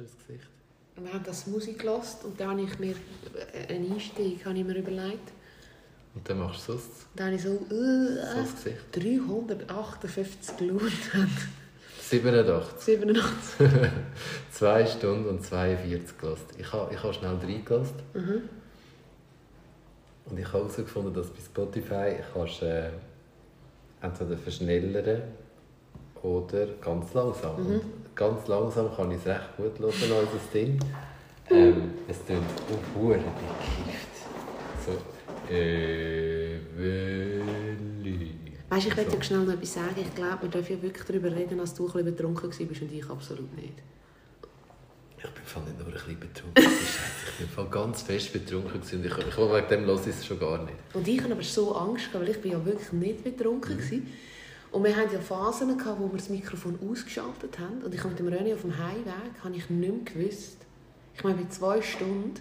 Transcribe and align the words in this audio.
ins 0.00 0.16
Gesicht? 0.26 0.48
Wir 0.96 1.12
haben 1.12 1.24
das 1.24 1.46
Musik 1.46 1.78
gehört 1.78 2.24
und 2.24 2.38
dann 2.38 2.50
habe 2.50 2.62
ich 2.62 2.78
mir 2.78 2.94
einen 3.68 3.92
Einstieg 3.92 4.44
habe 4.44 4.58
ich 4.58 4.64
mir 4.64 4.76
überlegt. 4.76 5.32
Und 6.14 6.28
dann 6.28 6.38
machst 6.40 6.68
du 6.68 6.72
sonst 6.72 7.06
Dann 7.14 7.26
habe 7.26 7.36
ich 7.36 7.42
so, 7.42 7.58
so 7.68 7.74
äh, 7.74 8.42
Gesicht. 8.42 8.78
358 8.92 10.60
Laut. 10.60 10.82
87. 12.00 12.84
87. 12.84 13.90
2 14.52 14.86
Stunden 14.86 15.28
und 15.28 15.44
42 15.44 16.18
gelassen. 16.18 16.46
Ich 16.58 16.72
habe 16.72 16.92
ich 16.92 17.02
ha 17.02 17.12
schnell 17.12 17.36
reingelassen. 17.36 17.94
Mhm. 18.14 18.42
Und 20.26 20.38
ich 20.38 20.46
habe 20.46 20.58
herausgefunden, 20.58 21.14
dass 21.14 21.28
bei 21.28 21.40
Spotify 21.40 22.16
kannst 22.34 22.62
äh, 22.62 22.90
entweder 24.02 24.36
verschnellern 24.36 25.22
oder 26.22 26.66
ganz 26.80 27.14
langsam. 27.14 27.62
Mhm. 27.62 27.80
Ganz 28.20 28.46
langsam 28.48 28.94
kann 28.94 29.10
ich 29.12 29.16
es 29.16 29.26
recht 29.26 29.56
gut 29.56 29.78
hören, 29.78 29.92
unser 30.12 30.52
Ding. 30.52 30.78
Ähm, 31.48 31.92
es 32.06 32.18
klingt 32.26 32.42
auch 32.42 33.00
verdammt. 33.00 33.24
So, 34.84 34.92
äh. 35.50 36.58
Weißt 38.68 38.84
du, 38.84 38.88
ich 38.90 38.94
So. 38.94 39.00
möchte 39.00 39.16
dir 39.16 39.22
schnell 39.24 39.38
noch 39.40 39.54
etwas 39.54 39.72
sagen. 39.72 39.94
Ich 39.96 40.14
glaube, 40.14 40.42
wir 40.42 40.48
dürfen 40.50 40.76
ja 40.76 40.82
wirklich 40.82 41.04
darüber 41.06 41.34
reden, 41.34 41.56
dass 41.56 41.72
du 41.74 41.86
ein 41.86 41.92
bisschen 41.92 42.04
betrunken 42.14 42.50
warst 42.50 42.60
und 42.60 42.92
ich 42.92 43.08
absolut 43.08 43.56
nicht. 43.56 43.72
Ich 45.16 45.30
bin 45.30 45.44
voll 45.44 45.62
nicht 45.62 45.78
nur 45.78 45.86
ein 45.88 45.92
bisschen 45.94 46.20
betrunken. 46.20 46.62
Ist 46.62 47.40
ich 47.40 47.56
bin 47.56 47.70
ganz 47.70 48.02
fest 48.02 48.32
betrunken. 48.34 48.72
Und 48.82 48.84
ich, 48.84 48.92
ich, 49.06 49.16
wegen 49.16 49.68
dem 49.70 49.86
höre 49.86 49.94
ich 50.00 50.06
es 50.08 50.26
schon 50.26 50.38
gar 50.38 50.62
nicht. 50.62 50.76
Und 50.92 51.08
ich 51.08 51.20
hatte 51.22 51.32
aber 51.32 51.42
so 51.42 51.74
Angst, 51.74 52.08
weil 52.12 52.28
ich 52.28 52.40
bin 52.42 52.52
ja 52.52 52.62
wirklich 52.66 52.92
nicht 52.92 53.24
betrunken 53.24 53.76
Mhm. 53.78 54.06
Und 54.72 54.84
wir 54.84 54.94
hatten 54.96 55.12
ja 55.12 55.20
Phasen, 55.20 55.76
gehabt, 55.76 56.00
wo 56.00 56.06
wir 56.06 56.18
das 56.18 56.28
Mikrofon 56.28 56.78
ausgeschaltet 56.88 57.58
haben. 57.58 57.82
Und 57.82 57.94
ich 57.94 58.00
habe 58.04 58.10
mit 58.10 58.18
dem 58.20 58.28
René 58.28 58.54
auf 58.54 58.60
dem 58.60 58.78
Heimweg 58.78 59.42
habe 59.42 59.56
ich 59.56 59.68
nicht 59.68 59.70
mehr 59.70 59.90
gewusst. 60.04 60.58
Ich 61.14 61.24
meine, 61.24 61.36
bei 61.36 61.48
zwei 61.48 61.82
Stunden, 61.82 62.34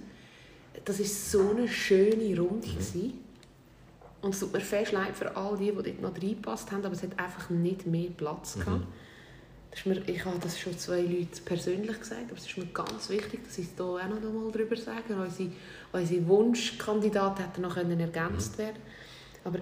das 0.86 1.00
war 1.00 1.06
so 1.06 1.50
eine 1.50 1.68
schöne 1.68 2.40
Runde. 2.40 2.68
Mhm. 2.68 2.72
gewesen. 2.72 3.26
Und 4.22 4.34
es 4.34 4.42
tut 4.42 4.54
mir 4.54 4.60
fest 4.60 4.92
leid 4.92 5.16
für 5.16 5.36
all 5.36 5.58
die, 5.58 5.72
die 5.72 5.72
dort 5.72 6.02
noch 6.02 6.16
reingepasst 6.16 6.72
haben, 6.72 6.86
aber 6.86 6.94
es 6.94 7.04
hat 7.04 7.18
einfach 7.18 7.50
nicht 7.50 7.88
mehr 7.88 8.10
Platz 8.10 8.58
Mhm. 8.58 8.60
gehabt. 8.60 8.88
Das 9.72 9.80
ist 9.80 9.86
mir, 9.86 10.02
ich 10.08 10.26
habe 10.26 10.40
das 10.40 10.60
schon 10.60 10.78
zwei 10.78 11.02
Leuten 11.02 11.46
persönlich 11.46 12.00
gesagt, 12.00 12.26
aber 12.30 12.38
es 12.38 12.46
ist 12.46 12.58
mir 12.58 12.66
ganz 12.68 13.10
wichtig, 13.10 13.44
dass 13.46 13.58
ich 13.58 13.68
es 13.68 13.76
hier 13.76 13.86
auch 13.86 14.08
noch 14.08 14.34
mal 14.34 14.52
darüber 14.52 14.76
sage. 14.76 15.16
Unsere, 15.16 15.52
unsere 15.92 16.28
Wunschkandidaten 16.28 17.46
hätten 17.46 17.62
noch 17.62 17.78
ergänzt 17.78 18.58
werden 18.58 18.82
Aber 19.44 19.60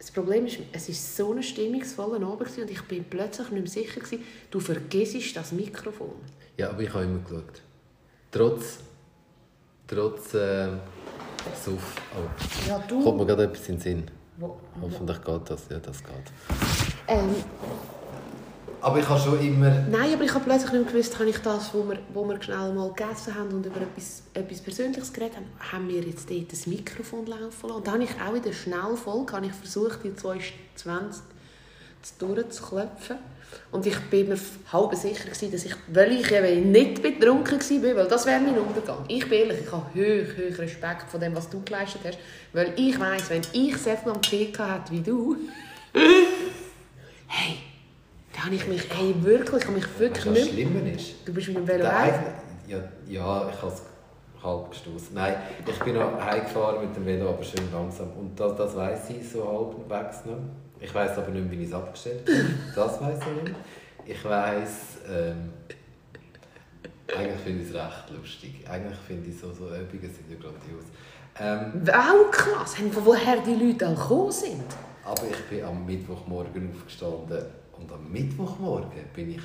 das 0.00 0.10
Problem 0.10 0.46
ist, 0.46 0.58
es 0.72 0.88
war 0.88 0.94
so 1.26 1.32
ein 1.34 1.42
stimmungsvoller 1.42 2.26
Abend 2.26 2.56
und 2.58 2.70
ich 2.70 2.82
bin 2.84 3.04
plötzlich 3.04 3.50
nicht 3.50 3.62
mehr 3.62 3.70
sicher, 3.84 4.00
gewesen, 4.00 4.24
du 4.50 4.58
vergisst 4.58 5.36
das 5.36 5.52
Mikrofon. 5.52 6.12
Ja, 6.56 6.70
aber 6.70 6.80
ich 6.80 6.92
habe 6.92 7.04
immer 7.04 7.18
geschaut. 7.18 7.60
Trotz. 8.32 8.78
Trotz. 9.86 10.32
Äh, 10.34 10.68
Suff. 11.62 11.96
Oh. 12.16 12.68
Ja, 12.68 12.82
Kommt 12.88 13.18
mir 13.18 13.26
gerade 13.26 13.44
etwas 13.44 13.68
in 13.68 13.74
den 13.76 13.80
Sinn. 13.80 14.10
Wo, 14.38 14.58
Hoffentlich 14.80 15.22
geht 15.22 15.50
das. 15.50 15.68
Ja, 15.68 15.78
das 15.78 16.02
geht. 16.02 16.14
ähm, 17.06 17.34
Aber 18.80 18.98
ich 18.98 19.08
habe 19.08 19.20
schon 19.20 19.40
immer. 19.40 19.70
Nein, 19.90 20.14
aber 20.14 20.24
ich 20.24 20.32
habe 20.32 20.44
plötzlich 20.44 20.72
nicht 20.72 20.84
mehr 20.84 20.92
gewusst, 20.92 21.18
habe 21.18 21.28
ich 21.28 21.38
das, 21.38 21.74
wo 21.74 21.86
wir, 21.88 21.98
wo 22.14 22.26
wir 22.26 22.40
schnell 22.42 22.72
mal 22.72 22.92
gegessen 22.92 23.34
haben 23.34 23.50
und 23.50 23.66
über 23.66 23.80
etwas, 23.80 24.22
etwas 24.32 24.60
Persönliches 24.60 25.12
geredet 25.12 25.36
haben, 25.36 25.72
haben 25.72 25.88
wir 25.88 26.00
jetzt 26.02 26.30
dort 26.30 26.52
das 26.52 26.66
Mikrofon 26.66 27.26
laufen 27.26 27.42
lassen. 27.42 27.70
Und 27.70 27.86
dann 27.86 27.94
habe 27.94 28.04
ich 28.04 28.10
auch 28.20 28.34
in 28.34 28.42
der 28.42 28.52
Schnellfolge 28.52 29.32
habe 29.32 29.46
ich 29.46 29.52
versucht, 29.52 30.02
die 30.04 30.14
220 30.14 31.22
durchzuklopfen. 32.18 33.16
Und 33.72 33.84
ich 33.84 33.98
bin 34.10 34.28
mir 34.28 34.38
halb 34.72 34.94
sicher, 34.94 35.24
gewesen, 35.24 35.52
dass 35.52 35.64
ich, 35.64 35.74
weil 35.88 36.12
ich 36.12 36.30
eben 36.30 36.70
nicht 36.70 37.02
betrunken 37.02 37.60
war, 37.60 37.96
weil 37.96 38.08
das 38.08 38.24
wäre 38.24 38.40
mein 38.40 38.56
Untergang. 38.58 39.04
Ich 39.08 39.28
bin 39.28 39.40
ehrlich, 39.40 39.60
ich 39.64 39.72
habe 39.72 39.84
hoch, 39.84 40.54
hoch 40.54 40.58
Respekt 40.58 41.10
von 41.10 41.20
dem, 41.20 41.34
was 41.34 41.50
du 41.50 41.60
geleistet 41.62 42.00
hast, 42.04 42.18
weil 42.52 42.72
ich 42.76 42.98
weiss, 42.98 43.28
wenn 43.28 43.42
ich 43.52 43.76
so 43.76 43.90
viel 43.90 44.12
am 44.12 44.22
Tee 44.22 44.52
hatte 44.56 44.92
wie 44.92 45.00
du, 45.00 45.36
da 48.40 48.46
habe 48.46 48.54
ich 48.54 48.66
mich, 48.66 48.88
hey, 48.88 49.14
wirklich, 49.20 49.60
ich 49.60 49.68
habe 49.68 49.76
mich 49.76 49.98
wirklich 49.98 50.26
Was 50.26 50.32
nicht 50.32 50.52
schlimmer 50.52 50.90
ist. 50.90 51.14
Du 51.26 51.34
bist 51.34 51.48
mit 51.48 51.58
dem 51.58 51.68
Velo 51.68 51.84
ja, 51.84 52.78
ja, 53.06 53.50
ich 53.50 53.62
habe 53.62 53.72
es 53.72 53.82
halb 54.42 54.70
gestoßen. 54.70 55.12
Nein, 55.12 55.34
ich 55.66 55.78
bin 55.80 55.94
noch 55.94 56.18
heimgefahren 56.18 56.80
mit 56.80 56.96
dem 56.96 57.04
Velo, 57.04 57.28
aber 57.28 57.42
schön 57.42 57.70
langsam. 57.70 58.10
Und 58.18 58.40
das, 58.40 58.56
das 58.56 58.74
weiss 58.76 59.10
ich 59.10 59.28
so 59.28 59.46
halbwegs 59.46 60.24
noch. 60.24 60.38
Ich 60.80 60.94
weiss 60.94 61.18
aber 61.18 61.28
nicht 61.32 61.50
wie 61.50 61.62
ich 61.64 61.68
es 61.68 61.74
abgestellt 61.74 62.26
habe. 62.26 62.46
Das 62.74 63.00
weiss 63.02 63.18
ich 63.18 63.42
nicht. 63.42 63.56
Ich 64.06 64.24
weiss, 64.24 64.70
ähm, 65.06 65.50
eigentlich 67.14 67.40
finde 67.40 67.62
ich 67.62 67.68
es 67.68 67.74
recht 67.74 68.10
lustig. 68.16 68.64
Eigentlich 68.66 68.98
finde 69.06 69.28
ich 69.28 69.38
so, 69.38 69.52
so 69.52 69.66
Übungen 69.66 70.14
sind 70.14 70.30
ja 70.30 70.36
grandios. 70.40 70.86
Ähm, 71.38 71.86
Weltklasse! 71.86 72.78
Hey, 72.78 72.90
Von 72.90 73.04
woher 73.04 73.36
die 73.42 73.54
Leute 73.54 73.86
auch 73.88 73.94
gekommen 73.94 74.32
sind? 74.32 74.64
aber 75.04 75.22
ich 75.30 75.44
bin 75.48 75.64
am 75.64 75.84
Mittwochmorgen 75.86 76.70
aufgestanden 76.74 77.44
und 77.80 77.92
am 77.92 78.10
Mittwochmorgen 78.12 78.90
bin 79.14 79.30
ich 79.30 79.42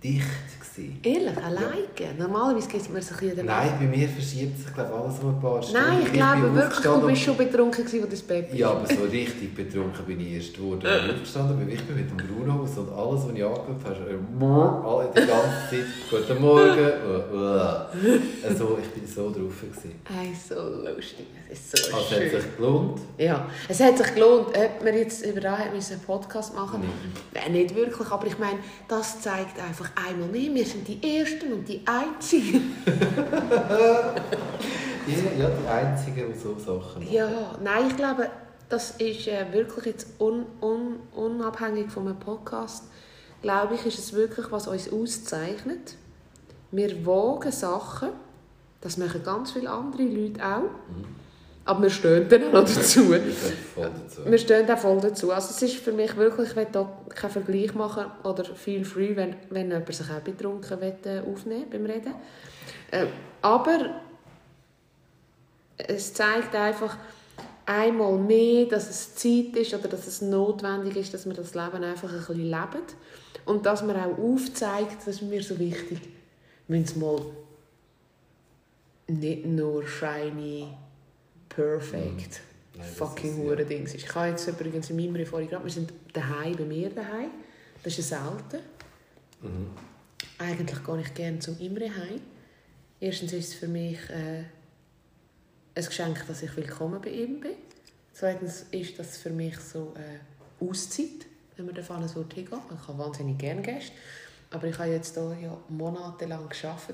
hackedicht 0.00 0.26
gewesen. 0.60 1.00
Ehrlich, 1.02 1.36
alleine? 1.44 2.16
Normalerweise 2.18 2.68
gibt 2.68 2.92
man 2.92 3.02
sich 3.02 3.20
jeden 3.20 3.46
Nein, 3.46 3.72
bei 3.78 3.86
mir 3.86 4.08
verschiebt 4.08 4.58
sich 4.58 4.72
glaube 4.72 4.94
alles 4.94 5.18
um 5.20 5.34
ein 5.34 5.40
paar 5.40 5.62
Stunden. 5.62 5.86
Nein, 5.86 6.02
ich 6.04 6.12
glaube 6.12 6.54
wirklich, 6.54 6.80
du 6.80 7.06
bist 7.06 7.22
schon 7.22 7.36
betrunken, 7.36 7.84
gewesen, 7.84 8.00
als 8.00 8.08
du 8.08 8.14
ins 8.16 8.22
Bett. 8.22 8.54
Ja, 8.54 8.70
aber 8.70 8.86
so 8.86 9.02
richtig 9.04 9.54
betrunken 9.54 10.04
bin 10.06 10.20
ich 10.20 10.32
erst 10.32 10.54
geworden, 10.54 10.86
als 10.86 11.04
ich 11.04 11.10
aufgestanden 11.10 11.58
bin. 11.58 11.70
Ich 11.70 11.84
bin 11.84 11.96
mit 11.96 12.10
dem 12.10 12.16
Brunohaus 12.16 12.78
und 12.78 12.90
alles, 12.90 13.24
was 13.26 13.34
ich 13.34 13.44
angeschaut 13.44 13.84
habe, 13.84 14.82
alle 14.86 15.10
die 15.14 15.26
ganze 15.26 15.70
Zeit 15.70 16.28
«Guten 16.28 16.42
Morgen!» 16.42 16.78
äh. 16.80 18.46
Also, 18.48 18.78
ich 18.80 18.88
bin 18.90 19.06
so 19.06 19.30
drauf. 19.30 19.60
Gewesen. 19.60 20.00
Hey, 20.04 20.32
so 20.34 20.54
lustig. 20.54 21.26
Es 21.50 21.74
ist 21.74 21.88
so 21.88 21.96
Also, 21.96 22.06
es 22.06 22.12
hat 22.12 22.30
schön. 22.30 22.40
sich 22.40 22.56
gelohnt. 22.56 23.00
Ja, 23.18 23.46
es 23.68 23.80
hat 23.80 23.98
sich 23.98 24.14
gelohnt, 24.14 24.48
ob 24.48 24.84
wir 24.84 24.94
jetzt 24.96 25.26
über 25.26 25.40
das 25.40 25.58
müssen 25.74 25.94
einen 25.94 26.02
Podcast 26.02 26.54
machen 26.54 26.80
Nein. 26.80 26.90
Nein, 27.34 27.52
nicht 27.52 27.74
wirklich, 27.74 28.08
aber 28.10 28.26
ich 28.26 28.38
meine, 28.38 28.58
das 28.88 29.20
zeigt 29.20 29.58
einfach 29.60 29.89
einmal 29.94 30.28
mehr, 30.28 30.54
wir 30.54 30.66
sind 30.66 30.86
die 30.86 31.18
Ersten 31.18 31.52
und 31.52 31.68
die 31.68 31.82
Einzigen. 31.86 32.76
Ja, 35.38 35.48
die 35.48 35.68
Einzigen, 35.68 36.32
die 36.32 36.38
so 36.38 36.56
Sachen 36.58 37.02
machen. 37.02 37.12
Ja, 37.12 37.56
nein, 37.62 37.88
ich 37.88 37.96
glaube, 37.96 38.30
das 38.68 38.92
ist 38.92 39.26
äh, 39.26 39.52
wirklich 39.52 39.86
jetzt 39.86 40.20
un, 40.20 40.46
un, 40.60 41.00
unabhängig 41.14 41.90
von 41.90 42.06
einem 42.06 42.18
Podcast, 42.18 42.84
glaube 43.42 43.74
ich, 43.74 43.86
ist 43.86 43.98
es 43.98 44.12
wirklich, 44.12 44.50
was 44.50 44.68
uns 44.68 44.92
auszeichnet. 44.92 45.96
Wir 46.70 47.04
wagen 47.04 47.50
Sachen, 47.50 48.10
das 48.80 48.96
machen 48.96 49.22
ganz 49.24 49.52
viele 49.52 49.70
andere 49.70 50.04
Leute 50.04 50.44
auch, 50.44 50.70
aber 51.64 51.82
wir 51.82 51.90
stehen 51.90 52.28
dann 52.28 52.54
auch 52.54 52.64
dazu. 52.64 53.10
Wir 54.24 54.38
stehen 54.38 54.70
auch 54.70 54.78
voll 54.78 55.00
dazu. 55.00 55.30
Also 55.30 55.50
es 55.50 55.62
ist 55.62 55.76
für 55.76 55.92
mich 55.92 56.16
wirklich, 56.16 56.50
ich 56.50 56.56
will 56.56 56.66
da 56.72 56.90
keinen 57.14 57.30
Vergleich 57.30 57.74
machen 57.74 58.06
oder 58.24 58.44
feel 58.44 58.84
free, 58.84 59.14
wenn, 59.14 59.36
wenn 59.50 59.70
jemand 59.70 59.94
sich 59.94 60.10
auch 60.10 60.20
betrunken 60.20 60.80
will, 60.80 60.94
äh, 61.04 61.20
aufnehmen 61.20 61.66
beim 61.70 61.86
Reden. 61.86 62.14
Äh, 62.90 63.06
aber 63.42 63.90
es 65.76 66.12
zeigt 66.12 66.54
einfach 66.54 66.96
einmal 67.66 68.18
mehr, 68.18 68.66
dass 68.66 68.90
es 68.90 69.14
Zeit 69.14 69.56
ist 69.56 69.74
oder 69.74 69.88
dass 69.88 70.06
es 70.06 70.22
notwendig 70.22 70.96
ist, 70.96 71.14
dass 71.14 71.26
wir 71.26 71.34
das 71.34 71.54
Leben 71.54 71.84
einfach 71.84 72.10
ein 72.10 72.18
bisschen 72.18 72.36
leben. 72.36 72.82
Und 73.44 73.64
dass 73.66 73.82
man 73.82 73.96
auch 73.96 74.18
aufzeigt, 74.18 74.98
das 74.98 75.16
ist 75.16 75.22
mir 75.22 75.42
so 75.42 75.58
wichtig, 75.58 76.00
wenn 76.68 76.82
es 76.82 76.96
mal 76.96 77.20
nicht 79.06 79.46
nur 79.46 79.86
shiny, 79.86 80.68
perfect, 81.60 82.40
Nein, 82.74 82.86
das 82.86 82.96
fucking 82.96 83.50
ist, 83.50 83.58
ja. 83.58 83.64
Dings 83.64 83.94
ist. 83.94 84.04
Ich 84.04 84.14
habe 84.14 84.28
jetzt 84.28 84.46
übrigens 84.46 84.90
in 84.90 84.96
meinem 84.96 85.16
Referat 85.16 85.48
gerade, 85.48 85.64
wir 85.64 85.70
sind 85.70 85.92
daheim 86.12 86.56
bei 86.56 86.64
mir 86.64 86.90
daheim. 86.90 87.30
Das 87.82 87.98
ist 87.98 88.08
selten. 88.08 88.60
Mhm. 89.42 89.70
Eigentlich 90.38 90.84
gehe 90.84 91.00
ich 91.00 91.14
gerne 91.14 91.38
zum 91.38 91.58
Imre 91.58 91.88
heim. 91.88 92.20
Erstens 93.00 93.32
ist 93.32 93.48
es 93.48 93.54
für 93.54 93.68
mich 93.68 93.98
äh, 94.10 94.44
ein 95.74 95.84
Geschenk, 95.84 96.26
dass 96.26 96.42
ich 96.42 96.54
willkommen 96.56 97.00
bei 97.00 97.10
ihm 97.10 97.40
bin. 97.40 97.52
Zweitens 98.12 98.66
ist 98.70 98.98
das 98.98 99.16
für 99.16 99.30
mich 99.30 99.58
so 99.58 99.94
äh, 99.96 100.64
Auszeit, 100.64 101.26
wenn 101.56 101.66
wir 101.66 101.74
davon 101.74 102.06
so 102.06 102.20
hingehen. 102.20 102.48
Ich 102.48 102.88
habe 102.88 102.98
wahnsinnig 102.98 103.38
gerne 103.38 103.62
Gäste. 103.62 103.92
Aber 104.52 104.66
ich 104.66 104.76
habe 104.78 104.88
jetzt 104.88 105.14
hier 105.14 105.36
ja 105.42 105.56
monatelang 105.68 106.48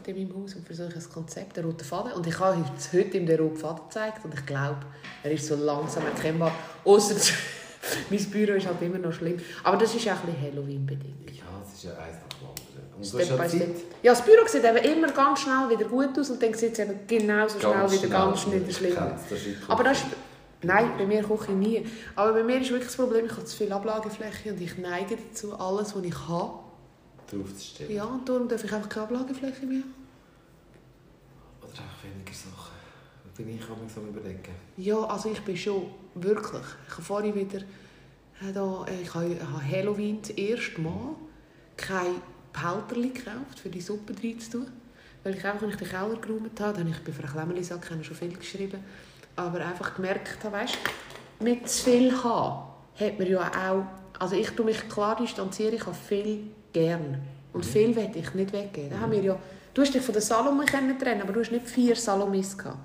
in 0.04 0.14
meinem 0.14 0.42
Haus 0.42 0.54
und 0.54 0.66
versuche 0.66 0.94
ein 0.94 1.10
Konzept, 1.12 1.56
den 1.56 1.64
roten 1.64 1.84
Faden. 1.84 2.12
Und 2.12 2.26
ich 2.26 2.38
habe 2.38 2.62
jetzt 2.74 2.92
heute 2.92 3.16
ihm 3.16 3.26
den 3.26 3.40
roten 3.40 3.56
Faden 3.56 3.84
gezeigt 3.88 4.24
und 4.24 4.34
ich 4.34 4.44
glaube, 4.44 4.80
er 5.22 5.32
ist 5.32 5.46
so 5.46 5.56
langsam 5.56 6.04
erkennbar. 6.04 6.52
Ausser 6.84 7.14
mein 8.10 8.24
Büro 8.24 8.52
ist 8.52 8.66
halt 8.66 8.82
immer 8.82 8.98
noch 8.98 9.12
schlimm. 9.12 9.38
Aber 9.64 9.78
das 9.78 9.94
ist 9.94 10.06
auch 10.06 10.12
ein 10.12 10.26
bisschen 10.26 10.42
Halloween-bedingt. 10.42 11.30
Ja, 11.30 11.44
es 11.66 11.72
ist 11.78 11.84
ja 11.84 11.92
eins 11.92 12.18
nach 12.28 12.38
dem 12.38 12.48
anderen. 12.48 12.94
Und 12.94 13.12
du 13.12 13.24
Step 13.24 13.38
hast 13.38 13.54
ja 13.54 13.60
Zeit. 13.60 13.70
das 14.02 14.22
Büro 14.22 14.46
sieht 14.46 14.64
eben 14.64 14.76
immer 14.76 15.12
ganz 15.12 15.40
schnell 15.40 15.70
wieder 15.70 15.88
gut 15.88 16.18
aus 16.18 16.28
und 16.28 16.42
dann 16.42 16.52
sieht 16.52 16.72
es 16.74 16.78
eben 16.80 17.06
genauso 17.06 17.58
schnell 17.58 17.72
Ganz 17.72 17.92
wieder 17.92 18.08
ganz 18.08 18.40
schnell. 18.42 18.60
schnell 18.60 18.74
schlimm 18.74 18.98
aus. 18.98 19.20
das 19.30 19.38
Aber 19.68 19.82
das 19.82 19.98
ist, 19.98 20.06
nein, 20.60 20.90
bei 20.98 21.06
mir 21.06 21.22
koche 21.22 21.52
ich 21.52 21.56
nie. 21.56 21.86
Aber 22.16 22.34
bei 22.34 22.42
mir 22.42 22.60
ist 22.60 22.68
wirklich 22.68 22.88
das 22.88 22.96
Problem, 22.96 23.24
ich 23.24 23.32
habe 23.32 23.46
zu 23.46 23.56
viel 23.56 23.72
Ablagefläche 23.72 24.52
und 24.52 24.60
ich 24.60 24.76
neige 24.76 25.16
dazu, 25.16 25.54
alles, 25.58 25.96
was 25.96 26.04
ich 26.04 26.28
habe, 26.28 26.65
draufzustellen. 27.30 27.92
Ja, 27.92 28.04
und 28.04 28.28
darum 28.28 28.48
darf 28.48 28.64
ich 28.64 28.72
einfach 28.72 28.88
keine 28.88 29.06
Ablagefläche 29.06 29.66
mehr 29.66 29.80
haben. 29.80 29.94
Oder 31.62 31.82
einfach 31.82 32.04
weniger 32.04 32.32
Sachen. 32.32 32.76
Da 33.24 33.42
bin 33.42 33.56
ich 33.56 33.62
auch 33.64 33.76
so 33.92 34.00
überlegen. 34.00 34.54
Ja, 34.76 34.98
also 35.04 35.30
ich 35.30 35.40
bin 35.42 35.56
schon 35.56 35.90
wirklich. 36.14 36.64
Ich 36.86 36.92
habe 36.92 37.02
vorhin 37.02 37.34
wieder 37.34 37.60
äh, 38.40 38.52
da, 38.52 38.84
äh, 38.88 39.02
ich 39.02 39.14
habe, 39.14 39.36
Halloween 39.70 40.20
das 40.20 40.30
erste 40.30 40.80
Mal 40.80 41.14
kein 41.76 42.20
Behälterli 42.52 43.10
gekauft, 43.10 43.60
für 43.60 43.68
die 43.68 43.80
Suppe 43.80 44.12
drin 44.12 44.38
zu 44.40 44.50
tun. 44.52 44.66
Weil 45.22 45.34
ich 45.34 45.44
einfach, 45.44 45.62
als 45.62 45.72
ich 45.72 45.78
den 45.80 45.88
Keller 45.88 46.16
geräumt 46.20 46.60
habe, 46.60 46.78
dann 46.78 46.88
habe 46.88 46.90
ich 46.90 47.04
bei 47.04 47.12
Frau 47.12 47.32
Klemmerli-Sack 47.32 47.86
schon 48.02 48.16
viel 48.16 48.36
geschrieben, 48.36 48.82
aber 49.34 49.64
einfach 49.66 49.94
gemerkt 49.94 50.44
habe, 50.44 50.56
weißt, 50.56 50.78
mit 51.40 51.68
zu 51.68 51.84
viel 51.84 52.12
haben, 52.22 52.68
hat 52.98 53.18
man 53.18 53.28
ja 53.28 53.50
auch, 53.70 53.86
also 54.20 54.36
ich 54.36 54.50
tue 54.50 54.64
mich 54.64 54.88
klar 54.88 55.16
distanzieren, 55.16 55.74
ich 55.74 55.84
habe 55.84 55.96
viel 55.96 56.50
gern. 56.76 57.18
Und 57.52 57.64
Mhm. 57.64 57.68
viel 57.68 57.96
will 57.96 58.10
ich 58.14 58.34
nicht 58.34 58.52
weggeben. 58.52 58.90
Da 58.90 59.00
haben 59.00 59.12
wir 59.12 59.22
ja, 59.22 59.36
du 59.72 59.82
hast 59.82 59.94
dich 59.94 60.02
von 60.02 60.12
den 60.12 60.22
Salome 60.22 60.64
trennen, 60.66 61.22
aber 61.22 61.32
du 61.32 61.40
hast 61.40 61.52
nicht 61.52 61.66
vier 61.66 61.96
Salomis 61.96 62.56
gehabt. 62.58 62.78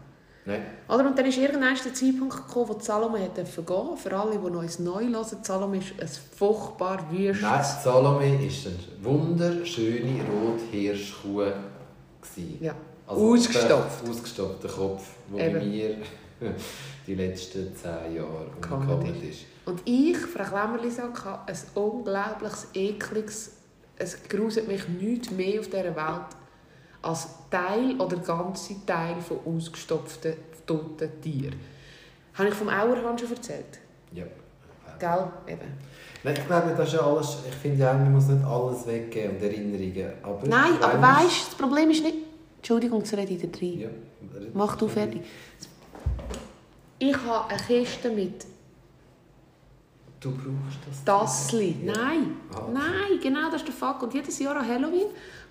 Nein. 0.46 0.62
Oder? 0.88 1.06
Und 1.08 1.18
dann 1.18 1.26
ist 1.26 1.38
irgendwann 1.38 1.76
der 1.76 1.94
Zeitpunkt 1.94 2.36
gekommen, 2.36 2.70
wo 2.70 2.74
die 2.74 2.86
Salome 2.86 3.20
hätte 3.20 3.44
gehen 3.44 3.98
Für 3.98 4.18
alle, 4.18 4.32
die 4.32 4.38
uns 4.38 4.80
neu 4.80 5.06
hören, 5.08 5.38
Salome 5.44 5.78
ist 5.78 5.94
ein 6.00 6.10
furchtbar 6.36 7.00
wüstes... 7.12 7.42
Nein, 7.42 7.64
Salome 7.84 8.20
war 8.20 8.24
eine 8.26 8.50
wunderschöne 9.02 10.22
Rothirschkuh. 10.32 11.44
Ja. 12.60 12.76
Also 13.06 13.34
Ausgestopft. 13.34 14.04
Der 14.04 14.10
ausgestopfter 14.12 14.70
Kopf, 14.70 15.10
der 15.38 15.50
bei 15.50 15.66
mir 15.66 15.98
die 17.08 17.16
letzten 17.16 17.76
zehn 17.76 18.16
Jahre 18.16 18.48
Gekommen 18.60 18.90
umgekommen 18.90 19.30
ist. 19.30 19.42
Und 19.66 19.82
ich, 19.86 20.18
Frau 20.18 20.44
Klemmerli-Sack, 20.44 21.26
habe 21.26 21.52
ein 21.52 21.58
unglaubliches, 21.76 22.68
ekliges... 22.74 23.61
Es 24.02 24.18
gruselt 24.28 24.68
mich 24.68 24.88
nichts 24.88 25.30
mehr 25.30 25.60
auf 25.60 25.68
dieser 25.68 25.96
Welt 25.96 26.26
als 27.04 27.28
Teil 27.52 27.96
oder 28.00 28.18
ganze 28.18 28.84
Teil 28.84 29.16
von 29.22 29.38
ausgestopften, 29.46 30.34
toten 30.66 31.22
Tieren. 31.22 31.60
Habe 32.34 32.50
ich 32.50 32.56
vom 32.56 32.70
Auerhahn 32.70 33.18
schon 33.18 33.30
erzählt? 33.30 33.80
Ja. 34.12 34.24
Gell? 35.00 35.28
Eben. 35.48 35.62
Nein, 36.24 36.36
ich 36.36 36.48
glaube, 36.48 36.74
das 36.76 36.88
ist 36.88 36.94
ja 36.94 37.02
alles. 37.02 37.38
Ich 37.48 37.56
finde 37.56 37.80
ja, 37.80 37.94
man 37.94 38.12
muss 38.12 38.28
nicht 38.28 38.44
alles 38.44 38.88
weggeben 38.88 39.36
und 39.36 39.44
Erinnerungen. 39.44 40.14
Aber 40.24 40.48
Nein, 40.48 40.74
aber 40.82 41.02
weißt 41.02 41.42
du, 41.42 41.46
das 41.46 41.56
Problem 41.56 41.90
ist 41.92 42.04
nicht... 42.04 42.18
Entschuldigung, 42.58 43.00
jetzt 43.00 43.14
rede 43.14 43.34
ich 43.34 43.42
da 43.42 43.60
rein. 43.60 43.80
Ja. 43.80 43.90
Mach 44.54 44.76
du 44.76 44.88
fertig. 44.88 45.22
Ich 46.98 47.18
habe 47.18 47.50
eine 47.50 47.60
Kiste 47.60 48.10
mit 48.10 48.46
Du 50.22 50.30
brauchst 50.32 50.78
das. 50.88 51.04
Tassli. 51.04 51.76
Ja. 51.84 51.94
Nein, 51.94 52.36
Ah. 52.54 52.68
nein, 52.72 53.20
genau 53.22 53.50
das 53.50 53.62
ist 53.62 53.68
der 53.68 53.74
Fakt. 53.74 54.04
Und 54.04 54.14
jedes 54.14 54.38
Jahr 54.40 54.56
an 54.56 54.68
Halloween 54.68 55.08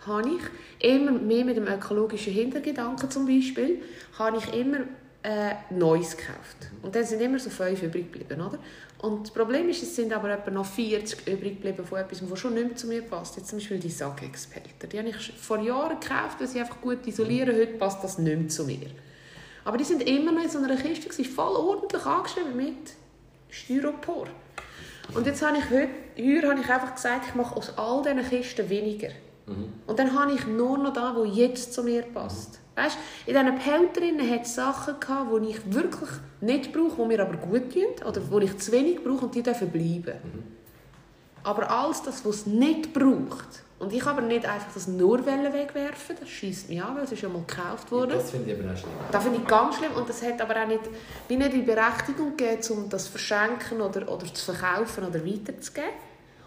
habe 0.06 0.28
ich 0.31 0.88
immer 0.93 1.11
mehr 1.11 1.44
mit 1.44 1.56
dem 1.56 1.67
ökologischen 1.67 2.32
Hintergedanken 2.32 3.11
zum 3.11 3.26
Beispiel, 3.26 3.82
habe 4.17 4.37
ich 4.38 4.55
immer 4.55 4.78
äh, 5.22 5.55
Neues 5.70 6.17
gekauft. 6.17 6.70
Und 6.82 6.94
dann 6.94 7.05
sind 7.05 7.20
immer 7.20 7.38
so 7.40 7.50
fünf 7.50 7.82
übrig 7.82 8.12
geblieben, 8.12 8.40
oder? 8.40 8.58
Und 9.02 9.25
das 9.26 9.31
Problem 9.34 9.69
ist, 9.69 9.82
es 9.82 9.96
sind 9.96 10.12
aber 10.12 10.31
etwa 10.31 10.50
noch 10.52 10.64
40 10.67 11.26
übrig 11.26 11.56
geblieben 11.56 11.84
von 11.84 11.99
etwas, 11.99 12.22
was 12.31 12.38
schon 12.38 12.55
nicht 12.55 12.67
mehr 12.69 12.76
zu 12.76 12.87
mir 12.87 13.02
passt. 13.02 13.37
Jetzt 13.37 13.49
zum 13.49 13.58
Beispiel 13.58 13.78
die 13.81 13.90
Sackexpelter. 13.90 14.87
Die 14.87 14.99
habe 14.99 15.08
ich 15.08 15.32
vor 15.32 15.58
Jahren 15.58 15.99
gekauft, 15.99 16.38
weil 16.38 16.46
sie 16.46 16.61
einfach 16.61 16.81
gut 16.81 17.06
isolieren. 17.06 17.55
Heute 17.56 17.75
passt 17.75 18.05
das 18.05 18.19
nicht 18.19 18.38
mehr 18.38 18.49
zu 18.49 18.64
mir. 18.64 18.87
Aber 19.64 19.76
die 19.76 19.84
sind 19.84 20.02
immer 20.08 20.32
noch 20.32 20.43
in 20.43 20.49
so 20.49 20.58
einer 20.58 20.76
Kiste, 20.76 21.25
voll 21.25 21.56
ordentlich 21.56 22.05
angeschrieben 22.06 22.56
mit 22.56 22.76
Styropor. 23.50 24.28
Und 25.14 25.26
jetzt 25.26 25.42
habe 25.42 25.58
ich 25.58 25.64
heute, 25.70 25.88
heuer 26.18 26.50
habe 26.50 26.60
ich 26.60 26.68
einfach 26.68 26.94
gesagt, 26.94 27.26
ich 27.28 27.34
mache 27.34 27.56
aus 27.56 27.76
all 27.76 28.02
diesen 28.02 28.28
Kisten 28.28 28.68
weniger. 28.68 29.08
Mhm. 29.46 29.72
Und 29.86 29.98
dann 29.98 30.18
habe 30.18 30.32
ich 30.32 30.46
nur 30.46 30.78
noch 30.78 30.92
da, 30.92 31.14
wo 31.16 31.24
jetzt 31.24 31.72
zu 31.72 31.82
mir 31.82 32.02
passt. 32.02 32.60
Weißt, 32.76 32.96
in 33.26 33.34
diesen 33.34 33.54
Behälterinnen 33.54 34.30
hat 34.30 34.42
es 34.42 34.54
Sachen 34.54 34.98
gehabt, 35.00 35.30
die 35.42 35.50
ich 35.50 35.74
wirklich 35.74 36.10
nicht 36.40 36.72
brauche, 36.72 37.02
die 37.02 37.08
mir 37.08 37.20
aber 37.20 37.36
gut 37.36 37.72
tun, 37.72 38.06
oder 38.06 38.20
die 38.20 38.44
ich 38.44 38.58
zu 38.58 38.72
wenig 38.72 39.02
brauche 39.02 39.26
und 39.26 39.34
die 39.34 39.42
dürfen 39.42 39.70
bleiben. 39.70 40.18
Aber 41.42 41.70
alles 41.70 42.02
das, 42.02 42.24
was 42.24 42.36
es 42.36 42.46
nicht 42.46 42.92
braucht, 42.92 43.64
und 43.81 43.93
ich 43.94 44.05
aber 44.06 44.21
nicht 44.21 44.44
einfach 44.44 44.73
das 44.75 44.87
nur 44.88 45.25
wegwerfen, 45.25 46.17
das 46.21 46.29
schießt 46.29 46.69
mich 46.69 46.82
an, 46.82 46.97
weil 46.97 47.05
es 47.05 47.12
ist 47.12 47.23
ja 47.23 47.31
mal 47.31 47.43
gekauft 47.47 47.91
wurde. 47.91 48.15
Das 48.15 48.31
finde 48.31 48.53
ich 48.53 48.59
eben 48.59 48.71
auch 48.71 48.77
schlimm. 48.77 48.93
Das 49.11 49.23
finde 49.25 49.38
ich 49.41 49.47
ganz 49.47 49.77
schlimm 49.77 49.93
und 49.97 50.06
das 50.06 50.23
hat 50.23 50.41
aber 50.41 50.62
auch 50.62 50.67
nicht, 50.67 50.82
wie 51.29 51.37
nicht 51.37 51.53
die 51.55 51.62
Berechtigung 51.62 52.37
gegeben, 52.37 52.61
um 52.73 52.88
das 52.91 53.06
zu 53.06 53.12
verschenken 53.12 53.81
oder, 53.81 54.06
oder 54.06 54.27
zu 54.32 54.53
verkaufen 54.53 55.05
oder 55.05 55.25
weiterzugeben. 55.25 55.91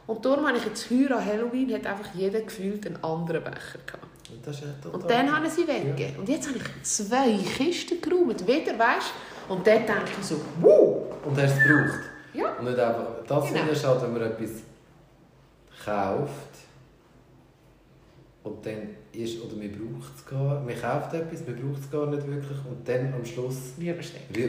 Und 0.05 0.23
darum 0.23 0.47
habe 0.47 0.57
ich 0.57 0.65
jetzt 0.65 0.91
heuer 0.91 1.17
an 1.17 1.25
Halloween 1.25 1.73
hat 1.73 1.87
einfach 1.87 2.13
jeder 2.13 2.41
gefühlt 2.41 2.85
einen 2.85 3.03
anderen 3.03 3.43
Becher 3.43 3.79
gehabt. 3.83 4.05
Und, 4.29 4.47
ist 4.47 4.61
ja 4.61 4.89
Und 4.91 5.09
dann 5.09 5.35
haben 5.35 5.49
sie 5.49 5.67
weggegeben. 5.67 6.17
Und 6.19 6.29
jetzt 6.29 6.47
habe 6.47 6.59
ich 6.59 6.83
zwei 6.83 7.35
Kisten 7.57 7.99
geräumt, 7.99 8.45
wieder, 8.45 8.77
weißt? 8.77 9.11
Und 9.49 9.65
dann 9.65 9.85
denke 9.87 10.11
ich 10.19 10.25
so, 10.25 10.35
wow! 10.61 11.03
Und 11.25 11.35
hast 11.41 11.57
es 11.57 11.63
gebraucht. 11.63 11.99
Ja. 12.33 12.51
Und 12.59 12.65
nicht 12.65 12.77
einfach, 12.77 13.05
das 13.27 13.27
Genau. 13.27 13.57
finde 13.57 13.71
ich 13.71 13.81
schade, 13.81 14.01
wenn 14.03 14.13
man 14.13 14.21
etwas 14.23 14.49
kauft 15.83 16.52
und 18.43 18.65
dann 18.65 18.89
ist, 19.13 19.41
oder 19.41 19.55
man 19.55 19.71
braucht 19.71 20.15
es 20.17 20.25
gar 20.25 20.59
man 20.61 20.75
kauft 20.79 21.13
etwas, 21.13 21.45
man 21.47 21.55
braucht 21.55 21.81
es 21.83 21.89
gar 21.91 22.07
nicht 22.07 22.27
wirklich 22.27 22.57
und 22.69 22.87
dann 22.87 23.13
am 23.13 23.25
Schluss 23.25 23.73
rührt 23.79 23.97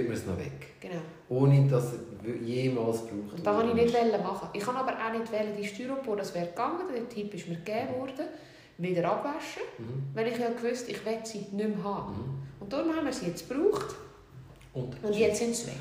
man 0.09 0.13
es 0.17 0.27
noch 0.27 0.39
weg. 0.39 0.67
Genau. 0.81 1.01
Ohne 1.29 1.69
dass 1.69 1.93
es 1.93 1.99
jemals 2.45 3.07
gebraucht 3.07 3.39
Und 3.39 3.47
das 3.47 3.57
wollte 3.57 3.81
ich 3.81 3.93
nicht 3.93 4.23
machen. 4.23 4.49
Ich 4.53 4.63
kann 4.65 4.77
aber 4.77 4.93
auch 4.93 5.13
nicht 5.19 5.31
wählen, 5.33 5.55
die 5.57 5.67
Styropor, 5.67 6.17
das 6.17 6.35
wäre 6.35 6.47
gegangen, 6.49 6.81
der 6.93 7.09
Tipp 7.09 7.33
ist 7.35 7.49
mir 7.49 7.57
gegeben 7.57 7.95
worden, 8.01 8.27
wieder 8.79 9.09
abwaschen, 9.11 9.63
Mhm. 9.79 10.03
weil 10.15 10.29
ich 10.29 10.39
ja 10.39 10.49
gewusst, 10.51 10.89
ich 10.89 11.05
will 11.07 11.19
sie 11.23 11.39
nicht 11.39 11.53
mehr 11.53 11.85
haben. 11.85 12.13
Mhm. 12.15 12.43
Und 12.61 12.73
darum 12.73 12.95
haben 12.97 13.05
wir 13.07 13.13
sie 13.13 13.27
jetzt 13.27 13.49
gebraucht 13.49 13.95
Und, 14.73 14.97
und 15.05 15.15
jetzt 15.15 15.39
sind 15.39 15.55
sie 15.55 15.69
weg. 15.69 15.75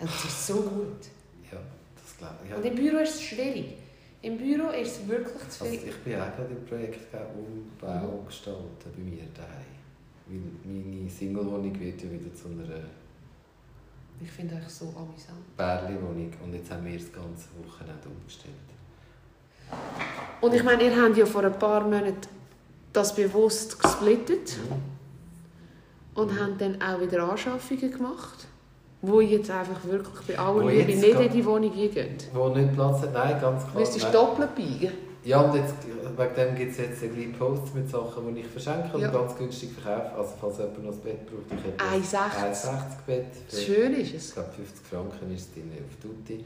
Und 0.00 0.08
es 0.10 0.24
ist 0.24 0.46
so 0.48 0.54
gut. 0.54 1.06
Ja, 1.52 1.58
das 1.94 2.16
glaube 2.18 2.34
ich. 2.44 2.50
Ja. 2.50 2.56
Und 2.56 2.64
im 2.64 2.74
Büro 2.74 2.96
ist 2.98 3.14
es 3.14 3.22
schwierig. 3.22 3.74
Im 4.22 4.36
Büro 4.36 4.68
ist 4.70 5.00
es 5.00 5.08
wirklich 5.08 5.48
zu 5.48 5.64
Also 5.64 5.76
viel. 5.76 5.88
ich 5.88 5.96
bin 5.98 6.14
auch 6.20 6.36
gerade 6.36 6.50
im 6.50 6.64
Projekt 6.66 7.00
Umbau 7.14 8.18
Mhm. 8.20 8.26
gestalten 8.26 8.90
bei 8.96 9.02
mir 9.02 9.22
daheim. 9.34 10.58
Meine 10.64 11.08
Singlewohnung 11.10 11.78
wird 11.80 12.02
ja 12.02 12.10
wieder 12.10 12.32
zu 12.34 12.48
einer 12.48 12.84
Ich 14.22 14.30
finde 14.30 14.56
euch 14.56 14.68
so 14.68 14.84
amüsant. 14.96 15.56
Bärli-Wohnung 15.56 16.30
und 16.44 16.52
jetzt 16.54 16.70
haben 16.70 16.84
wir 16.84 16.98
das 16.98 17.10
ganze 17.12 17.48
Wochenende 17.64 18.08
umgestellt. 18.08 18.54
Und 20.42 20.54
ich 20.54 20.62
meine, 20.62 20.82
ihr 20.84 21.02
habt 21.02 21.16
ja 21.16 21.24
vor 21.24 21.44
ein 21.44 21.58
paar 21.58 21.82
Monaten 21.82 22.16
das 22.92 23.14
bewusst 23.14 23.80
gesplittet 23.82 24.56
und 26.14 26.38
habt 26.38 26.60
dann 26.60 26.80
auch 26.82 27.00
wieder 27.00 27.22
Anschaffungen 27.30 27.90
gemacht, 27.90 28.46
wo 29.02 29.20
jetzt 29.20 29.50
einfach 29.50 29.82
wirklich 29.84 30.26
bei 30.26 30.38
allen 30.38 30.62
Wo 30.64 30.68
Liebe 30.68 30.92
nicht 30.94 31.20
in 31.20 31.32
die 31.32 31.44
Wohnung 31.44 31.72
eingehen. 31.72 32.16
Wo 32.34 32.48
nicht 32.48 32.72
Platz 32.74 33.00
hat, 33.02 33.12
nein, 33.14 33.40
ganz 33.40 33.62
klar. 33.64 33.80
Müsstest 33.80 34.06
du 34.08 34.12
doppelt 34.12 34.54
biegen. 34.54 34.92
Ja, 35.22 35.40
und 35.42 35.54
jetzt, 35.54 35.74
wegen 36.16 36.34
dem 36.34 36.54
gibt 36.56 36.72
es 36.72 36.78
jetzt 36.78 37.02
ein 37.02 37.12
kleine 37.14 37.32
Posts 37.34 37.74
mit 37.74 37.90
Sachen, 37.90 38.34
die 38.34 38.40
ich 38.40 38.46
verschenke 38.46 38.94
und 38.94 39.02
Ja. 39.02 39.10
ganz 39.10 39.36
günstig 39.36 39.70
verkaufe. 39.72 40.16
Also 40.16 40.30
falls 40.40 40.56
jemand 40.58 40.84
noch 40.84 40.92
ein 40.92 40.98
Bett 41.00 41.26
braucht, 41.26 41.58
ich 41.60 41.66
hätte 41.66 41.84
1,60. 41.84 42.42
1,60 42.42 43.06
Bett. 43.06 43.26
für- 43.48 43.56
Schön 43.56 43.92
ist 43.94 44.00
Ich 44.08 44.14
es. 44.14 44.32
glaube 44.34 44.48
50 44.56 44.86
Franken 44.86 45.34
ist 45.34 45.40
es 45.42 45.52
drin 45.52 45.70
auf 45.76 45.96
Tutti. 46.02 46.44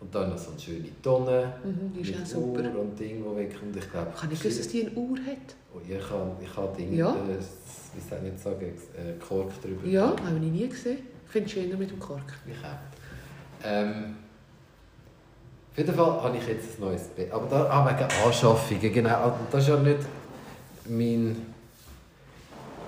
Und 0.00 0.14
dann 0.14 0.30
noch 0.30 0.38
so 0.38 0.50
eine 0.50 0.60
schöne 0.60 0.88
Tonne 1.02 1.52
Mhm, 1.64 1.92
die 1.92 2.00
ist 2.08 2.18
mit 2.18 2.26
super. 2.28 2.60
Uhr 2.60 2.80
und 2.80 2.98
Ding, 2.98 3.16
die 3.24 3.36
wegkommt. 3.36 3.76
Ich 3.76 3.90
glaube, 3.90 4.10
Kann 4.16 4.30
ich 4.32 4.44
wissen, 4.44 4.58
dass 4.58 4.68
die 4.68 4.86
eine 4.86 4.96
Uhr 4.96 5.16
hat? 5.18 5.54
Oh, 5.74 5.78
ich 5.88 5.94
habe 6.10 6.30
ich 6.40 6.56
habe 6.56 6.76
Dinge, 6.76 6.96
Ja. 6.96 7.10
äh, 7.10 7.14
wie 7.14 8.00
soll 8.08 8.18
ich 8.24 8.30
jetzt 8.32 8.42
sagen, 8.44 8.66
äh, 8.96 9.24
Kork 9.24 9.50
drüber. 9.62 9.86
Ja, 9.88 10.06
habe 10.10 10.36
ich 10.44 10.52
nie 10.52 10.68
gesehen. 10.68 10.98
Ich 11.28 11.32
finde 11.32 11.46
es 11.46 11.52
schöner 11.52 11.76
mit 11.76 11.90
dem 11.90 11.98
Kork. 11.98 12.32
Ich 12.46 12.56
auch. 12.64 13.64
Ähm, 13.64 14.16
auf 15.72 15.78
jeden 15.78 15.94
Fall 15.94 16.22
habe 16.22 16.36
ich 16.36 16.46
jetzt 16.48 16.78
ein 16.78 16.84
neues 16.86 17.02
Bett. 17.08 17.30
Aber 17.30 17.46
da, 17.48 17.64
ah, 17.68 17.86
wegen 17.86 18.08
Anschaffungen, 18.26 18.92
genau. 18.92 19.26
Und 19.26 19.34
Das 19.52 19.62
ist 19.62 19.68
ja 19.68 19.76
nicht 19.76 19.98
mein, 20.88 21.36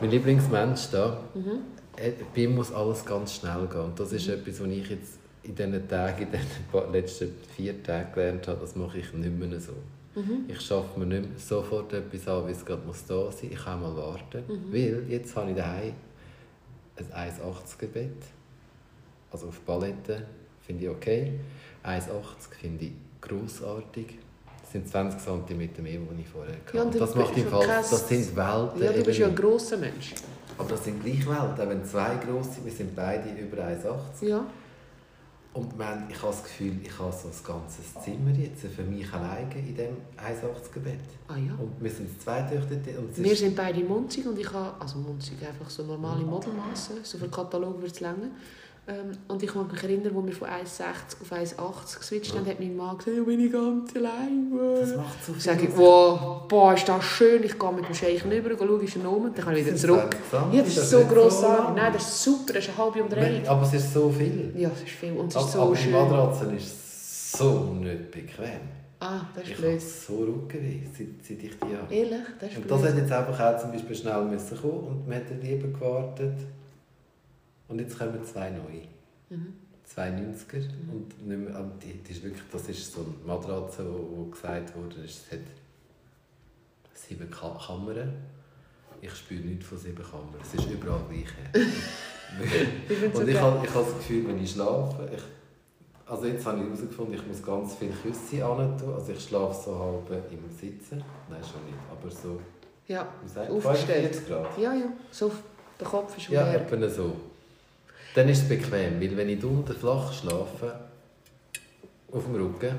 mein 0.00 0.10
Lieblingsmensch 0.10 0.88
da. 0.90 1.20
Mhm. 1.34 1.50
Äh, 1.96 2.12
Bei 2.34 2.40
ihm 2.42 2.54
muss 2.54 2.72
alles 2.72 3.04
ganz 3.04 3.34
schnell 3.34 3.66
gehen. 3.70 3.80
Und 3.80 4.00
das 4.00 4.12
ist 4.12 4.26
etwas, 4.28 4.60
was 4.60 4.68
ich 4.68 4.88
jetzt 4.90 5.18
in 5.42 5.54
diesen 5.54 5.86
Tagen, 5.88 6.22
in 6.22 6.38
paar- 6.72 6.90
letzten 6.90 7.32
vier 7.54 7.80
Tagen 7.82 8.12
gelernt 8.14 8.48
habe. 8.48 8.58
Das 8.60 8.74
mache 8.74 8.98
ich 8.98 9.12
nicht 9.12 9.38
mehr 9.38 9.60
so. 9.60 9.72
Mhm. 10.14 10.46
Ich 10.48 10.60
schaffe 10.60 10.98
mir 10.98 11.06
nicht 11.06 11.38
sofort 11.40 11.92
etwas 11.92 12.26
an, 12.26 12.46
wie 12.48 12.52
es 12.52 12.64
gerade 12.64 12.82
muss 12.86 13.04
da 13.06 13.30
sein. 13.30 13.50
Ich 13.52 13.62
kann 13.64 13.80
mal 13.82 13.94
warten. 13.96 14.42
Mhm. 14.48 14.72
Weil 14.72 15.04
jetzt 15.08 15.36
habe 15.36 15.50
ich 15.50 15.56
daheim 15.56 15.92
ein 17.12 17.30
1,80er 17.30 17.86
Bett. 17.86 18.22
Also 19.32 19.48
auf 19.48 19.64
Paletten 19.64 20.22
finde 20.66 20.84
ich 20.84 20.90
okay. 20.90 21.32
1,80 21.84 22.08
finde 22.60 22.84
ich 22.86 22.92
grossartig. 23.20 24.18
Das 24.62 24.72
sind 24.72 24.88
20 24.88 25.20
cm 25.20 25.58
mehr, 25.58 25.68
die 25.76 26.20
ich 26.22 26.28
vorher 26.28 26.54
hatte. 26.54 26.76
Ja, 26.76 26.84
das 26.84 27.14
macht 27.14 27.36
im 27.36 27.46
Fall, 27.48 27.66
kein- 27.66 27.82
das 27.90 28.08
sind 28.08 28.36
Welten. 28.36 28.82
Ja, 28.82 28.92
du 28.92 29.02
bist 29.02 29.18
ja 29.18 29.26
ein 29.26 29.34
grosser 29.34 29.76
Mensch. 29.76 30.14
Aber 30.58 30.68
das 30.68 30.84
sind 30.84 31.02
gleich 31.02 31.26
Welten. 31.26 31.68
Wenn 31.68 31.84
zwei 31.84 32.14
grosse, 32.16 32.64
wir 32.64 32.72
sind 32.72 32.94
beide 32.94 33.30
über 33.30 33.62
1,80. 33.64 34.28
Ja. 34.28 34.44
Und 35.52 35.76
man, 35.76 36.08
ich 36.08 36.16
habe 36.22 36.28
das 36.28 36.44
Gefühl, 36.44 36.74
ich 36.80 36.96
habe 36.96 37.12
so 37.12 37.26
ein 37.26 37.44
ganzes 37.44 37.92
Zimmer 38.04 38.30
jetzt 38.30 38.62
für 38.62 38.84
mich 38.84 39.12
alleine 39.12 39.52
in 39.56 39.74
diesem 39.74 39.96
1,80er-Bett. 40.16 41.00
Ah 41.26 41.36
ja. 41.36 41.54
Und 41.58 41.72
wir 41.80 41.90
sind 41.90 42.22
zweite 42.22 42.54
dort. 42.54 42.98
Und 42.98 43.16
Wir 43.16 43.34
sind 43.34 43.56
beide 43.56 43.80
munzig 43.82 44.24
und 44.26 44.38
ich 44.38 44.52
habe, 44.52 44.80
also 44.80 44.98
munzig 44.98 45.38
einfach 45.44 45.68
so 45.68 45.82
normale 45.82 46.22
Modelmasse, 46.22 47.00
so 47.02 47.18
für 47.18 47.28
Katalog 47.28 47.74
würde 47.78 47.88
es 47.88 47.98
länger. 47.98 48.30
Ähm, 48.88 49.12
und 49.28 49.42
ich 49.42 49.54
mag 49.54 49.70
mich 49.70 49.82
erinnern, 49.84 50.16
als 50.16 50.26
wir 50.26 50.32
von 50.32 50.48
1,60 50.48 50.84
auf 51.20 51.32
1,80 51.32 51.98
geswitcht 51.98 52.34
haben, 52.34 52.46
hat 52.46 52.58
mein 52.58 52.76
Mann 52.76 52.98
gesagt, 52.98 53.16
ich 53.18 53.24
bin 53.24 53.52
ganz 53.52 53.94
allein. 53.94 54.50
das 54.80 54.96
macht 54.96 55.24
so 55.24 55.32
viel 55.32 55.40
Sag 55.42 55.62
ich, 55.62 55.76
wow, 55.76 56.48
boah, 56.48 56.74
ist 56.74 56.88
das 56.88 57.04
schön, 57.04 57.44
ich 57.44 57.56
gehe 57.58 57.72
mit 57.72 57.86
dem 57.86 57.94
Scheichen 57.94 58.32
rüber, 58.32 58.50
schaue, 58.58 58.82
ist 58.82 58.96
er 58.96 59.08
um, 59.12 59.32
dann 59.32 59.44
kann 59.44 59.54
ich 59.56 59.66
wieder 59.66 59.76
zurück. 59.76 60.16
Ja, 60.52 60.62
das 60.62 60.74
das 60.74 60.84
ist 60.84 60.90
so 60.90 61.00
grossartig. 61.04 61.64
lang. 61.66 61.74
Nein, 61.76 61.92
das 61.92 62.02
ist 62.02 62.22
super, 62.24 62.52
das 62.54 62.64
ist 62.64 62.70
eine 62.70 62.78
halbe 62.78 63.02
Umdrehung. 63.02 63.46
Aber 63.46 63.62
es 63.62 63.74
ist 63.74 63.92
so 63.94 64.10
viel. 64.10 64.52
Ja, 64.56 64.68
das 64.70 64.80
ist 64.80 64.88
viel 64.90 65.12
und 65.12 65.26
es 65.28 65.36
ist 65.36 65.40
aber, 65.42 65.50
so 65.50 65.60
aber 65.62 65.74
die 65.74 65.82
schön. 65.82 65.92
Matratze 65.92 66.44
ist 66.56 67.32
so 67.38 67.74
nicht 67.74 68.10
bequem. 68.10 68.60
Ah, 68.98 69.20
das 69.34 69.44
ist 69.44 69.50
Ich 69.50 69.56
blöd. 69.56 69.80
so 69.80 70.14
Rückenweh, 70.18 70.80
seit, 70.92 71.06
seit 71.22 71.42
ich 71.42 71.50
die 71.58 71.76
habe. 71.76 71.94
Ehrlich, 71.94 72.20
das 72.40 72.50
ist 72.50 72.56
Und 72.56 72.66
blöd. 72.66 72.80
das 72.82 72.88
hat 72.90 72.98
jetzt 72.98 73.12
einfach 73.12 73.40
auch 73.40 73.60
zum 73.60 73.72
Beispiel 73.72 73.96
schnell 73.96 74.24
müssen 74.24 74.60
kommen 74.60 74.86
und 74.88 75.08
wir 75.08 75.14
hätten 75.16 75.40
lieber 75.40 75.68
gewartet. 75.68 76.34
Und 77.70 77.78
jetzt 77.78 77.98
kommen 77.98 78.22
zwei 78.24 78.50
neue. 78.50 78.86
Mhm. 79.30 79.54
Zwei 79.84 80.08
90er. 80.10 80.68
Und 80.92 81.26
nicht 81.26 81.38
mehr, 81.38 81.54
aber 81.56 81.70
die, 81.82 81.94
die 81.94 82.12
ist 82.12 82.22
wirklich, 82.22 82.42
das 82.52 82.68
ist 82.68 82.92
so 82.92 83.00
eine 83.00 83.14
Matratze, 83.26 83.84
wo, 83.84 84.18
wo 84.18 84.24
gesagt 84.26 84.76
wurde, 84.76 84.96
es 85.04 85.24
hat 85.30 85.38
sieben 86.94 87.30
Ka 87.30 87.58
Kammern. 87.66 88.12
Ich 89.00 89.12
spüre 89.14 89.40
nichts 89.40 89.66
von 89.66 89.78
sieben 89.78 90.02
Kammern. 90.04 90.34
Es 90.42 90.54
ist 90.54 90.70
überall 90.70 91.00
gleich. 91.08 91.64
Und 93.14 93.28
ich 93.28 93.40
habe 93.40 93.66
ich 93.66 93.74
habe 93.74 93.84
das 93.84 93.94
Gefühl, 93.94 94.28
wenn 94.28 94.42
ich 94.42 94.52
schlafe, 94.52 95.08
ich, 95.12 95.22
also 96.10 96.26
jetzt 96.26 96.46
habe 96.46 96.58
ich 96.58 96.64
herausgefunden, 96.66 97.14
ich 97.14 97.26
muss 97.26 97.42
ganz 97.42 97.74
viele 97.74 97.92
Küsse 97.92 98.44
an 98.44 98.78
tun. 98.78 98.94
Also 98.94 99.12
ich 99.12 99.20
schlafe 99.20 99.60
so 99.64 99.78
halb 100.08 100.32
im 100.32 100.48
Sitzen. 100.56 101.02
Nein, 101.28 101.40
schon 101.42 101.64
nicht, 101.64 101.78
aber 101.90 102.10
so, 102.10 102.40
Ja, 102.86 103.02
Aufgestellt. 103.48 104.14
45 104.14 104.28
Grad. 104.28 104.58
ja, 104.58 104.74
ja. 104.74 104.92
So, 105.10 105.32
der 105.80 105.86
Kopf 105.88 106.16
ist 106.16 106.28
Ja, 106.28 106.48
leer. 106.52 106.90
so. 106.90 107.16
Dann 108.14 108.28
ist 108.28 108.42
es 108.42 108.48
bequem, 108.48 109.00
weil 109.00 109.16
wenn 109.16 109.28
ich 109.28 109.44
unten 109.44 109.74
flach 109.74 110.12
schlafe, 110.12 110.80
auf 112.12 112.24
dem 112.24 112.34
Rücken, 112.34 112.76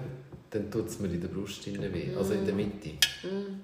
dann 0.50 0.70
tut 0.70 0.88
es 0.88 1.00
mir 1.00 1.08
in 1.08 1.22
der 1.22 1.30
Brust 1.30 1.66
weh, 1.66 2.16
also 2.18 2.34
in 2.34 2.46
der 2.46 2.54
Mitte. 2.54 2.90
Mm. 3.24 3.62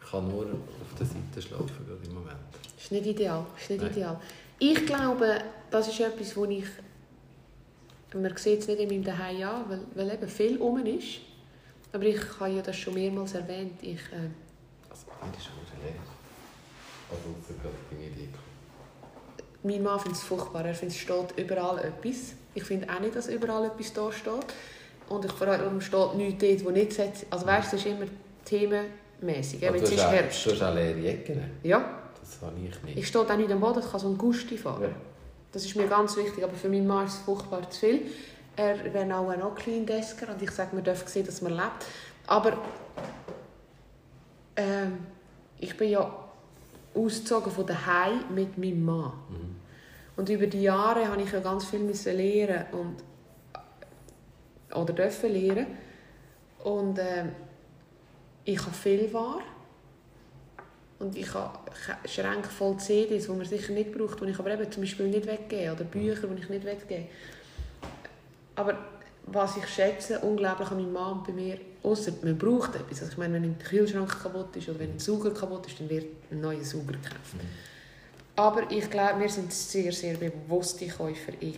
Ich 0.00 0.10
kann 0.10 0.28
nur 0.28 0.44
auf 0.44 0.98
der 0.98 1.06
Seite 1.06 1.42
schlafen, 1.42 1.86
gerade 1.86 2.06
im 2.06 2.14
Moment. 2.14 2.36
Ist 2.78 2.92
nicht 2.92 3.06
ideal. 3.06 3.44
Ist 3.60 3.70
nicht 3.70 3.82
Nein. 3.82 3.90
ideal. 3.90 4.20
Ich 4.58 4.86
glaube, 4.86 5.38
das 5.70 5.88
ist 5.88 6.00
etwas, 6.00 6.36
wo 6.36 6.44
ich... 6.44 6.64
Man 8.14 8.36
sieht 8.36 8.60
es 8.60 8.68
nicht 8.68 8.80
in 8.80 8.88
meinem 8.88 9.04
Daheim 9.04 9.42
an, 9.42 9.64
weil, 9.68 9.80
weil 9.94 10.14
eben 10.14 10.28
viel 10.28 10.58
rum 10.58 10.84
ist. 10.84 11.20
Aber 11.92 12.04
ich 12.04 12.20
habe 12.38 12.50
ja 12.50 12.62
das 12.62 12.76
schon 12.76 12.94
mehrmals 12.94 13.34
erwähnt. 13.34 13.78
Ich, 13.82 14.00
äh, 14.12 14.30
Also, 14.88 15.06
das 15.20 15.38
ist 15.38 15.46
schon 15.46 15.54
leer. 15.82 15.94
Also, 17.10 17.34
so 17.46 17.54
gerade 17.54 17.74
bei 17.90 17.96
mir 17.96 18.10
die 18.10 18.28
mein 19.62 19.82
Mann 19.82 19.98
findet 20.00 20.18
es 20.20 20.26
furchtbar. 20.26 20.64
Er 20.64 20.74
findet, 20.74 20.96
es 20.96 21.02
steht 21.02 21.34
überall 21.36 21.78
etwas. 21.78 22.32
Ich 22.54 22.64
finde 22.64 22.88
auch 22.92 23.00
nicht, 23.00 23.14
dass 23.14 23.28
überall 23.28 23.66
etwas 23.66 23.92
da 23.92 24.10
steht. 24.12 24.46
Und 25.08 25.24
ich 25.24 25.32
vor 25.32 25.48
allem 25.48 25.80
steht 25.80 26.14
nichts 26.14 26.44
dort, 26.44 26.64
wo 26.64 26.70
nicht 26.70 26.92
sollte. 26.92 27.26
Also 27.30 27.46
weißt 27.46 27.72
es 27.74 27.80
ist 27.80 27.86
immer 27.86 28.06
themenmäßig. 28.44 29.60
Jetzt 29.60 29.72
du 29.80 29.84
ist 29.84 29.92
hast 29.98 30.06
auch- 30.06 30.12
Herbst. 30.12 30.46
Du 30.46 30.50
hast 30.52 30.62
auch 30.62 30.74
leere 30.74 31.06
Ecken. 31.08 31.40
Ja, 31.62 31.98
Das 32.20 32.40
habe 32.42 32.54
ich 32.64 32.82
nicht. 32.84 32.98
ich 32.98 33.06
stehe 33.08 33.24
auch 33.24 33.36
nicht 33.36 33.50
am 33.50 33.60
Boden, 33.60 33.80
es 33.80 33.90
kann 33.90 34.00
so 34.00 34.08
ein 34.08 34.16
Gusti 34.18 34.56
fahren. 34.56 34.82
Ja. 34.82 34.88
Das 35.52 35.64
ist 35.64 35.74
mir 35.76 35.86
ganz 35.88 36.16
wichtig, 36.16 36.44
aber 36.44 36.54
für 36.54 36.68
meinen 36.68 36.86
Mann 36.86 37.06
ist 37.06 37.14
es 37.14 37.18
furchtbar 37.20 37.68
zu 37.70 37.80
viel. 37.80 38.02
Er 38.56 38.92
wäre 38.94 39.16
auch 39.16 39.28
ein 39.28 39.40
Clean 39.56 39.84
Desker 39.84 40.28
und 40.32 40.40
ich 40.42 40.50
sage, 40.52 40.74
man 40.74 40.84
darf 40.84 41.06
sehen, 41.08 41.26
dass 41.26 41.42
man 41.42 41.52
lebt. 41.54 41.86
Aber 42.26 42.56
ähm, 44.56 44.98
ich 45.58 45.76
bin 45.76 45.90
ja 45.90 46.10
ausgezogen 46.94 47.50
von 47.52 47.66
daheim 47.66 48.24
mit 48.34 48.56
meinem 48.58 48.84
Mann. 48.84 49.12
Mhm. 49.28 49.49
Und 50.20 50.28
über 50.28 50.46
die 50.46 50.60
Jahre 50.60 51.08
habe 51.08 51.22
ich 51.22 51.32
ja 51.32 51.40
ganz 51.40 51.64
viel 51.64 51.78
müssen 51.78 52.14
lernen 52.14 52.66
und 52.72 52.96
oder 54.78 54.92
dürfen 54.92 55.32
lernen. 55.32 55.66
Und 56.62 56.98
ähm, 56.98 57.32
ich 58.44 58.60
habe 58.60 58.74
viel 58.74 59.10
wahr. 59.14 59.40
Und 60.98 61.16
ich 61.16 61.32
habe 61.32 61.58
Schränke 62.04 62.50
voll 62.50 62.76
CDs, 62.76 63.24
die 63.24 63.32
man 63.32 63.46
sicher 63.46 63.72
nicht 63.72 63.92
braucht, 63.92 64.20
die 64.20 64.26
ich 64.26 64.38
aber 64.38 64.50
eben 64.50 64.70
zum 64.70 64.82
Beispiel 64.82 65.08
nicht 65.08 65.26
weggebe. 65.26 65.72
Oder 65.72 65.84
Bücher, 65.84 66.26
die 66.26 66.42
ich 66.42 66.50
nicht 66.50 66.66
weggebe. 66.66 67.06
Aber 68.56 68.76
was 69.24 69.56
ich 69.56 69.66
schätze, 69.68 70.18
unglaublich 70.18 70.70
an 70.70 70.76
meinem 70.76 70.92
Mann 70.92 71.22
bei 71.26 71.32
mir, 71.32 71.56
außer 71.82 72.12
man 72.22 72.36
braucht 72.36 72.74
etwas. 72.74 73.00
Also 73.00 73.12
ich 73.12 73.16
meine, 73.16 73.32
wenn 73.32 73.44
ein 73.44 73.58
Kühlschrank 73.58 74.20
kaputt 74.22 74.54
ist 74.54 74.68
oder 74.68 74.80
wenn 74.80 74.90
ein 74.90 74.98
Sauger 74.98 75.30
kaputt 75.30 75.66
ist, 75.66 75.80
dann 75.80 75.88
wird 75.88 76.08
ein 76.30 76.42
neuer 76.42 76.62
Sauger 76.62 76.92
gekauft. 76.92 77.36
Aber 78.36 78.70
ich 78.70 78.88
glaube, 78.90 79.20
wir 79.20 79.28
sind 79.28 79.52
sehr, 79.52 79.92
sehr 79.92 80.14
bewusste 80.14 80.88
Käufer 80.88 81.32
in 81.40 81.56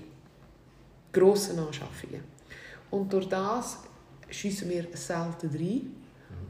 grossen 1.12 1.59
Anschaffungen. 1.59 2.23
Und 2.91 3.12
durch 3.12 3.29
das 3.29 3.79
schiessen 4.31 4.69
wir 4.71 4.87
selten 4.95 5.50
rein 5.55 6.02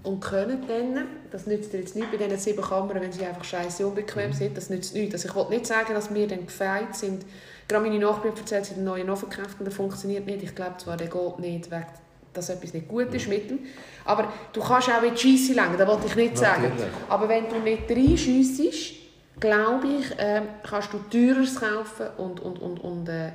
und 0.03 0.21
können 0.21 0.65
dann, 0.67 1.07
das 1.31 1.47
nützt 1.47 1.73
dir 1.73 1.81
jetzt 1.81 1.95
nicht 1.95 2.11
bei 2.11 2.17
diesen 2.17 2.39
sieben 2.39 2.63
Kammern, 2.63 3.01
wenn 3.01 3.13
sie 3.13 3.25
einfach 3.25 3.45
scheiße 3.45 3.87
unbequem 3.87 4.33
sind, 4.33 4.57
das 4.57 4.71
nützt 4.71 4.95
nichts. 4.95 5.15
Also 5.15 5.29
ich 5.29 5.35
will 5.35 5.57
nicht 5.57 5.67
sagen, 5.67 5.95
dass 5.95 6.13
wir 6.13 6.27
dann 6.27 6.47
gefeit 6.47 6.97
sind. 6.97 7.25
Gerade 7.69 7.85
meine 7.87 7.99
Nachbarin 7.99 8.33
hat 8.33 8.41
erzählt, 8.41 8.65
sie 8.65 8.71
hat 8.73 8.79
einen 8.79 8.87
neuen 8.87 9.09
und 9.09 9.27
der 9.61 9.71
funktioniert 9.71 10.27
nicht. 10.27 10.43
Ich 10.43 10.55
glaube 10.55 10.77
zwar, 10.79 10.97
der 10.97 11.07
geht 11.07 11.39
nicht 11.39 11.71
weg, 11.71 11.87
dass 12.33 12.49
etwas 12.49 12.73
nicht 12.75 12.89
gut 12.89 13.15
ist 13.15 13.29
mit 13.29 13.51
ihm. 13.51 13.61
Aber 14.05 14.33
du 14.53 14.61
kannst 14.61 14.91
auch 14.91 15.03
in 15.03 15.15
die 15.15 15.21
Scheisse 15.21 15.55
lenken, 15.55 15.79
das 15.79 15.87
wollte 15.87 16.07
ich 16.09 16.17
nicht 16.17 16.37
sagen. 16.37 16.73
Aber 17.09 17.29
wenn 17.29 17.49
du 17.49 17.61
nicht 17.61 17.89
reinschiessest, 17.89 19.02
glaube 19.43 19.89
ich, 19.89 20.07
ähm, 20.19 20.45
kannst 20.63 20.93
du 20.93 20.99
teureres 21.11 21.57
kaufen 21.57 22.07
und, 22.17 22.41
und, 22.41 22.59
und, 22.61 22.79
und 22.79 23.09
äh, 23.09 23.33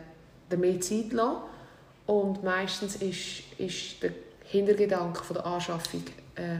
mehr 0.56 0.80
Zeit 0.82 1.12
lassen. 1.12 1.42
Und 2.06 2.44
meistens 2.44 2.96
ist, 2.96 3.44
ist 3.58 4.02
der 4.02 4.12
Hintergedanke 4.46 5.24
von 5.24 5.36
der 5.36 5.46
Anschaffung 5.46 6.04
äh, 6.36 6.60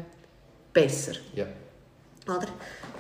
besser. 0.74 1.14
Ja. 1.34 1.46
Oder? 2.26 2.48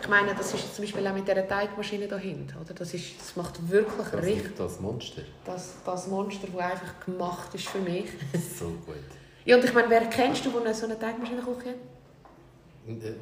Ich 0.01 0.07
meine, 0.07 0.33
das 0.33 0.53
ist 0.53 0.73
zum 0.73 0.85
Beispiel 0.85 1.05
auch 1.05 1.13
mit 1.13 1.27
dieser 1.27 1.45
Teigmaschine 1.45 2.07
dahinter. 2.07 2.61
Oder? 2.61 2.73
Das, 2.73 2.93
ist, 2.93 3.19
das 3.19 3.35
macht 3.35 3.69
wirklich 3.69 4.07
Das 4.09 4.23
richtig 4.23 4.55
das 4.55 4.79
Monster. 4.79 5.21
das, 5.45 5.73
das 5.85 6.07
Monster, 6.07 6.47
das 6.47 6.61
einfach 6.71 7.05
gemacht 7.05 7.53
ist 7.53 7.67
für 7.67 7.79
mich. 7.79 8.05
So 8.57 8.67
gut. 8.85 8.95
Ja, 9.43 9.57
und 9.57 9.65
ich 9.65 9.73
meine, 9.73 9.89
wer 9.89 10.05
kennst 10.05 10.45
du, 10.45 10.51
der 10.61 10.73
so 10.73 10.85
eine 10.85 10.97
Teigmaschine 10.97 11.41
kocht? 11.41 11.65
Äh, 11.65 11.73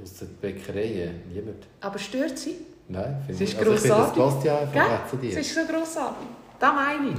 Aus 0.04 0.14
der 0.20 0.26
Bäckerei? 0.28 1.12
Niemand? 1.34 1.66
Aber 1.82 1.98
stört 1.98 2.38
sie? 2.38 2.58
Nein, 2.88 3.26
Es 3.28 3.38
finde 3.38 3.44
ich. 3.44 3.58
Also 3.58 3.74
ich 3.74 3.80
finde, 3.80 3.98
das 3.98 4.14
passt 4.14 4.46
ja 4.46 5.02
zu 5.10 5.18
dir. 5.18 5.36
Das 5.36 5.46
ist 5.46 5.56
so 5.56 5.66
grossartig. 5.66 6.28
Das 6.60 6.74
meine 6.74 7.10
ich. 7.10 7.16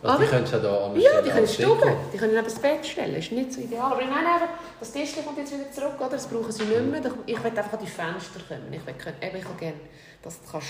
Also, 0.00 0.22
die 0.22 0.28
könntest 0.28 0.52
du 0.52 0.56
ja 0.58 0.62
der 0.62 1.02
Ja, 1.02 1.22
die 1.22 1.30
können. 1.30 1.46
Deko. 1.46 1.90
Die 2.12 2.16
können 2.18 2.32
neben 2.32 2.44
das 2.44 2.54
Bett 2.54 2.86
stellen. 2.86 3.16
ist 3.16 3.32
nicht 3.32 3.52
so 3.52 3.60
ideal. 3.60 3.92
Aber 3.92 4.00
ich 4.00 4.08
meine 4.08 4.28
einfach, 4.28 4.48
das 4.78 4.92
Tischchen 4.92 5.24
kommt 5.24 5.38
jetzt 5.38 5.52
wieder 5.52 5.70
zurück, 5.72 5.94
oder? 5.98 6.10
Das 6.10 6.26
brauchen 6.28 6.52
sie 6.52 6.62
nicht 6.64 6.84
mehr. 6.86 7.02
Ich 7.26 7.42
will 7.42 7.50
einfach 7.50 7.72
an 7.72 7.78
die 7.82 7.90
Fenster 7.90 8.40
kommen. 8.46 8.72
Ich 8.72 8.86
will 8.86 8.94
können, 8.94 9.16
eben, 9.20 9.36
ich 9.38 9.44
will 9.44 9.56
gerne, 9.58 9.80
dass 10.22 10.40
du 10.40 10.50
kannst 10.52 10.68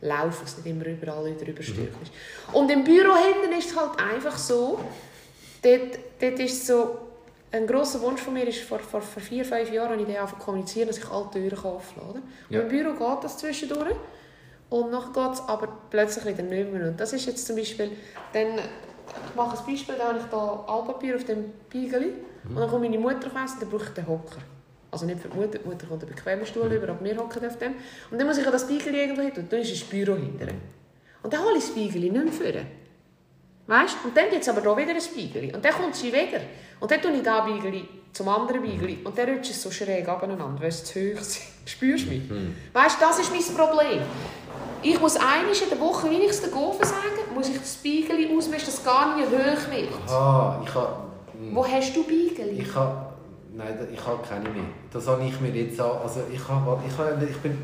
laufen, 0.00 0.38
dass 0.42 0.50
es 0.50 0.56
nicht 0.56 0.66
immer 0.66 0.86
überall 0.86 1.24
wieder 1.26 1.46
überstürzt 1.46 1.96
ist. 2.02 2.12
Und 2.52 2.70
im 2.72 2.82
Büro 2.82 3.14
hinten 3.14 3.56
ist 3.56 3.70
es 3.70 3.76
halt 3.76 3.90
einfach 4.00 4.36
so, 4.36 4.80
dort, 5.62 5.98
dort 6.20 6.38
ist 6.40 6.66
so, 6.66 6.98
ein 7.52 7.66
grosser 7.66 8.00
Wunsch 8.02 8.20
von 8.20 8.34
mir 8.34 8.46
ist, 8.46 8.60
vor, 8.60 8.78
vor, 8.78 9.00
vor 9.02 9.22
vier, 9.22 9.44
fünf 9.44 9.72
Jahren 9.72 9.98
habe 9.98 10.02
ich 10.02 10.30
zu 10.30 10.36
kommunizieren, 10.36 10.88
dass 10.88 10.98
ich 10.98 11.08
alle 11.10 11.30
Türen 11.30 11.58
offen 11.58 12.00
lasse. 12.00 12.22
Ja. 12.48 12.60
Und 12.60 12.66
im 12.66 12.68
Büro 12.68 12.92
geht 12.92 13.24
das 13.24 13.38
zwischendurch. 13.38 13.96
Und 14.68 14.92
dann 14.92 15.12
geht 15.12 15.32
es 15.32 15.40
aber 15.48 15.68
plötzlich 15.90 16.24
wieder 16.26 16.44
nicht 16.44 16.72
mehr. 16.72 16.88
Und 16.88 17.00
das 17.00 17.12
ist 17.12 17.26
jetzt 17.26 17.44
zum 17.44 17.56
Beispiel, 17.56 17.90
dann, 18.32 18.58
ich 18.58 19.34
mache 19.34 19.58
ein 19.58 19.66
Beispiel, 19.66 19.96
da 19.98 20.08
habe 20.08 20.18
ich 20.18 20.24
da 20.26 20.64
Altpapier 20.68 21.16
auf 21.16 21.24
dem 21.24 21.52
Piegel 21.68 22.14
und 22.48 22.56
dann 22.56 22.70
kommt 22.70 22.82
meine 22.82 22.98
Mutter 22.98 23.26
Essen, 23.44 23.58
dann 23.60 23.68
brauche 23.68 23.84
ich 23.84 23.90
den 23.90 24.06
Hocker. 24.06 24.38
Also 24.92 25.06
nicht 25.06 25.20
für 25.20 25.28
die 25.28 25.36
Mutter, 25.36 25.58
die 25.58 25.68
Mutter 25.68 25.86
kommt 25.86 26.02
einen 26.04 26.14
bequemen 26.14 26.46
Stuhl 26.46 26.72
über, 26.72 26.88
aber 26.88 27.04
wir 27.04 27.16
hocken 27.16 27.44
auf 27.44 27.58
dem. 27.58 27.74
Und 28.10 28.18
dann 28.18 28.26
muss 28.26 28.38
ich 28.38 28.46
an 28.46 28.52
das 28.52 28.66
Piegel 28.66 28.94
irgendwo 28.94 29.22
hin 29.22 29.34
tun, 29.34 29.46
dann 29.48 29.60
ist 29.60 29.82
ein 29.82 29.88
Büro 29.88 30.16
hinterher. 30.16 30.54
Und 31.22 31.32
dann 31.32 31.44
hole 31.44 31.58
ich 31.58 31.64
das 31.64 31.74
Piegel 31.74 32.00
nicht 32.00 32.12
mehr 32.12 32.32
vor. 32.32 32.62
Weißt? 33.66 33.96
Und 34.04 34.16
dann 34.16 34.30
gibt 34.30 34.42
es 34.42 34.48
aber 34.48 34.60
da 34.60 34.76
wieder 34.76 34.90
ein 34.90 35.00
Spiegel. 35.00 35.54
Und 35.54 35.64
dann 35.64 35.72
kommt 35.72 35.94
sie 35.94 36.12
wieder. 36.12 36.40
Und 36.80 36.90
dann 36.90 37.00
tue 37.00 37.12
ich 37.12 37.22
da 37.22 37.46
Spiegel 37.46 37.82
zum 38.12 38.28
anderen 38.28 38.64
Spiegel. 38.64 38.98
Und 39.04 39.16
dann 39.16 39.28
rutscht 39.28 39.50
es 39.50 39.62
so 39.62 39.70
schräg 39.70 40.08
abeinander, 40.08 40.60
weil 40.60 40.68
es 40.68 40.84
zu 40.84 40.98
hoch 40.98 41.20
ist. 41.20 41.40
Spürst 41.66 42.06
du 42.06 42.10
mich? 42.10 42.22
Weißt 42.72 42.96
du, 43.00 43.04
das 43.04 43.18
ist 43.20 43.30
mein 43.30 43.56
Problem. 43.56 44.00
Ich 44.82 44.98
muss 44.98 45.16
einmal 45.16 45.52
in 45.52 45.68
der 45.70 45.78
Woche, 45.78 46.08
ich 46.08 46.30
es 46.30 46.40
den 46.40 46.50
Gofen 46.50 46.84
sage, 46.84 47.20
muss 47.34 47.48
ich 47.50 47.58
das 47.58 47.74
Spiegel 47.74 48.16
ausmischen, 48.36 48.64
dass 48.66 48.78
es 48.78 48.84
gar 48.84 49.14
nicht 49.16 49.28
hoch 49.28 49.70
wird. 49.70 49.88
Aha, 50.08 50.62
ich 50.66 50.74
habe... 50.74 50.96
Wo 51.52 51.66
hast 51.66 51.94
du 51.96 52.02
Spiegel? 52.02 52.58
Ich 52.58 52.74
habe... 52.74 53.06
Nein, 53.52 53.76
ich 53.92 54.06
habe 54.06 54.18
keine 54.26 54.48
mehr. 54.48 54.64
Das 54.92 55.06
habe 55.06 55.22
ich 55.24 55.38
mir 55.40 55.50
jetzt 55.50 55.78
an... 55.80 55.90
Also 56.02 56.20
ich 56.32 56.48
habe... 56.48 56.78
Ich, 56.88 56.96
habe, 56.96 57.24
ich 57.28 57.36
bin... 57.38 57.58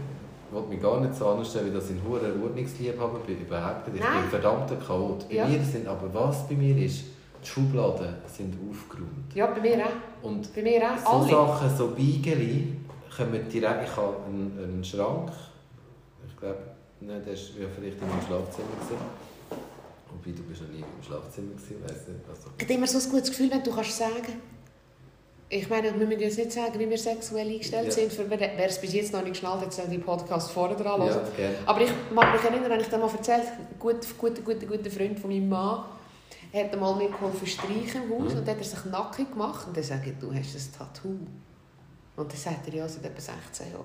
Ich 0.49 0.55
wollte 0.55 0.69
mich 0.69 0.81
gar 0.83 1.01
nicht 1.01 1.15
so 1.15 1.27
anstellen, 1.29 1.71
wie 1.71 1.75
das 1.75 1.91
in 1.91 2.01
hoher 2.07 2.21
Ordnungsliebhaber 2.45 3.19
bin. 3.27 3.41
Überhaupt 3.41 3.89
nicht. 3.89 3.97
Ich 3.97 4.03
Nein. 4.03 4.13
bin 4.13 4.23
ein 4.25 4.31
verdammter 4.31 4.77
Chaot. 4.77 5.29
Bei 5.29 5.35
Ja. 5.35 5.47
mir 5.47 5.61
sind 5.65 5.89
aber 5.89 6.13
was 6.13 6.47
bei 6.47 6.55
mir 6.55 6.77
ist, 6.85 7.03
die 7.43 7.47
Schubladen 7.49 8.15
sind 8.27 8.55
aufgeräumt. 8.71 9.35
Ja, 9.35 9.47
bei 9.47 9.61
mir 9.61 9.85
auch. 9.87 10.27
Und 10.27 10.55
Bei 10.55 10.63
mir 10.63 10.83
auch. 10.83 10.99
so 10.99 11.35
Alle. 11.35 11.49
Sachen, 11.49 11.77
so 11.77 11.89
Beigeli, 11.89 12.75
kommen 13.17 13.49
direkt... 13.49 13.85
Ich 13.89 13.97
habe 13.97 14.17
einen, 14.27 14.59
einen 14.63 14.85
Schrank. 14.85 15.31
Ich 16.29 16.37
glaube, 16.37 16.59
nein, 17.01 17.23
der 17.25 17.33
war 17.35 17.41
ja 17.63 17.69
vielleicht 17.75 18.01
in 18.01 18.09
meinem 18.09 18.23
Schlafzimmer. 18.27 18.69
Gewesen. 18.81 19.01
Wobei, 20.11 20.37
du 20.37 20.43
bist 20.45 20.63
noch 20.63 20.69
nie 20.69 20.81
im 20.81 21.03
Schlafzimmer 21.07 21.53
gewesen, 21.53 21.77
weiss 21.83 22.09
nicht. 22.09 22.29
Also, 22.29 22.49
Ich 22.57 22.65
habe 22.65 22.75
immer 22.75 22.87
so 22.87 22.99
ein 22.99 23.11
gutes 23.11 23.31
Gefühl, 23.31 23.51
wenn 23.51 23.63
du 23.63 23.71
kannst 23.71 23.97
sagen 23.97 24.41
ich 25.49 25.69
meine, 25.71 25.97
wir 25.97 26.07
müssen 26.07 26.21
jetzt 26.23 26.39
nicht 26.39 26.51
sagen, 26.53 26.77
wie 26.77 26.91
wir 26.91 26.99
sexuell 26.99 27.47
eingestellt 27.49 27.87
Ja. 27.87 27.93
sind. 27.93 28.13
Für 28.13 28.29
wer 28.29 28.67
es 28.67 28.81
bis 28.81 28.93
jetzt 28.95 29.13
noch 29.13 29.21
nicht 29.23 29.35
geschnallt 29.35 29.61
hat, 29.61 29.73
soll 29.73 29.87
die 29.87 29.99
Podcast 29.99 30.51
vorher 30.51 30.77
dran 30.77 31.01
ja, 31.03 31.07
hören. 31.07 31.21
gerne. 31.37 31.55
Aber 31.67 31.81
ich 31.83 31.91
mag 32.13 32.33
mich 32.35 32.43
erinnern, 32.43 32.69
wenn 32.69 32.81
ich 32.81 32.89
dir 32.89 32.99
mal 32.99 33.09
erzählt 33.09 33.43
ein 33.47 33.69
guter, 33.79 33.99
guter, 34.19 34.43
guter, 34.43 34.67
guter 34.67 34.91
Freund 34.91 35.19
von 35.21 35.31
meinem 35.31 35.49
Mann 35.49 35.85
hat 36.65 36.73
einmal 36.73 36.95
mir 36.97 37.09
geholfen 37.09 37.47
streichen 37.47 38.05
im 38.05 38.11
Haus 38.11 38.33
Mhm. 38.33 38.39
und 38.39 38.49
dann 38.49 38.55
hat 38.57 38.59
er 38.59 38.65
sich 38.65 38.85
nackig 38.87 39.31
gemacht 39.31 39.67
und 39.67 39.77
dann 39.77 39.85
sage 39.85 40.11
ich, 40.11 40.19
du 40.19 40.33
hast 40.35 40.55
ein 40.55 40.73
Tattoo. 40.79 41.17
Und 42.17 42.33
dann 42.33 42.39
sagt 42.39 42.67
er, 42.69 42.75
ja, 42.75 42.89
seit 42.89 43.05
etwa 43.05 43.21
16 43.21 43.73
Jahren. 43.73 43.85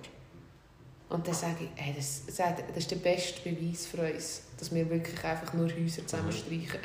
Und 1.09 1.27
dann 1.27 1.33
sage 1.33 1.55
ich, 1.65 1.69
hey, 1.75 1.93
das, 1.95 2.21
das 2.27 2.77
ist 2.77 2.91
der 2.91 2.95
beste 2.97 3.41
Beweis 3.49 3.85
für 3.85 4.01
uns, 4.13 4.43
dass 4.57 4.73
wir 4.73 4.89
wirklich 4.89 5.21
einfach 5.23 5.53
nur 5.53 5.67
Häuser 5.67 6.05
zusammen 6.07 6.27
Mhm. 6.29 6.31
streichen. 6.31 6.79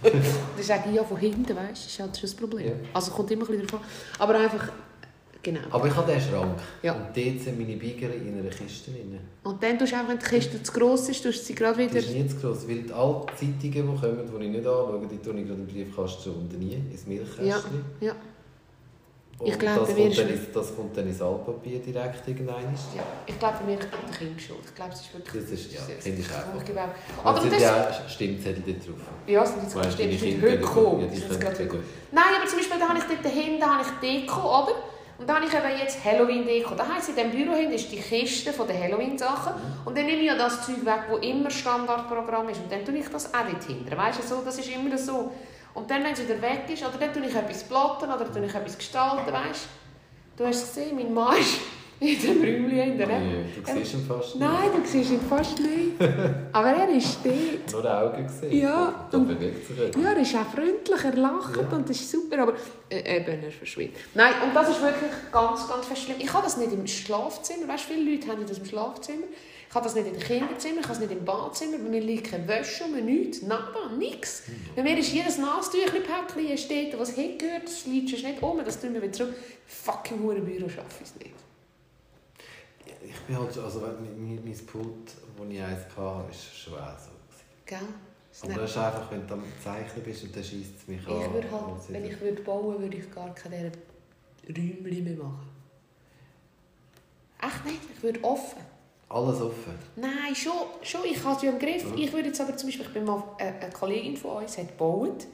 dann 0.02 0.64
sage 0.64 0.90
ich, 0.90 0.96
ja, 0.96 1.04
von 1.04 1.16
hinten, 1.16 1.54
weißt 1.56 1.68
du, 1.68 1.72
das 1.72 1.86
ist 1.86 1.98
halt 2.00 2.16
schon 2.16 2.22
das 2.22 2.34
Problem. 2.34 2.66
Ja. 2.66 2.88
Also 2.94 3.10
kommt 3.12 3.30
immer 3.30 3.44
ein 3.44 3.46
bisschen 3.48 3.66
davon. 3.66 3.80
Aber 4.18 4.34
einfach, 4.38 4.68
genau. 5.42 5.60
Aber 5.70 5.86
ich 5.88 5.94
habe 5.96 6.12
diesen 6.12 6.30
Schrank. 6.30 6.58
Ja. 6.82 6.92
Und 6.94 7.06
dort 7.16 7.40
sind 7.40 7.58
meine 7.58 7.76
Beigeli 7.76 8.28
in 8.28 8.38
einer 8.38 8.48
Kiste 8.50 8.90
drin. 8.90 9.18
Und 9.44 9.62
dann 9.62 9.78
tust 9.78 9.92
du 9.92 9.96
einfach, 9.96 10.10
wenn 10.10 10.18
die 10.18 10.24
Kiste 10.26 10.62
zu 10.62 10.72
gross 10.72 11.08
ist, 11.08 11.22
tust 11.22 11.40
du 11.40 11.44
sie 11.44 11.54
gerade 11.54 11.76
Das 11.86 11.94
wieder... 11.94 11.98
ist 11.98 12.14
nie 12.14 12.26
zu 12.26 12.36
gross, 12.36 12.68
weil 12.68 12.82
die 12.82 12.92
alten 12.92 13.28
Zeitungen, 13.36 13.60
die 13.94 14.00
kommen, 14.00 14.30
die 14.40 14.44
ich 14.44 14.50
nicht 14.50 14.66
anschaue, 14.66 15.06
die 15.10 15.18
tue 15.18 15.40
ich 15.40 15.46
gerade 15.46 15.60
im 15.60 15.66
Briefkasten 15.66 16.30
und 16.30 16.58
nie 16.58 16.74
ins 16.74 17.06
Milchkästchen. 17.06 17.84
Ja, 18.00 18.06
ja. 18.08 18.16
Und 19.40 19.46
Ich 19.50 19.56
glaube, 19.56 19.78
das, 19.86 19.94
kommt 19.94 20.18
dann 20.18 20.28
ins, 20.30 20.40
das 20.52 20.74
kommt 20.74 20.96
dann 20.96 21.06
ins 21.06 21.22
Altpapier 21.22 21.78
direkt 21.78 22.26
irgendwann. 22.26 22.56
Ja, 22.96 23.04
ich 23.24 23.38
glaube, 23.38 23.54
mir 23.64 23.78
ist 23.78 23.86
der 23.92 24.18
Kind 24.18 24.42
schuld. 24.42 24.58
Ich 24.66 24.74
glaube, 24.74 24.92
es 24.92 25.00
ist 25.00 25.14
wirklich... 25.14 25.42
Das 25.44 25.52
ist- 25.52 25.72
ja, 25.72 25.80
das 25.94 26.04
Kind 26.04 26.18
ist 26.18 26.32
einfach. 26.34 26.62
Ich 26.64 26.70
auch. 26.76 27.22
Aber 27.24 27.38
Aber 27.38 27.38
es 27.38 27.44
das... 27.44 27.52
sind 27.52 27.60
ja 27.62 28.08
Stimmzettel 28.08 28.62
dort 28.66 28.88
drauf. 28.88 29.06
Ja, 29.28 29.42
es 29.44 29.50
sind 29.50 29.62
jetzt 29.62 29.76
deine 29.76 29.92
stimmt, 29.92 30.20
Kinder 30.20 30.46
heute 30.48 30.58
Das 30.58 30.68
gekommen. 31.38 31.84
Nein, 32.10 32.24
aber 32.36 32.48
zum 32.48 32.58
Beispiel 32.58 32.78
da 32.80 32.88
habe 32.88 32.98
ich 32.98 33.04
dort 33.04 33.24
dahinter 33.24 33.66
habe 33.66 33.84
ich 33.86 34.22
Deko, 34.26 34.40
oder? 34.64 34.74
Und 35.18 35.28
dann 35.28 35.36
habe 35.36 35.46
ich 35.46 35.52
eben 35.52 35.80
jetzt 35.80 36.04
Halloween-Deko. 36.04 36.76
Da 36.76 36.86
heisst, 36.94 37.08
in 37.08 37.16
diesem 37.16 37.30
Büro 37.32 37.56
hinten 37.56 37.74
ist 37.74 37.90
die 37.90 38.00
Kiste 38.00 38.52
den 38.52 38.82
Halloween-Sachen. 38.82 39.52
Und 39.84 39.98
dann 39.98 40.06
nehme 40.06 40.20
ich 40.20 40.26
ja 40.26 40.36
das 40.36 40.64
Zeug 40.64 40.84
weg, 40.86 41.00
das 41.10 41.20
immer 41.20 41.50
Standardprogramm 41.50 42.48
ist. 42.50 42.60
Und 42.60 42.70
dann 42.70 42.84
tue 42.84 42.96
ich 42.98 43.08
das 43.08 43.34
auch 43.34 43.44
dort 43.50 43.64
hinten. 43.64 43.96
Weißt 43.96 44.20
du, 44.20 44.22
so, 44.22 44.42
das 44.44 44.58
ist 44.58 44.70
immer 44.70 44.96
so. 44.96 45.32
Und 45.74 45.90
dann, 45.90 46.04
wenn 46.04 46.12
es 46.12 46.22
wieder 46.22 46.40
weg 46.40 46.64
ist, 46.68 46.84
oder 46.84 46.98
dann 46.98 47.12
tue 47.12 47.26
ich 47.26 47.34
etwas 47.34 47.64
platten 47.64 48.04
oder 48.04 48.32
tue 48.32 48.44
ich 48.44 48.54
etwas 48.54 48.78
gestalten, 48.78 49.32
weißt 49.32 49.64
du? 50.36 50.42
Du 50.42 50.46
hast 50.48 50.62
es 50.62 50.74
gesehen, 50.74 50.94
mein 50.94 51.12
Mann 51.12 51.36
ist 51.36 51.58
in 52.00 52.20
dem 52.22 52.38
Räumchen 52.42 52.70
hinten. 52.70 52.98
ne? 52.98 53.44
Ja, 53.66 53.72
du 53.74 53.78
siehst 53.80 53.94
ihn 53.94 54.04
fast 54.06 54.34
nicht. 54.36 54.40
Nein, 54.40 54.70
du 54.82 54.88
siehst 54.88 55.10
ihn 55.10 55.20
fast 55.20 55.58
nicht. 55.60 55.92
Aber 56.52 56.68
er 56.70 56.88
ist 56.90 57.18
dort. 57.24 57.72
Nur 57.72 57.82
die 57.82 57.88
Augen 57.88 58.26
gesehen. 58.26 58.56
Ja, 58.60 59.08
und- 59.12 59.28
bewegt 59.28 59.66
sich. 59.66 59.76
Ja, 59.78 60.12
er 60.12 60.16
ist 60.20 60.34
auch 60.36 60.46
freundlich, 60.46 61.04
er 61.04 61.14
lacht 61.16 61.56
Ja. 61.56 61.76
und 61.76 61.88
das 61.88 61.96
ist 62.00 62.10
super, 62.10 62.38
aber 62.42 62.54
äh, 62.88 63.16
eben, 63.18 63.42
er 63.42 63.50
verschwindet. 63.50 63.96
Nein, 64.14 64.32
und 64.46 64.54
das 64.54 64.68
ist 64.70 64.80
wirklich 64.82 65.10
ganz, 65.32 65.68
ganz 65.68 65.86
fest 65.86 66.02
schlimm. 66.02 66.16
Ich 66.20 66.32
habe 66.32 66.44
das 66.44 66.56
nicht 66.56 66.72
im 66.72 66.86
Schlafzimmer, 66.86 67.68
weißt 67.68 67.88
du, 67.90 67.94
viele 67.94 68.10
Leute 68.12 68.28
haben 68.28 68.46
das 68.46 68.58
im 68.58 68.64
Schlafzimmer. 68.64 69.24
Ich 69.68 69.74
habe 69.74 69.84
das 69.84 69.94
nicht 69.96 70.06
im 70.06 70.18
Kinderzimmer, 70.18 70.76
ich 70.80 70.84
habe 70.84 70.94
es 70.94 71.00
nicht 71.00 71.12
im 71.12 71.24
Badzimmer, 71.26 71.76
bei 71.76 71.90
mir 71.90 72.00
liegt 72.00 72.30
keine 72.30 72.48
Wäsche 72.48 72.84
um, 72.84 72.92
nichts, 73.04 73.42
nada, 73.42 73.90
nichts. 73.98 74.44
Bei 74.74 74.82
mir 74.82 74.96
ist 74.96 75.12
jedes 75.12 75.36
Nasentüchli-Päckchen 75.36 76.56
steht, 76.56 76.98
was 76.98 77.10
hingehört, 77.10 77.64
das 77.64 77.84
liegt 77.84 78.10
nicht 78.12 78.42
um, 78.42 78.58
das 78.64 78.80
tun 78.80 78.94
wir 78.94 79.02
wieder 79.02 79.12
zurück. 79.12 79.34
Fucking 79.66 80.22
Hurenbüro 80.22 80.68
schaffe 80.70 81.02
ich 81.02 81.08
es 81.10 81.14
nicht. 81.16 81.34
Ich 83.02 83.20
bin 83.22 83.38
halt, 83.38 83.56
also 83.58 83.80
mein, 83.80 84.44
mein, 84.44 84.66
Pult, 84.66 85.12
wo 85.36 85.44
ich 85.44 85.60
eins 85.60 85.84
hatte, 85.96 86.30
ist 86.30 86.54
schwer 86.54 86.96
so. 86.98 87.10
Gell? 87.64 87.78
Aber 88.42 88.52
das 88.54 88.70
ist 88.70 88.76
einfach, 88.76 89.10
wenn 89.10 89.26
du 89.26 89.34
am 89.34 89.44
Zeichnen 89.62 90.04
bist 90.04 90.24
und 90.24 90.36
dann 90.36 90.44
schießt 90.44 90.76
es 90.78 90.86
mich 90.86 91.06
an. 91.06 91.20
Ich 91.20 91.32
würde 91.32 91.50
halt, 91.50 91.88
wenn 91.88 92.04
ich 92.04 92.20
würde 92.20 92.42
bauen 92.42 92.80
würde 92.80 92.96
ich 92.96 93.10
gar 93.10 93.34
keine 93.34 93.72
Räumchen 94.48 95.04
mehr 95.04 95.16
machen. 95.16 95.48
Echt 97.40 97.64
nicht? 97.64 97.80
Ich 97.96 98.02
würde 98.02 98.22
offen. 98.22 98.62
Alles 99.08 99.40
offen. 99.40 99.74
Nein, 99.96 100.34
schon, 100.34 100.52
schon 100.82 101.00
ich 101.04 101.22
habe 101.24 101.36
es 101.36 101.42
ja 101.42 101.50
im 101.50 101.58
Griff. 101.58 101.84
Ja. 101.84 101.96
Ich 101.96 102.12
würde 102.12 102.28
jetzt 102.28 102.40
aber 102.40 102.56
zum 102.56 102.68
Beispiel, 102.68 102.86
ich 102.86 102.92
bin 102.92 103.04
mal, 103.04 103.22
äh, 103.38 103.44
eine 103.44 103.72
Kollegin 103.72 104.16
von 104.16 104.42
uns 104.42 104.58
hat 104.58 104.68
gebaut 104.68 105.26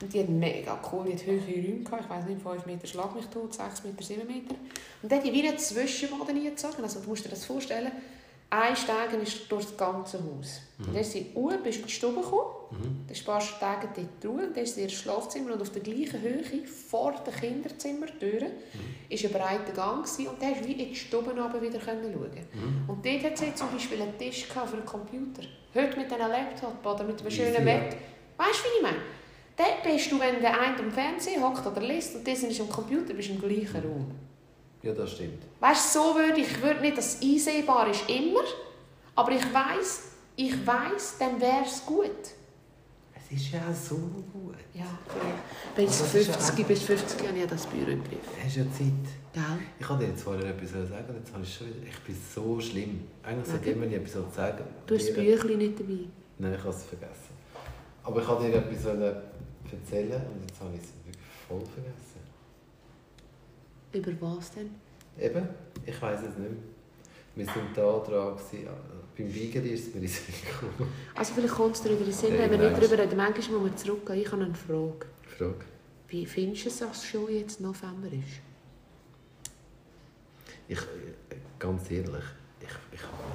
und 0.00 0.12
die 0.12 0.20
hat 0.20 0.28
mega 0.28 0.78
cool, 0.92 1.06
die 1.06 1.12
hat 1.14 1.26
hohe 1.26 1.40
Räume 1.40 1.84
gehabt, 1.84 2.04
ich 2.04 2.10
weiß 2.10 2.24
nicht, 2.26 2.42
5 2.42 2.66
Meter 2.66 2.86
Schlag 2.86 3.14
mich 3.14 3.26
tot, 3.26 3.52
6 3.54 3.84
Meter, 3.84 4.02
7 4.02 4.26
Meter. 4.26 4.54
Und 5.02 5.10
dann 5.10 5.18
hat 5.18 5.26
die 5.26 5.32
wie 5.32 5.46
eine 5.48 5.56
Zwischenwand 5.56 6.28
eingezogen, 6.28 6.82
also 6.82 7.00
du 7.00 7.08
musst 7.08 7.24
dir 7.24 7.30
das 7.30 7.44
vorstellen, 7.44 7.92
ein 8.50 8.74
Stegen 8.74 9.20
ist 9.22 9.50
durch 9.52 9.66
das 9.66 9.76
ganze 9.76 10.18
Haus. 10.18 10.62
Und 10.78 10.88
dann 10.94 11.02
ist 11.02 11.12
sie 11.12 11.26
oben, 11.34 11.62
bist 11.62 11.80
in 11.80 11.86
die 11.86 11.92
Stube 11.92 12.20
gekommen, 12.22 12.54
Mhm. 12.70 13.04
dann 13.06 13.14
sparst 13.16 13.52
du 13.54 13.60
Tage 13.60 13.88
dort 13.94 14.22
drüber, 14.22 14.46
dann 14.54 14.62
ist 14.62 14.74
sie 14.74 14.82
ihr 14.82 14.88
Schlafzimmer 14.90 15.54
und 15.54 15.62
auf 15.62 15.70
der 15.70 15.80
gleichen 15.82 16.20
Höhe, 16.20 16.66
vor 16.66 17.14
der 17.26 17.32
Kinderzimmertür, 17.32 18.42
ist 19.08 19.24
ein 19.24 19.32
breiter 19.32 19.72
Gang 19.74 20.02
gewesen, 20.04 20.28
und 20.28 20.40
dann 20.42 20.50
hast 20.50 20.60
du 20.62 20.68
wie 20.68 20.72
in 20.72 20.88
die 20.90 20.94
Stube 20.94 21.30
wieder 21.34 21.80
schauen 21.80 22.02
Mhm. 22.02 22.88
Und 22.88 23.04
dort 23.04 23.24
hat 23.24 23.38
sie 23.38 23.54
zum 23.54 23.70
Beispiel 23.70 24.00
einen 24.02 24.16
Tisch 24.18 24.44
für 24.46 24.60
einen 24.60 24.84
Computer. 24.84 25.42
Heute 25.74 25.98
mit 25.98 26.12
einem 26.12 26.30
Laptop 26.30 26.84
oder 26.86 27.04
mit 27.04 27.20
einem 27.20 27.30
schönen. 27.30 27.64
Bett. 27.64 27.96
Weißt 28.36 28.60
du, 28.60 28.64
wie 28.64 28.76
ich 28.76 28.82
meine? 28.82 28.98
Dort 29.58 29.82
bist 29.82 30.12
du, 30.12 30.20
wenn 30.20 30.40
der 30.40 30.58
eine 30.60 30.78
am 30.78 30.92
Fernsehen 30.92 31.42
hockt 31.42 31.66
oder 31.66 31.80
liest 31.80 32.14
und 32.14 32.24
dieser 32.24 32.46
ist 32.46 32.60
am 32.60 32.68
Computer, 32.68 33.12
bist 33.12 33.30
im 33.30 33.40
gleichen 33.40 33.82
Raum. 33.82 34.12
Ja, 34.82 34.92
das 34.92 35.12
stimmt. 35.12 35.42
Weißt 35.58 35.96
du, 35.96 35.98
so 35.98 36.14
würde 36.14 36.40
ich, 36.40 36.62
würde 36.62 36.80
nicht, 36.80 36.96
dass 36.96 37.16
es 37.16 37.22
einsehbar 37.22 37.90
ist, 37.90 38.08
immer, 38.08 38.44
aber 39.16 39.32
ich 39.32 39.42
weiß, 39.52 40.02
ich 40.36 40.64
weiß, 40.64 41.16
dann 41.18 41.40
wäre 41.40 41.64
es 41.66 41.84
gut. 41.84 42.12
Es 43.16 43.36
ist 43.36 43.52
ja 43.52 43.58
auch 43.68 43.74
so 43.74 43.96
gut. 43.96 44.54
Ja. 44.72 44.86
Bis 45.74 45.98
das 45.98 46.14
ist 46.14 46.28
ja 46.28 46.34
50, 46.34 46.66
bis 46.66 46.82
50 46.82 47.28
habe 47.28 47.38
ich 47.38 47.46
das 47.46 47.66
Büro 47.66 47.90
im 47.90 48.04
Griff. 48.04 48.20
Du 48.22 48.44
hast 48.44 48.56
ja 48.56 48.62
Zeit. 48.62 48.92
Gell? 49.32 49.42
Ich 49.80 49.88
wollte 49.88 50.04
dir 50.04 50.10
jetzt 50.10 50.22
vorher 50.22 50.44
etwas 50.44 50.70
sagen, 50.70 51.14
jetzt 51.18 51.32
habe 51.34 51.42
ich 51.42 51.52
schon 51.52 51.66
wieder... 51.66 51.88
Ich 51.88 51.98
bin 51.98 52.16
so 52.34 52.60
schlimm. 52.60 53.00
Eigentlich 53.24 53.48
sollte 53.48 53.70
immer 53.70 53.86
etwas 53.86 54.34
sagen. 54.34 54.64
Du 54.86 54.94
hast 54.94 55.08
das 55.08 55.16
Büchlein 55.16 55.58
nicht 55.58 55.80
dabei. 55.80 55.98
Nein, 56.38 56.54
ich 56.54 56.60
habe 56.60 56.70
es 56.70 56.84
vergessen. 56.84 57.34
Aber 58.04 58.22
ich 58.22 58.28
wollte 58.28 58.44
dir 58.44 58.56
etwas 58.56 58.84
wollen 58.84 59.16
erzählen 59.72 60.22
und 60.26 60.40
jetzt 60.48 60.60
habe 60.60 60.74
ich 60.74 60.82
es 60.82 60.88
wirklich 61.04 61.16
voll 61.46 61.60
vergessen. 61.60 62.18
Über 63.92 64.12
was 64.20 64.52
denn? 64.52 64.70
Eben, 65.18 65.48
ich 65.86 66.02
weiß 66.02 66.20
es 66.20 66.36
nicht 66.36 66.38
mehr. 66.38 66.50
Wir 67.34 67.46
sind 67.46 67.76
da 67.76 67.98
dran. 67.98 68.36
Gewesen. 68.36 68.68
Beim 69.16 69.28
Beigeli 69.32 69.70
ist 69.70 69.88
es 69.88 69.94
mir 69.94 70.02
in 70.02 70.08
Sinn 70.08 70.34
gekommen. 70.44 70.92
Also 71.14 71.34
vielleicht 71.34 71.54
kommt 71.54 71.76
es 71.76 71.82
dir 71.82 71.90
über 71.90 72.04
den 72.04 72.12
Sinn, 72.12 72.32
wenn 72.36 72.50
wir 72.50 72.58
nicht 72.58 72.76
darüber 72.76 73.02
reden. 73.02 73.16
Manchmal 73.16 73.58
muss 73.58 73.70
man 73.70 73.76
zurückgehen. 73.76 74.20
Ich 74.20 74.32
habe 74.32 74.44
eine 74.44 74.54
Frage. 74.54 75.06
Frage. 75.36 75.64
Wie 76.08 76.26
findest 76.26 76.64
du 76.64 76.68
es, 76.68 76.78
dass 76.78 76.96
es 76.98 77.04
schon 77.04 77.32
jetzt 77.32 77.60
November 77.60 78.08
ist? 78.08 78.40
Ich, 80.68 80.78
äh, 80.78 81.36
ganz 81.58 81.90
ehrlich, 81.90 82.24
ich, 82.60 82.68
ich 82.92 83.02
habe. 83.02 83.27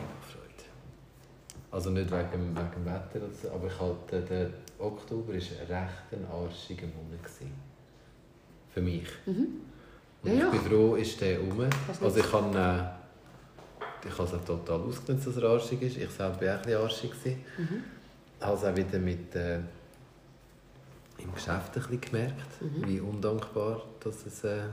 Also 1.73 1.89
nicht 1.89 2.11
wegen, 2.11 2.55
wegen 2.55 2.71
dem 2.71 2.85
Wetter, 2.85 3.15
oder 3.25 3.33
so, 3.33 3.49
aber 3.49 3.65
ich 3.67 3.79
halt, 3.79 3.95
der, 4.11 4.21
der 4.21 4.49
Oktober 4.77 5.29
war 5.29 5.33
recht 5.33 5.49
ein 5.69 6.25
arschiger 6.31 6.85
Monat. 6.85 7.23
Gewesen. 7.23 7.51
Für 8.71 8.81
mich. 8.81 9.07
Mhm. 9.25 9.47
Und 10.21 10.37
Ja, 10.37 10.45
ich 10.53 10.61
bin 10.61 10.71
froh, 10.71 10.95
ist 10.95 11.19
der 11.19 11.39
rum. 11.39 11.65
Was 11.87 12.01
Also 12.01 12.19
ich 12.19 12.29
kann, 12.31 12.53
äh, 12.55 12.83
ich 14.07 14.11
habe 14.17 14.23
es 14.23 14.33
auch 14.35 14.45
total 14.45 14.81
ausgenutzt, 14.81 15.25
dass 15.27 15.37
er 15.37 15.49
arschig 15.49 15.81
ist. 15.81 15.97
Ich 15.97 16.09
selber 16.11 16.39
war 16.41 16.53
auch 16.53 16.57
ein 16.59 16.61
bisschen 16.61 16.81
arschig. 16.81 17.11
Mhm. 17.57 17.83
Ich 18.39 18.45
habe 18.45 18.55
es 18.57 18.63
auch 18.65 18.75
wieder 18.75 18.99
mit, 18.99 19.35
äh, 19.35 19.57
im 21.17 21.33
Geschäft 21.33 21.75
ein 21.75 21.81
bisschen 21.81 22.01
gemerkt, 22.01 22.61
Mhm. 22.61 22.87
wie 22.87 22.99
undankbar 22.99 23.81
das 23.99 24.25
es 24.27 24.43
äh, 24.43 24.57
war. 24.59 24.65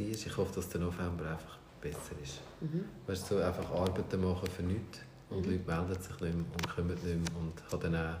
Ich 0.00 0.36
hoffe, 0.36 0.54
dass 0.56 0.68
der 0.68 0.80
November 0.80 1.30
einfach 1.30 1.58
besser 1.80 2.14
ist. 2.20 2.40
Mhm. 2.60 2.86
Weißt 3.06 3.30
du, 3.30 3.36
so 3.36 3.40
einfach 3.42 3.70
Arbeiten 3.70 4.20
machen 4.20 4.48
für 4.50 4.62
nichts 4.64 4.98
und 5.34 5.46
Mhm. 5.46 5.52
Leute 5.52 5.64
melden 5.66 6.02
sich 6.02 6.10
nicht 6.20 6.20
mehr 6.20 6.44
und 6.52 6.74
kommen 6.74 6.88
nicht 6.88 7.04
mehr 7.04 7.14
und 7.40 7.72
habe 7.72 7.82
dann 7.90 7.96
auch, 7.96 8.16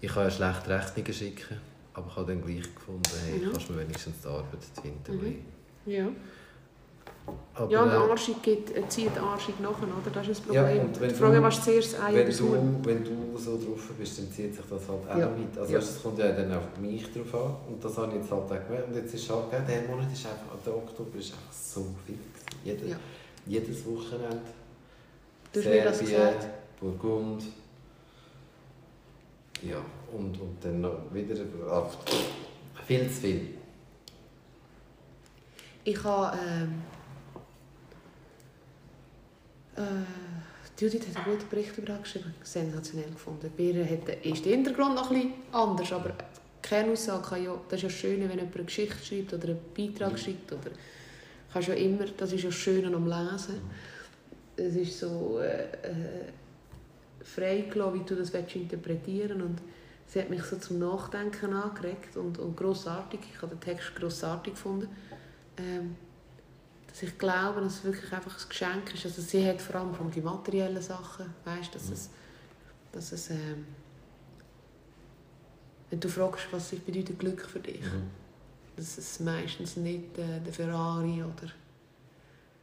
ich 0.00 0.10
kann 0.12 0.24
ja 0.24 0.30
schlecht 0.30 0.68
Rechnungen 0.68 1.12
schicken, 1.12 1.56
aber 1.94 2.06
ich 2.08 2.16
habe 2.16 2.32
dann 2.32 2.42
gleich 2.42 2.74
gefunden, 2.74 3.02
hey, 3.26 3.38
Mhm. 3.38 3.52
kannst 3.52 3.68
du 3.68 3.72
mir 3.72 3.80
wenigstens 3.80 4.20
die 4.22 4.28
Arbeit 4.28 4.64
finden. 4.82 5.16
Mhm. 5.86 5.90
Ja. 5.92 6.08
Aber, 7.54 7.70
Ja, 7.70 7.82
und 7.82 7.90
Arschig 8.10 8.42
geht, 8.42 8.90
zieht 8.90 9.16
Arschig 9.18 9.60
nachher, 9.60 9.84
oder? 9.84 10.10
Das 10.12 10.26
ist 10.26 10.42
das 10.46 10.54
Ja, 10.54 10.62
Problem. 10.64 10.86
und 10.86 11.00
wenn 11.00 11.08
die 11.10 11.14
Frage 11.14 11.36
du- 11.36 11.42
was 11.42 11.64
zuerst 11.64 12.00
Ei 12.00 12.12
oder 12.12 12.26
wenn, 12.26 12.40
Huhn. 12.40 12.82
du, 12.82 12.88
wenn 12.88 13.04
du 13.04 13.38
so 13.38 13.56
drauf 13.56 13.90
bist, 13.98 14.18
dann 14.18 14.32
zieht 14.32 14.54
sich 14.54 14.64
das 14.68 14.88
halt 14.88 15.10
auch 15.10 15.18
Ja. 15.18 15.28
mit. 15.28 15.56
Also 15.56 15.72
Ja. 15.72 15.78
es 15.78 16.02
kommt 16.02 16.18
ja 16.18 16.32
dann 16.32 16.52
auf 16.54 16.76
mich 16.80 17.04
drauf 17.12 17.34
an 17.34 17.72
und 17.72 17.84
das 17.84 17.96
habe 17.98 18.08
ich 18.08 18.22
jetzt 18.22 18.30
halt 18.32 18.42
auch 18.42 18.48
gemerkt. 18.66 18.88
Und 18.88 18.94
jetzt 18.96 19.14
ist 19.14 19.30
halt, 19.30 19.44
der 19.52 19.82
Monat 19.88 20.12
ist 20.12 20.26
einfach, 20.26 20.56
der 20.64 20.74
Oktober 20.76 21.18
ist 21.18 21.32
einfach 21.32 21.52
so 21.52 21.86
viel. 22.04 22.16
gewesen. 22.16 22.60
Jede, 22.64 22.88
Ja. 22.88 22.96
Jedes 23.46 23.84
Wochenende. 23.86 24.40
Du 25.52 25.58
hast 25.58 25.66
mir 25.66 25.82
das 25.84 25.98
Serbien, 25.98 26.16
gesagt. 26.16 26.46
Burgund. 26.80 27.42
Ja, 29.62 29.84
und, 30.12 30.40
und 30.40 30.64
dann 30.64 30.80
noch 30.80 31.12
wieder 31.12 31.34
ach, 31.70 31.88
viel 32.86 33.08
zu 33.08 33.20
viel. 33.20 33.54
Ich 35.84 36.02
habe... 36.04 36.38
Ähm, 36.38 36.82
äh, 39.76 39.82
Judith 40.80 41.08
hat 41.08 41.16
einen 41.16 41.36
guten 41.36 41.48
Bericht 41.50 41.76
über 41.76 41.94
geschrieben. 41.94 42.34
Sensationell 42.42 43.10
gefunden. 43.10 43.52
Bei 43.54 43.64
ihr 43.64 43.86
ist 44.22 44.44
der 44.44 44.52
Hintergrund 44.52 44.94
noch 44.94 45.10
bisschen 45.10 45.32
anders, 45.52 45.92
aber 45.92 46.10
die 46.10 46.14
Kernaussage 46.62 47.28
kann 47.28 47.44
ja... 47.44 47.60
Das 47.68 47.78
ist 47.78 47.82
ja 47.82 47.90
schön, 47.90 48.20
wenn 48.20 48.38
jemand 48.38 48.54
eine 48.54 48.64
Geschichte 48.64 49.04
schreibt 49.04 49.34
oder 49.34 49.48
einen 49.48 49.60
Beitrag 49.76 50.18
schreibt 50.18 50.52
oder... 50.52 50.70
Kannst 51.52 51.68
ja 51.68 51.74
immer... 51.74 52.06
Das 52.16 52.32
ist 52.32 52.44
ja 52.44 52.52
schön 52.52 52.94
am 52.94 53.06
Lesen. 53.06 53.60
Es 54.60 54.76
ist 54.76 54.98
so... 54.98 55.38
Äh, 55.40 55.64
äh, 55.82 56.32
frei 57.22 57.64
gelassen, 57.70 58.00
wie 58.00 58.04
du 58.04 58.16
das 58.16 58.30
interpretieren 58.30 59.38
willst. 59.38 59.44
Und 59.44 59.62
sie 60.06 60.20
hat 60.20 60.30
mich 60.30 60.42
so 60.42 60.56
zum 60.56 60.78
Nachdenken 60.78 61.52
angeregt 61.52 62.16
und, 62.16 62.38
und 62.38 62.56
grossartig. 62.56 63.20
Ich 63.32 63.42
habe 63.42 63.54
den 63.54 63.60
Text 63.60 63.94
grossartig 63.94 64.54
gefunden. 64.54 64.88
Ähm, 65.56 65.96
dass 66.88 67.02
ich 67.02 67.18
glaube, 67.18 67.60
dass 67.60 67.76
es 67.76 67.84
wirklich 67.84 68.12
einfach 68.12 68.36
ein 68.36 68.48
Geschenk 68.48 68.94
ist. 68.94 69.04
Also 69.04 69.22
sie 69.22 69.46
hat 69.46 69.62
vor 69.62 69.76
allem 69.76 69.94
von 69.94 70.10
die 70.10 70.20
materiellen 70.20 70.82
Sachen, 70.82 71.26
weißt, 71.44 71.74
dass 71.74 71.88
es, 71.90 72.10
dass 72.90 73.12
es 73.12 73.30
ähm, 73.30 73.66
wenn 75.88 76.00
du 76.00 76.08
fragst, 76.08 76.46
was 76.52 76.70
bedeutet 76.70 77.18
Glück 77.18 77.42
für 77.46 77.60
dich, 77.60 77.82
mhm. 77.82 78.10
dass 78.76 78.98
es 78.98 79.20
meistens 79.20 79.76
nicht 79.76 80.18
äh, 80.18 80.40
der 80.44 80.52
Ferrari 80.52 81.22
oder 81.22 81.52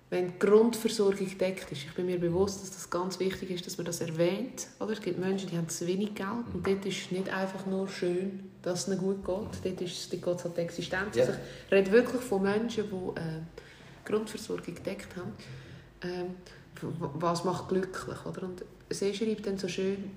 wenn 0.10 0.28
die 0.28 0.40
Grundversorgung 0.40 1.28
gedeckt 1.28 1.70
ist. 1.72 1.84
Ich 1.84 1.94
bin 1.94 2.06
mir 2.06 2.20
bewusst, 2.20 2.62
dass 2.62 2.72
das 2.72 2.90
ganz 2.90 3.20
wichtig 3.20 3.52
ist, 3.52 3.66
dass 3.66 3.78
man 3.78 3.86
das 3.86 4.00
erwähnt. 4.00 4.68
Oder? 4.80 4.92
Es 4.92 5.02
gibt 5.02 5.20
Menschen, 5.20 5.50
die 5.50 5.58
haben 5.58 5.68
zu 5.68 5.86
wenig 5.86 6.16
Geld 6.16 6.46
und 6.54 6.66
dort 6.66 6.86
ist 6.86 6.98
es 6.98 7.12
nicht 7.12 7.30
einfach 7.30 7.66
nur 7.66 7.90
schön, 7.90 8.50
dass 8.62 8.82
es 8.82 8.88
ihnen 8.88 9.00
gut 9.00 9.26
geht. 9.26 9.66
Dort, 9.66 9.82
ist, 9.82 10.14
dort 10.14 10.24
geht 10.24 10.36
es 10.36 10.44
halt 10.46 10.58
die 10.58 10.62
Existenz. 10.62 11.16
Ja. 11.16 11.26
Also 11.26 11.34
ich 11.66 11.72
rede 11.72 11.92
wirklich 11.92 12.22
von 12.22 12.42
Menschen, 12.42 12.86
die 12.90 13.20
äh, 13.20 13.42
Grundversorgung 14.06 14.76
gedeckt 14.76 15.16
haben. 15.18 15.34
Ähm, 16.02 16.36
was 17.16 17.44
macht 17.44 17.68
glücklich? 17.68 18.26
Oder? 18.26 18.44
Und 18.44 18.64
sie 18.90 19.14
schreibt 19.14 19.46
dann 19.46 19.58
so 19.58 19.68
schön, 19.68 20.12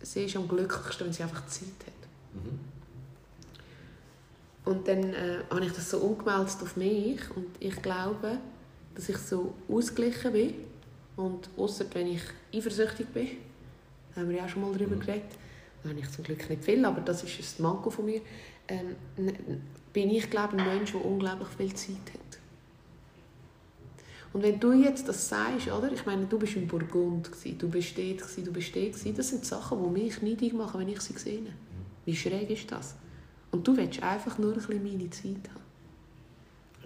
sie 0.00 0.24
ist 0.24 0.36
am 0.36 0.48
glücklichsten, 0.48 1.06
wenn 1.06 1.12
sie 1.12 1.22
einfach 1.22 1.46
Zeit 1.46 1.68
hat. 1.86 2.42
Mhm. 2.42 2.60
Und 4.64 4.88
dann 4.88 5.12
äh, 5.12 5.40
habe 5.50 5.66
ich 5.66 5.72
das 5.72 5.90
so 5.90 5.98
umgemeldet 5.98 6.56
auf 6.62 6.76
mich 6.76 7.20
und 7.36 7.48
ich 7.60 7.82
glaube, 7.82 8.38
dass 8.94 9.08
ich 9.08 9.18
so 9.18 9.54
ausgeglichen 9.68 10.32
bin. 10.32 10.54
Und 11.16 11.48
außer 11.56 11.84
wenn 11.92 12.08
ich 12.08 12.22
eifersüchtig 12.52 13.08
bin, 13.08 13.28
haben 14.16 14.28
wir 14.28 14.38
ja 14.38 14.44
auch 14.44 14.48
schon 14.48 14.62
mal 14.62 14.72
darüber 14.72 14.96
mhm. 14.96 15.00
geredet, 15.00 15.32
da 15.82 15.90
habe 15.90 16.00
ich 16.00 16.10
zum 16.10 16.24
Glück 16.24 16.48
nicht 16.48 16.64
viel, 16.64 16.84
aber 16.84 17.00
das 17.02 17.22
ist 17.22 17.60
ein 17.60 17.62
Manko 17.62 17.90
von 17.90 18.06
mir, 18.06 18.20
ähm, 18.68 18.96
bin 19.92 20.10
ich 20.10 20.30
glaube 20.30 20.56
ein 20.56 20.66
Mensch, 20.66 20.92
der 20.92 21.04
unglaublich 21.04 21.48
viel 21.48 21.74
Zeit 21.74 22.12
hat. 22.12 22.38
Und 24.32 24.42
wenn 24.42 24.58
du 24.58 24.72
jetzt 24.72 25.06
das 25.06 25.28
sagst, 25.28 25.68
oder? 25.68 25.92
Ich 25.92 26.04
meine, 26.06 26.26
du 26.26 26.38
bist 26.38 26.56
in 26.56 26.66
Burgund, 26.66 27.30
du 27.58 27.68
bist 27.68 27.96
dort, 27.96 28.46
du 28.46 28.52
bist 28.52 28.74
dort, 28.74 29.18
das 29.18 29.28
sind 29.28 29.44
Sachen, 29.44 29.80
die 29.84 30.02
mich 30.02 30.22
neidig 30.22 30.52
machen, 30.52 30.80
wenn 30.80 30.88
ich 30.88 31.00
sie 31.00 31.12
sehe. 31.12 31.52
Wie 32.04 32.16
schräg 32.16 32.50
ist 32.50 32.72
das? 32.72 32.96
Und 33.52 33.66
du 33.66 33.76
willst 33.76 34.02
einfach 34.02 34.36
nur 34.38 34.52
ein 34.52 34.58
bisschen 34.58 34.82
meine 34.82 35.08
Zeit 35.10 35.48
haben. 35.54 35.63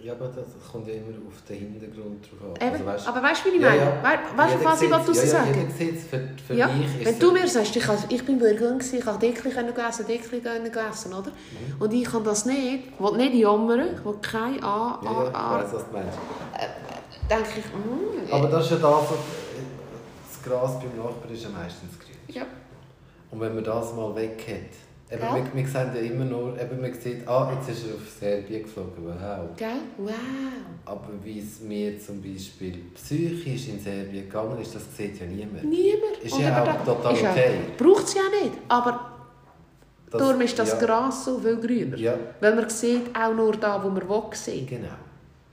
Ja, 0.01 0.13
aber 0.13 0.27
das 0.27 0.45
kommt 0.71 0.87
ja 0.87 0.93
immer 0.93 1.17
auf 1.27 1.41
den 1.47 1.57
Hintergrund 1.57 2.25
drauf 2.31 2.61
an. 2.61 2.71
Also, 2.71 2.85
weißt, 2.85 3.07
aber 3.07 3.23
weißt 3.23 3.45
du, 3.45 3.49
wie 3.49 3.55
ich 3.55 3.61
meine? 3.61 3.75
Ja, 3.77 3.83
ja. 3.85 4.37
Weißt 4.37 4.55
du, 4.55 4.65
was 4.65 4.81
ich 4.81 4.89
du 4.89 5.11
ja, 5.11 5.27
sagen 5.27 5.73
ja, 5.77 5.85
für, 5.85 6.29
für 6.47 6.53
ja. 6.53 6.67
mich 6.67 7.05
Wenn 7.05 7.19
du 7.19 7.31
mir 7.33 7.47
sagst, 7.47 7.75
ich, 7.75 7.85
ich 8.09 8.25
bin 8.25 8.39
Bürger, 8.39 8.77
ich 8.79 9.05
habe 9.05 9.19
Dickli 9.19 9.51
essen, 9.51 10.05
Dickli 10.07 10.41
essen, 10.89 11.13
oder? 11.13 11.29
Mhm. 11.31 11.81
Und 11.81 11.93
ich 11.93 12.05
kann 12.05 12.23
das 12.23 12.45
nicht, 12.45 12.93
ich 12.93 12.99
will 12.99 13.17
nicht 13.17 13.33
jammern, 13.35 13.89
ich 13.93 14.05
will 14.05 14.15
keine 14.21 14.63
A... 14.63 14.99
Ja, 15.03 15.11
ja, 15.11 15.27
ich 15.27 15.63
weiss, 15.63 15.73
was 15.73 15.85
du 15.85 15.91
meinst. 15.91 16.17
Äh, 16.57 17.29
denke 17.29 17.59
ich, 17.59 17.65
mh, 17.65 18.35
Aber 18.35 18.47
das 18.47 18.65
ist 18.65 18.71
ja 18.71 18.77
das, 18.77 19.03
das 20.29 20.43
Gras 20.43 20.79
beim 20.79 20.95
Nachbarn 20.97 21.33
ist 21.33 21.43
ja 21.43 21.49
meistens 21.49 21.99
grün. 21.99 22.15
Ja. 22.27 22.43
Und 23.31 23.41
wenn 23.41 23.53
man 23.53 23.63
das 23.63 23.93
mal 23.93 24.15
weg 24.15 24.43
hat, 24.47 24.88
Eben, 25.11 25.23
ja. 25.23 25.35
wir, 25.35 25.43
wir 25.55 25.67
sehen 25.67 25.89
ja 25.95 26.01
immer 26.01 26.25
nur, 26.25 26.61
eben, 26.61 26.81
man 26.81 26.93
sieht, 26.93 27.27
ah, 27.27 27.51
jetzt 27.55 27.69
ist 27.69 27.87
er 27.87 27.95
auf 27.95 28.07
Serbien 28.19 28.61
geflogen, 28.61 29.05
wow. 29.05 29.49
Gell? 29.57 29.69
Wow. 29.97 30.13
Aber 30.85 31.09
wie 31.23 31.39
es 31.39 31.61
mir 31.61 31.99
zum 31.99 32.21
Beispiel 32.21 32.77
psychisch 32.93 33.69
in 33.69 33.79
Serbien 33.79 34.25
gegangen 34.25 34.61
ist, 34.61 34.75
das 34.75 34.83
sieht 34.95 35.19
ja 35.19 35.25
niemand. 35.25 35.63
Niemand. 35.63 36.17
Ist 36.21 36.33
Und 36.33 36.41
ja 36.41 36.61
auch 36.61 36.85
total 36.85 37.13
okay. 37.13 37.53
Braucht 37.75 38.03
es 38.03 38.13
ja 38.13 38.21
nicht, 38.43 38.53
aber 38.67 38.99
das, 40.11 40.21
darum 40.21 40.41
ist 40.41 40.59
das 40.59 40.73
ja. 40.73 40.85
Gras 40.85 41.25
so 41.25 41.39
viel 41.39 41.57
grüner. 41.57 41.97
Ja. 41.97 42.13
Weil 42.39 42.55
man 42.55 42.69
sieht 42.69 43.15
auch 43.15 43.33
nur 43.33 43.53
da, 43.53 43.83
wo 43.83 43.89
man 43.89 44.07
will 44.07 44.23
sehen. 44.33 44.67
Genau. 44.67 44.89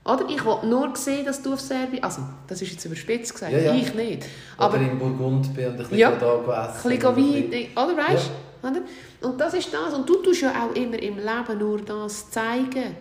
Oder? 0.05 0.29
Ich 0.29 0.45
will 0.45 0.69
nur 0.69 0.95
sehen, 0.95 1.25
dass 1.25 1.41
du 1.41 1.53
auf 1.53 1.59
Serbien... 1.59 2.03
Also, 2.03 2.21
das 2.47 2.61
ist 2.61 2.71
jetzt 2.71 2.85
überspitzt 2.85 3.33
gesagt, 3.33 3.51
ja, 3.51 3.59
ja. 3.59 3.73
ich 3.73 3.93
nicht. 3.93 4.25
Aber 4.57 4.75
Oder 4.77 4.83
in 4.83 4.99
Burgund 4.99 5.53
bin 5.53 5.65
und 5.65 5.71
ein 5.71 5.77
bisschen 5.77 5.97
ja. 5.97 6.11
da 6.11 6.67
essen. 6.69 6.91
Ein 6.91 6.99
bisschen 6.99 7.15
Wein, 7.15 7.67
oder 7.75 7.97
weißt 7.97 8.27
ja. 8.27 8.46
Oder? 8.71 8.81
Und 9.21 9.39
das 9.39 9.53
ist 9.53 9.73
das. 9.73 9.93
Und 9.93 10.07
du 10.07 10.15
tust 10.17 10.41
ja 10.41 10.51
auch 10.65 10.75
immer 10.75 11.01
im 11.01 11.17
Leben 11.17 11.57
nur 11.57 11.81
das 11.81 12.29
zeigen. 12.29 12.95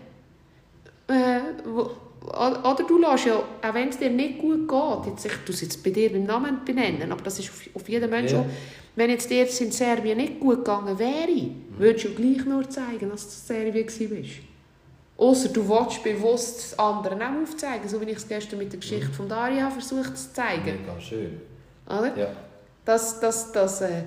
Äh, 1.08 1.40
wo, 1.64 1.90
oder 2.26 2.84
du 2.86 2.98
lässt 2.98 3.26
ja, 3.26 3.36
auch 3.36 3.74
wenn 3.74 3.88
es 3.88 3.98
dir 3.98 4.10
nicht 4.10 4.38
gut 4.38 4.68
geht, 4.68 5.12
jetzt, 5.12 5.26
ich 5.26 5.32
tue 5.44 5.54
es 5.54 5.60
jetzt 5.60 5.82
bei 5.82 5.90
dir 5.90 6.10
beim 6.10 6.24
Namen 6.24 6.64
benennen, 6.64 7.12
aber 7.12 7.22
das 7.22 7.38
ist 7.38 7.50
auf, 7.50 7.62
auf 7.74 7.88
jeden 7.88 8.10
Menschen, 8.10 8.38
ja. 8.38 8.46
wenn 8.96 9.10
jetzt 9.10 9.30
dir 9.30 9.46
in 9.46 9.72
Serbien 9.72 10.16
nicht 10.16 10.40
gut 10.40 10.64
gegangen 10.64 10.98
wäre, 10.98 11.30
mhm. 11.30 11.62
würdest 11.78 12.06
du 12.06 12.14
gleich 12.14 12.44
nur 12.44 12.68
zeigen, 12.68 13.10
dass 13.10 13.46
du 13.46 13.54
in 13.54 13.72
Serbien 13.72 13.86
warst. 13.86 14.32
Außer 15.18 15.48
du 15.48 15.66
willst 15.66 16.02
bewusst 16.02 16.58
das 16.58 16.78
anderen 16.78 17.22
auch 17.22 17.42
aufzeigen, 17.42 17.88
so 17.88 18.00
wie 18.00 18.10
ich 18.10 18.18
es 18.18 18.28
gestern 18.28 18.58
mit 18.58 18.72
der 18.72 18.80
Geschichte 18.80 19.08
mhm. 19.08 19.12
von 19.12 19.28
Daria 19.28 19.70
versucht 19.70 20.16
zu 20.16 20.32
zeigen. 20.32 20.80
Mega 20.82 21.00
schön. 21.00 21.40
Oder? 21.86 22.16
Ja. 22.16 22.28
Dass, 22.84 23.20
dass, 23.20 23.52
dass 23.52 23.80
äh, 23.80 24.02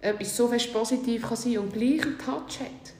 etwas 0.00 0.36
so 0.36 0.48
fest 0.48 0.72
positiv 0.72 1.22
kann 1.26 1.36
sein 1.36 1.58
und 1.58 1.72
gleich 1.72 2.02
einen 2.02 2.18
Touch 2.18 2.60
hat. 2.60 2.94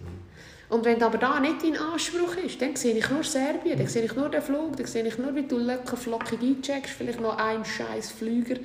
Und 0.69 0.85
wenn 0.85 1.03
aber 1.03 1.17
da 1.17 1.41
nicht 1.41 1.63
dein 1.63 1.79
Anspruch 1.79 2.37
ist, 2.45 2.61
dann 2.61 2.77
sehe 2.77 2.95
ich 2.95 3.09
nur 3.09 3.25
Serbien, 3.25 3.79
dann 3.79 3.87
sehe 3.87 4.05
ich 4.05 4.15
nur 4.15 4.29
den 4.29 4.43
Flug, 4.43 4.77
dann 4.77 4.87
sehe 4.87 5.07
ich 5.07 5.17
nur, 5.17 5.35
wie 5.35 5.45
du 5.45 5.57
locker 5.59 5.97
flockig 5.97 6.41
eincheckst, 6.43 6.93
vielleicht 6.93 7.21
noch 7.21 7.39
einen 7.39 7.65
scheiß 7.65 8.11
Flüger, 8.11 8.57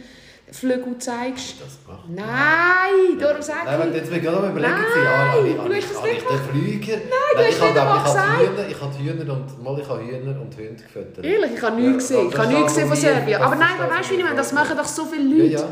Flügel 0.52 0.98
zeigst. 0.98 1.56
Das 1.62 1.80
gemacht? 1.86 2.04
Nein, 2.10 3.18
darum 3.18 3.42
sage 3.42 3.60
ich. 3.64 3.78
Nein, 3.78 3.94
jetzt 3.94 4.12
will 4.12 4.18
ich 4.18 4.24
gerade 4.24 4.50
überlegen, 4.50 4.74
Nein, 4.74 5.08
ah, 5.08 5.32
habe 5.32 5.48
ich, 5.48 5.58
habe 5.58 5.78
ich, 5.78 5.96
habe 5.96 6.10
ich 6.10 6.24
den 6.24 6.40
Flüger? 6.50 6.98
Nein, 6.98 7.54
Nein, 7.60 7.78
einmal 7.78 8.04
gesagt. 8.04 8.40
Hühner, 8.42 8.68
ich 8.70 8.82
habe 8.82 8.98
Hühner 8.98 9.34
und 9.34 9.64
mal 9.64 9.80
ich 9.80 9.88
habe 9.88 10.02
Hühner 10.02 10.42
und 10.42 10.58
Hunde 10.58 10.84
gefüttert. 10.84 11.26
Ehrlich, 11.26 11.52
ich 11.56 11.62
habe 11.62 11.82
nichts 11.82 12.10
gesehen. 12.10 12.30
Ich 12.30 12.38
habe 12.38 12.54
nichts 12.54 12.74
gesehen 12.74 12.88
von 12.90 12.98
Serbien. 12.98 13.42
Aber 13.42 13.56
nein, 13.56 13.80
weißt 13.80 14.10
du, 14.10 14.14
wie 14.14 14.18
ich 14.18 14.24
meine, 14.26 14.36
das 14.36 14.52
machen 14.52 14.76
doch 14.76 14.86
so 14.86 15.06
viele 15.06 15.24
Leute. 15.24 15.68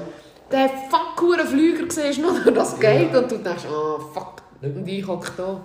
Ja, 0.52 0.60
ja 0.60 0.68
der 0.68 0.78
fuck 0.90 1.48
Flüger 1.48 1.90
siehst, 1.90 2.20
nur 2.20 2.40
das 2.52 2.80
geht 2.80 3.16
und 3.16 3.32
du 3.32 3.38
denkst, 3.38 3.66
oh 3.70 4.00
fuck, 4.00 4.42
und 4.62 4.88
ich 4.88 5.06
hocke 5.06 5.32
da. 5.36 5.44
Ja, 5.44 5.62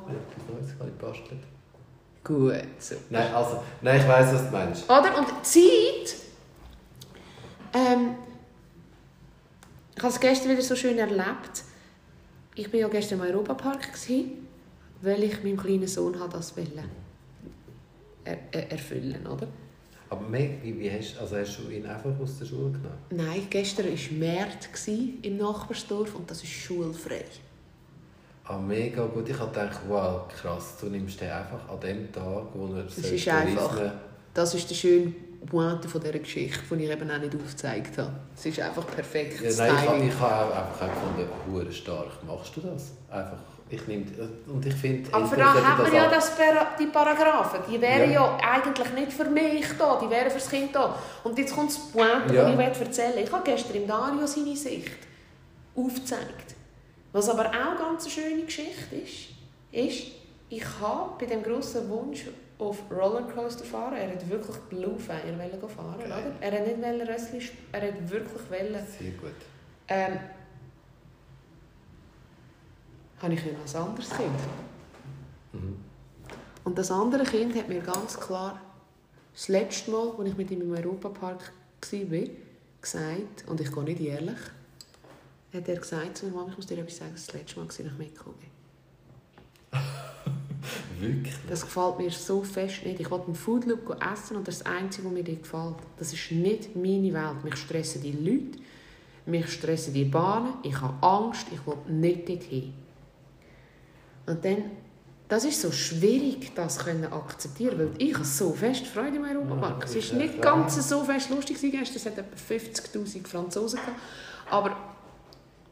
das 0.60 0.90
basteln. 0.98 1.42
Gut, 2.24 2.54
super. 2.78 3.00
Nein, 3.10 3.34
also, 3.34 3.62
nein, 3.82 4.00
ich 4.00 4.08
weiss, 4.08 4.32
was 4.32 4.46
du 4.46 4.52
meinst. 4.52 4.84
Oder? 4.84 5.16
Und 5.16 5.28
Zeit, 5.46 6.16
ähm, 7.72 8.16
ich 9.94 10.02
habe 10.02 10.12
es 10.12 10.20
gestern 10.20 10.50
wieder 10.50 10.62
so 10.62 10.74
schön 10.74 10.98
erlebt. 10.98 11.62
Ich 12.54 12.72
war 12.72 12.80
ja 12.80 12.88
gestern 12.88 13.20
im 13.20 13.26
Europapark, 13.26 13.90
weil 15.02 15.22
ich 15.22 15.44
meinem 15.44 15.56
kleinen 15.56 15.86
Sohn 15.86 16.16
das 16.32 16.54
er 18.24 18.38
er 18.50 18.72
erfüllen 18.72 19.24
oder? 19.26 19.46
Aber 20.08 20.32
wie, 20.32 20.78
wie 20.78 20.90
hast, 20.90 21.18
also 21.18 21.36
hast 21.36 21.58
du 21.58 21.70
ihn 21.70 21.84
einfach 21.86 22.10
aus 22.20 22.38
der 22.38 22.46
Schule 22.46 22.70
genommen? 22.70 22.98
Nein, 23.10 23.46
gestern 23.50 23.86
war 23.86 24.18
März 24.18 24.68
im 25.22 25.36
Nachbarsdorf 25.36 26.14
und 26.14 26.30
das 26.30 26.42
ist 26.42 26.52
schulfrei. 26.52 27.24
Ah, 28.44 28.58
mega 28.58 29.04
gut. 29.06 29.28
Ich 29.28 29.36
gedacht, 29.36 29.80
wow, 29.88 30.28
krass, 30.28 30.76
du 30.80 30.86
nimmst 30.86 31.20
den 31.20 31.30
einfach 31.30 31.68
an 31.68 31.80
dem 31.80 32.12
Tag, 32.12 32.44
wo 32.54 32.72
er 32.74 32.84
das 32.84 32.98
ist 32.98 33.28
einfach, 33.28 33.92
Das 34.32 34.54
ist 34.54 34.70
der 34.70 34.76
schöne 34.76 35.12
Pointe 35.46 35.88
von 35.88 36.00
dieser 36.00 36.18
Geschichte, 36.20 36.60
die 36.70 36.84
ich 36.84 36.90
eben 36.90 37.10
auch 37.10 37.18
nicht 37.18 37.34
aufgezeigt 37.34 37.98
habe. 37.98 38.12
Es 38.36 38.46
ist 38.46 38.60
einfach 38.60 38.86
perfekt. 38.86 39.40
Ja, 39.40 39.50
nein, 39.56 39.74
ich 39.82 39.88
habe, 39.88 40.04
ich 40.04 40.20
habe 40.20 40.54
auch 40.54 40.56
einfach 40.56 40.88
gefunden, 40.88 41.72
stark. 41.72 42.24
Machst 42.24 42.56
du 42.56 42.60
das? 42.60 42.92
Einfach 43.10 43.38
ich 43.68 43.86
nehme, 43.88 44.04
und 44.46 44.64
ich 44.64 44.74
finde... 44.74 45.12
Aber 45.12 45.26
für 45.26 45.36
da 45.36 45.54
hat 45.54 45.82
man 45.82 45.92
ja 45.92 46.08
das, 46.08 46.32
die 46.78 46.86
Paragraphen. 46.86 47.60
Die 47.68 47.80
wären 47.80 48.12
ja. 48.12 48.38
ja. 48.38 48.38
eigentlich 48.52 48.92
nicht 48.92 49.12
für 49.12 49.24
mich 49.24 49.66
da, 49.76 49.98
die 50.00 50.08
wären 50.08 50.30
für 50.30 50.38
das 50.38 50.48
Kind 50.48 50.74
da. 50.74 50.96
Und 51.24 51.36
jetzt 51.36 51.54
kommt 51.54 51.70
das 51.70 51.78
Point, 51.78 52.30
ja. 52.32 52.48
ich 52.48 52.80
erzählen 52.80 53.18
Ich 53.24 53.32
habe 53.32 53.42
gestern 53.44 53.76
im 53.76 53.86
Dario 53.88 54.24
seine 54.26 54.54
Sicht 54.54 54.98
aufgezeigt. 55.74 56.54
Was 57.12 57.28
aber 57.28 57.46
auch 57.46 57.76
ganz 57.78 58.04
eine 58.04 58.12
schöne 58.12 58.42
Geschichte 58.44 58.94
ist, 58.94 59.30
ist, 59.72 60.12
ich 60.48 60.64
habe 60.80 61.12
bei 61.18 61.26
dem 61.26 61.42
grossen 61.42 61.88
Wunsch 61.88 62.26
auf 62.58 62.78
Rollercoaster 62.90 63.64
fahren, 63.64 63.96
er 63.96 64.12
hat 64.12 64.28
wirklich 64.28 64.56
Blue 64.70 64.98
Fire 64.98 65.68
fahren, 65.68 65.96
oder? 65.98 66.32
Er 66.40 66.52
hat 66.52 66.66
nicht 66.66 67.08
Rössli, 67.08 67.50
er 67.72 67.82
hat 67.82 68.10
wirklich 68.10 68.50
wollen. 68.50 68.86
Sehr 68.98 69.10
gut. 69.12 69.34
Ähm, 69.88 70.18
habe 73.20 73.34
ich 73.34 73.40
ein 73.42 73.56
anderes 73.80 74.10
Kind. 74.10 74.30
Mhm. 75.52 75.76
Und 76.64 76.78
das 76.78 76.90
andere 76.90 77.24
Kind 77.24 77.54
hat 77.56 77.68
mir 77.68 77.80
ganz 77.80 78.18
klar 78.18 78.60
das 79.32 79.48
letzte 79.48 79.90
Mal, 79.90 80.12
als 80.18 80.28
ich 80.30 80.36
mit 80.36 80.50
ihm 80.50 80.62
im 80.62 80.72
Europapark 80.72 81.52
war, 81.82 82.26
gesagt, 82.80 83.44
und 83.46 83.60
ich 83.60 83.72
gehe 83.72 83.84
nicht 83.84 84.00
ehrlich, 84.00 84.38
hat 85.52 85.68
er 85.68 85.76
gesagt 85.76 86.16
zu 86.16 86.26
mir, 86.26 86.32
Mama, 86.32 86.48
ich 86.50 86.56
muss 86.56 86.66
dir 86.66 86.78
etwas 86.78 86.96
sagen, 86.96 87.12
das 87.14 87.32
letzte 87.32 87.60
Mal, 87.60 87.66
als 87.66 87.78
ich 87.78 87.92
mitgekommen. 87.92 88.36
Wirklich? 91.00 91.34
Das 91.48 91.62
gefällt 91.62 91.98
mir 91.98 92.10
so 92.10 92.42
fest 92.42 92.84
nicht. 92.84 93.00
Ich 93.00 93.10
wollte 93.10 93.26
einen 93.26 93.34
Food 93.34 93.66
Loop 93.66 94.02
essen 94.02 94.38
und 94.38 94.48
das 94.48 94.56
ist 94.56 94.66
das 94.66 94.72
Einzige, 94.72 95.06
was 95.06 95.12
mir 95.12 95.22
gefällt. 95.22 95.76
Das 95.98 96.12
ist 96.12 96.32
nicht 96.32 96.74
meine 96.74 97.12
Welt. 97.12 97.44
Mich 97.44 97.56
stressen 97.56 98.02
die 98.02 98.12
Leute, 98.12 98.58
mich 99.26 99.50
stressen 99.52 99.92
die 99.92 100.04
Bahnen, 100.04 100.54
ich 100.62 100.80
habe 100.80 101.06
Angst, 101.06 101.46
ich 101.52 101.66
will 101.66 101.76
nicht 101.88 102.28
dorthin. 102.28 102.72
Und 104.26 104.44
dann, 104.44 104.70
das 105.28 105.44
ist 105.44 105.60
so 105.60 105.72
schwierig, 105.72 106.52
das 106.54 106.78
zu 106.78 107.12
akzeptieren, 107.12 107.78
weil 107.78 107.90
ich 107.98 108.14
habe 108.14 108.24
so 108.24 108.52
fest 108.52 108.86
Freude 108.86 109.16
im 109.16 109.24
Europapark. 109.24 109.80
Ja, 109.80 109.84
es 109.84 109.94
ist 109.94 110.12
ist 110.12 110.12
nicht 110.14 110.42
ganz 110.42 110.88
so 110.88 111.04
fest 111.04 111.30
lustig 111.30 111.60
gewesen, 111.60 111.92
es 111.94 112.06
hat 112.06 112.18
etwa 112.18 112.36
50'000 112.36 113.26
Franzosen 113.26 113.78
gehabt, 113.78 114.00
aber 114.50 114.76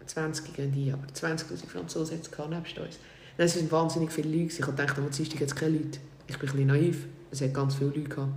20 0.07 0.55
gehen 0.55 0.73
die, 0.73 0.93
aber 0.93 1.07
20'000 1.07 1.67
Franzosen 1.67 2.17
hat 2.17 2.25
es 2.25 2.31
gehabt, 2.31 2.51
nebst 2.51 2.79
uns. 2.79 2.99
Es 3.37 3.57
waren 3.57 3.73
wahnsinnig 3.73 4.13
viele 4.13 4.29
Leute. 4.29 4.55
Ich 4.55 4.65
dachte, 4.65 5.01
am 5.01 5.11
Dienstag 5.11 5.41
hat 5.41 5.49
es 5.49 5.55
keine 5.57 5.79
Leute. 5.79 5.99
Ich 6.29 6.39
bin 6.39 6.49
ein 6.49 6.53
bisschen 6.53 6.67
naiv. 6.69 7.07
Es 7.31 7.41
hat 7.41 7.53
ganz 7.53 7.75
viele 7.75 7.91
Leute 7.91 8.09
gehabt. 8.09 8.33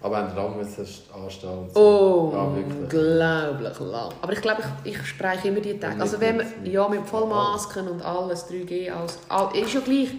Aber 0.00 0.18
haben 0.18 0.36
lang 0.36 0.56
müssen 0.56 0.86
anstehen 1.12 1.58
und 1.58 1.74
so. 1.74 2.30
Ja, 2.32 2.42
Unglaublich 2.42 3.80
lang. 3.80 4.12
Aber 4.22 4.32
ich 4.32 4.40
glaube, 4.40 4.62
ich, 4.84 4.92
ich 4.92 5.06
spreche 5.06 5.48
immer 5.48 5.60
die 5.60 5.78
Tage. 5.78 6.00
Also 6.00 6.20
wenn 6.20 6.36
man, 6.36 6.46
ja, 6.64 6.88
mit 6.88 7.04
Vollmasken 7.04 7.88
und 7.88 8.02
alles, 8.02 8.48
3G, 8.48 8.90
alles, 8.92 9.18
all, 9.28 9.56
ist 9.56 9.74
ja 9.74 9.80
gleich. 9.80 10.10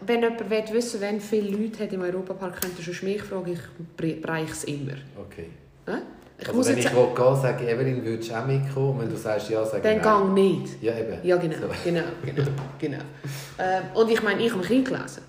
Wenn 0.00 0.22
jemand 0.22 0.48
will 0.48 0.64
wissen 0.72 1.00
wie 1.00 1.20
viele 1.20 1.56
Leute 1.56 1.82
hat 1.82 1.92
im 1.92 2.02
Europapark, 2.02 2.60
könnt 2.60 2.78
ihr 2.78 2.94
schon 2.94 3.08
mich 3.08 3.22
fragen, 3.22 3.52
ich 3.52 4.20
bereiche 4.20 4.52
es 4.52 4.64
immer. 4.64 4.92
Okay. 5.18 5.50
Ja? 5.86 5.98
Ich 6.38 6.48
also 6.48 6.70
wenn 6.70 6.78
ich 6.78 6.86
gehen 6.86 6.96
will, 6.96 7.36
sage 7.36 7.64
ich, 7.64 7.70
Evelyn, 7.70 8.04
würdest 8.04 8.30
du 8.30 8.34
auch 8.34 8.46
mitkommen? 8.46 8.90
Und 8.90 9.00
wenn 9.02 9.10
du 9.10 9.16
sagst 9.16 9.50
ja, 9.50 9.64
sage 9.64 9.76
ich 9.78 9.82
Dann 9.82 10.02
gang 10.02 10.34
nicht. 10.34 10.82
Ja, 10.82 10.96
eben. 10.96 11.18
Ja, 11.22 11.36
genau, 11.36 11.56
so. 11.56 11.66
genau, 11.84 12.02
genau, 12.24 12.42
genau. 12.78 12.98
ähm, 13.58 13.82
und 13.94 14.10
ich 14.10 14.22
meine, 14.22 14.44
ich 14.44 14.50
habe 14.50 14.60
mich 14.60 14.70
eingelesen. 14.70 15.22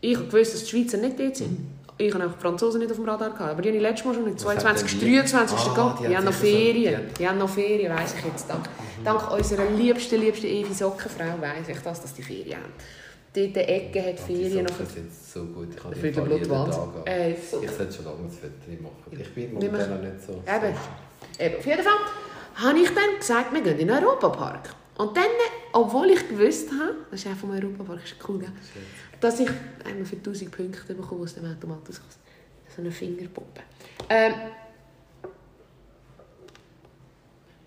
Ich 0.00 0.16
habe 0.16 0.26
gewusst, 0.26 0.54
dass 0.54 0.64
die 0.64 0.70
Schweizer 0.70 0.98
nicht 0.98 1.18
dort 1.18 1.36
sind. 1.36 1.77
Ich 2.00 2.14
habe 2.14 2.26
auch 2.26 2.40
Franzosen 2.40 2.80
nicht 2.80 2.90
auf 2.90 2.96
dem 2.96 3.08
Radar 3.08 3.30
gehabt. 3.30 3.50
Aber 3.50 3.62
die 3.62 3.68
habe 3.68 3.76
ich 3.76 3.82
letztes 3.82 4.06
Mal 4.06 4.14
schon 4.14 4.24
nicht. 4.24 4.40
22, 4.40 5.00
23 5.00 5.58
ah. 5.58 5.98
Die, 6.00 6.06
die 6.06 6.16
haben 6.16 6.24
noch 6.24 6.32
Ferien. 6.32 7.00
Die 7.18 7.28
haben 7.28 7.38
noch 7.38 7.48
Ferien, 7.48 7.94
weiss 7.94 8.14
ich 8.16 8.24
jetzt. 8.24 8.48
Dank, 8.48 8.62
mhm. 8.62 9.04
dank 9.04 9.30
unserer 9.32 9.68
liebsten, 9.70 10.20
liebsten 10.20 10.46
Evi 10.46 10.72
Sockenfrau 10.72 11.40
weiss 11.40 11.68
ich 11.68 11.78
das, 11.78 12.00
dass 12.00 12.14
die 12.14 12.22
Ferien 12.22 12.58
haben. 12.58 12.72
Dort 13.34 13.56
die 13.56 13.60
Ecke 13.60 14.02
hat 14.02 14.20
Ferien 14.20 14.64
noch. 14.64 14.78
Das 14.78 15.32
so 15.34 15.44
gut. 15.44 15.68
Ich 15.70 15.76
kann 15.76 15.92
die 15.92 16.00
jeden 16.00 16.48
Tag 16.48 16.88
äh, 17.04 17.34
so. 17.34 17.62
Ich 17.62 17.70
sollte 17.70 17.92
schon 17.92 18.04
lange 18.04 18.28
Foto 18.30 18.82
machen. 18.82 19.20
Ich 19.20 19.34
bin 19.34 19.54
momentan 19.54 19.90
noch 19.90 20.00
nicht 20.00 20.24
so... 20.24 20.32
Eben. 20.32 20.74
Eben. 21.38 21.56
Auf 21.56 21.66
jeden 21.66 21.82
Fall 21.82 21.98
habe 22.54 22.78
ich 22.78 22.88
dann 22.88 23.18
gesagt, 23.18 23.52
wir 23.52 23.60
gehen 23.60 23.78
in 23.78 23.88
den 23.88 24.04
Europapark. 24.04 24.70
Und 24.98 25.16
dann, 25.16 25.24
obwohl 25.72 26.10
ich 26.10 26.28
gewusst 26.28 26.70
habe, 26.72 26.96
das 27.10 27.20
ist 27.20 27.30
auch 27.30 27.36
vom 27.36 27.50
Europapark, 27.52 28.02
ist 28.02 28.16
cool, 28.28 28.40
gell? 28.40 28.52
Dass 29.20 29.40
ich 29.40 29.50
einmal 29.84 30.04
für 30.04 30.16
1000 30.16 30.50
Punkte 30.50 30.94
bekomme 30.94 31.22
aus 31.22 31.34
dem 31.34 31.44
Automaten. 31.44 31.92
So 31.92 32.00
eine 32.78 32.90
Fingerpuppe. 32.90 33.62
Ähm, 34.08 34.34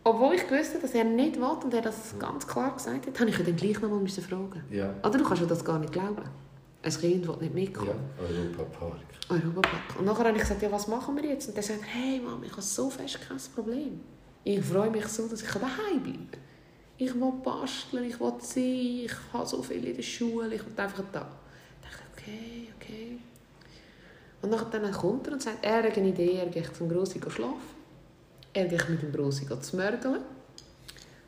obwohl 0.03 0.33
ich 0.33 0.47
gewusst 0.47 0.71
habe, 0.71 0.81
dass 0.81 0.93
er 0.95 1.03
nicht 1.03 1.35
will 1.35 1.43
und 1.43 1.73
er 1.73 1.81
das 1.81 2.15
ganz 2.17 2.47
klar 2.47 2.73
gesagt 2.73 3.05
hat, 3.05 3.19
habe 3.19 3.29
ich 3.29 3.39
ihn 3.39 3.45
dann 3.45 3.55
gleich 3.55 3.79
noch 3.81 3.89
mal 3.89 4.07
fragen 4.07 4.63
ja. 4.71 4.93
Oder 5.03 5.17
du 5.19 5.23
kannst 5.23 5.41
ja 5.41 5.47
das 5.47 5.63
gar 5.63 5.77
nicht 5.79 5.93
glauben. 5.93 6.23
Ein 6.83 6.91
Kind 6.91 7.27
will 7.27 7.37
nicht 7.37 7.53
mitkommen. 7.53 7.91
Ja, 8.17 8.25
Europapark. 8.25 9.01
Europapark. 9.29 9.99
Und 9.99 10.05
nachher 10.05 10.25
habe 10.25 10.37
ich 10.37 10.41
gesagt, 10.41 10.61
ja, 10.63 10.71
was 10.71 10.87
machen 10.87 11.15
wir 11.15 11.29
jetzt? 11.29 11.49
Und 11.49 11.55
er 11.55 11.61
sagt, 11.61 11.81
hey 11.85 12.19
Mama, 12.19 12.43
ich 12.43 12.51
habe 12.51 12.61
so 12.63 12.89
fest 12.89 13.19
kein 13.27 13.37
Problem. 13.53 13.99
Ich 14.43 14.65
freue 14.65 14.89
mich 14.89 15.05
so, 15.05 15.27
dass 15.27 15.43
ich 15.43 15.51
daheim 15.51 16.01
bleiben 16.01 16.27
kann. 16.31 16.41
Ich 16.97 17.13
will 17.13 17.33
basteln, 17.43 18.05
ich 18.05 18.19
will 18.19 18.33
sein, 18.39 18.63
ich 19.05 19.13
habe 19.33 19.45
so 19.45 19.61
viel 19.61 19.85
in 19.85 19.95
der 19.95 20.03
Schule, 20.03 20.55
ich 20.55 20.65
will 20.65 20.73
einfach 20.75 21.03
da. 21.11 21.27
Okay, 22.21 22.67
okay. 22.75 23.19
Und 24.41 24.51
dann 24.51 24.91
kommt 24.91 25.27
er 25.27 25.33
und 25.33 25.41
sagt, 25.41 25.63
er 25.63 25.83
hat 25.83 25.97
eine 25.97 26.09
Idee, 26.09 26.37
er 26.37 26.47
geht 26.47 26.75
zum 26.75 26.89
Grossi 26.89 27.19
schlafen. 27.19 27.81
Er 28.53 28.65
geht 28.65 28.89
mit 28.89 29.01
dem 29.01 29.11
Grossi 29.11 29.47
zu 29.47 29.75
mörgeln. 29.75 30.21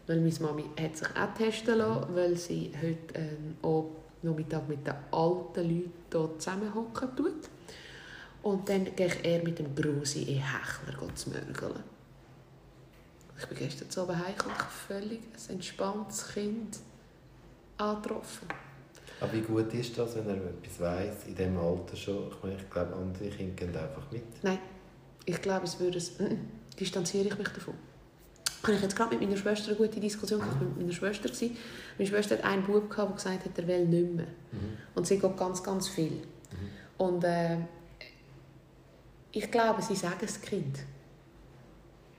Weil 0.05 0.19
meine 0.19 0.39
Mami 0.39 0.65
hat 0.79 0.97
sich 0.97 1.07
auch 1.15 1.33
testen 1.33 1.77
lassen, 1.77 2.15
weil 2.15 2.35
sie 2.35 2.71
heute 2.75 3.13
ähm, 3.13 3.55
auch 3.61 3.89
Nachmittag 4.21 4.67
mit 4.67 4.85
den 4.85 4.93
alten 5.11 5.61
Leuten 5.61 5.91
hier 6.11 6.29
zusammenhocken 6.37 7.15
tut. 7.15 7.49
Und 8.41 8.67
dann 8.67 8.93
gehe 8.95 9.15
er 9.23 9.43
mit 9.43 9.59
dem 9.59 9.73
Grossi 9.73 10.23
in 10.23 10.41
Hechler 10.41 11.15
zu 11.15 11.29
mörgeln. 11.29 11.83
Ich 13.39 13.45
bin 13.47 13.57
gestern 13.57 13.89
zu 13.89 14.01
Abend 14.01 14.25
heimgekommen 14.25 14.57
völlig 14.87 15.21
ein 15.49 15.55
entspanntes 15.55 16.27
Kind 16.33 16.79
angetroffen. 17.77 18.47
Aber 19.23 19.33
wie 19.33 19.41
gut 19.41 19.73
ist 19.73 19.97
das, 19.97 20.15
wenn 20.15 20.27
er 20.27 20.35
etwas 20.35 20.79
weiss, 20.81 21.25
in 21.27 21.35
diesem 21.35 21.57
Alter 21.57 21.95
schon? 21.95 22.27
Ich, 22.29 22.43
meine, 22.43 22.55
ich 22.57 22.69
glaube, 22.69 22.93
andere 22.93 23.29
Kinder 23.29 23.55
gehen 23.55 23.69
einfach 23.69 24.11
mit. 24.11 24.43
Nein, 24.43 24.59
ich 25.25 25.41
glaube, 25.41 25.63
es 25.63 25.79
würde 25.79 25.97
es... 25.97 26.19
Äh, 26.19 26.35
distanziere 26.77 27.27
ich 27.27 27.37
mich 27.37 27.47
davon. 27.47 27.75
Ich 28.63 28.67
habe 28.67 28.77
jetzt 28.77 28.95
gerade 28.95 29.15
mit 29.15 29.21
meiner 29.21 29.37
Schwester 29.37 29.69
eine 29.69 29.77
gute 29.77 29.99
Diskussion 29.99 30.41
gehabt. 30.41 30.61
mit 30.61 30.77
meiner 30.77 30.91
Schwester. 30.91 31.29
Meine 31.97 32.09
Schwester 32.09 32.37
hat 32.37 32.43
einen 32.43 32.63
Bub, 32.63 32.93
der 32.95 33.05
gesagt 33.05 33.45
hat, 33.45 33.57
er 33.57 33.67
will 33.67 33.85
nicht 33.85 34.13
mehr. 34.13 34.25
Mhm. 34.25 34.77
Und 34.95 35.07
sie 35.07 35.19
geht 35.19 35.37
ganz, 35.37 35.63
ganz 35.63 35.87
viel. 35.87 36.11
Mhm. 36.11 36.25
Und 36.97 37.23
äh, 37.23 37.57
ich 39.31 39.49
glaube, 39.49 39.81
sie 39.81 39.95
sagen 39.95 40.19
es 40.21 40.41
Kind. 40.41 40.79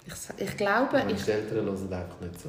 Ich, 0.07 0.14
ich 0.38 0.57
glaube... 0.57 1.03
Und 1.03 1.11
ich, 1.11 1.25
die 1.25 1.31
Eltern 1.33 1.67
hören 1.67 1.93
einfach 1.93 2.21
nicht 2.21 2.40
zu. 2.40 2.49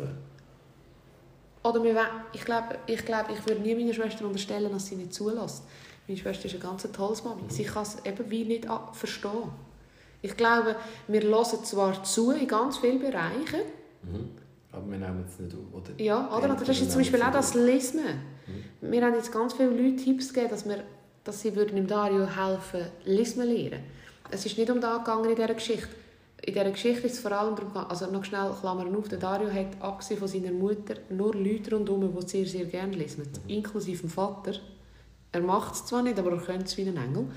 Oder 1.65 1.83
wir, 1.83 1.95
ich 2.31 2.45
glaube, 2.45 2.77
ich, 2.85 3.03
glaube, 3.03 3.33
ich 3.33 3.43
würde 3.47 3.61
nie 3.61 3.73
meiner 3.73 3.91
Schwester 3.91 4.23
unterstellen, 4.23 4.71
dass 4.71 4.85
sie 4.85 4.95
nicht 4.95 5.15
zulässt. 5.15 5.63
Meine 6.07 6.19
Schwester 6.19 6.45
ist 6.45 6.53
ein 6.53 6.59
ganz 6.59 6.87
tolles 6.91 7.23
Mami. 7.23 7.41
Mhm. 7.41 7.49
Sie 7.49 7.63
kann 7.63 7.81
es 7.81 7.97
eben 8.05 8.29
wie 8.29 8.45
nicht 8.45 8.67
verstehen. 8.93 9.49
Ich 10.21 10.37
glaube, 10.37 10.75
wir 11.07 11.21
hören 11.21 11.63
zwar 11.63 12.03
zu 12.03 12.31
in 12.33 12.47
ganz 12.47 12.77
vielen 12.77 12.99
Bereichen. 12.99 13.61
Mhm. 14.03 14.29
Aber 14.71 14.91
wir 14.91 14.97
nehmen 14.99 15.25
es 15.27 15.39
nicht 15.39 15.55
auf, 15.55 15.81
oder? 15.81 15.99
Ja, 15.99 16.37
oder? 16.37 16.49
das 16.49 16.69
ist 16.69 16.81
jetzt 16.81 16.91
zum 16.91 17.01
Beispiel 17.01 17.23
auch 17.23 17.31
das 17.31 17.55
Lesen. 17.55 18.01
Mhm. 18.01 18.91
Wir 18.91 19.03
haben 19.03 19.15
jetzt 19.15 19.31
ganz 19.31 19.53
viele 19.53 19.69
Leute 19.69 20.03
Tipps 20.03 20.31
gegeben, 20.31 20.51
dass, 20.51 20.69
wir, 20.69 20.83
dass 21.23 21.41
sie 21.41 21.55
würden 21.55 21.77
dem 21.77 21.87
Dario 21.87 22.27
helfen, 22.27 22.91
Lesen 23.05 23.43
lernen. 23.43 23.83
Es 24.29 24.45
ist 24.45 24.55
nicht 24.55 24.69
um 24.69 24.79
das 24.79 24.99
gegangen 24.99 25.31
in 25.31 25.35
dieser 25.35 25.53
Geschichte 25.55 25.87
in 26.41 26.53
dieser 26.53 26.71
Geschichte 26.71 27.07
ist 27.07 27.13
es 27.13 27.19
vor 27.19 27.31
allem 27.31 27.55
darum 27.55 27.75
also 27.75 28.07
noch 28.11 28.23
schnell 28.23 28.51
Klammern 28.59 28.95
auf, 28.95 29.07
der 29.07 29.19
Dario 29.19 29.51
hat 29.51 29.81
abgesehen 29.81 30.19
von 30.19 30.27
seiner 30.27 30.51
Mutter 30.51 30.95
nur 31.09 31.33
Leute 31.33 31.73
rundherum, 31.73 32.15
die 32.19 32.27
sehr, 32.27 32.45
sehr 32.45 32.65
gerne 32.65 32.95
lesen, 32.95 33.23
inklusive 33.47 34.01
dem 34.01 34.09
Vater. 34.09 34.53
Er 35.31 35.41
macht 35.41 35.75
es 35.75 35.85
zwar 35.85 36.03
nicht, 36.03 36.19
aber 36.19 36.31
er 36.33 36.41
könnte 36.41 36.65
es 36.65 36.77
wie 36.77 36.87
ein 36.87 36.97
Engel. 36.97 37.27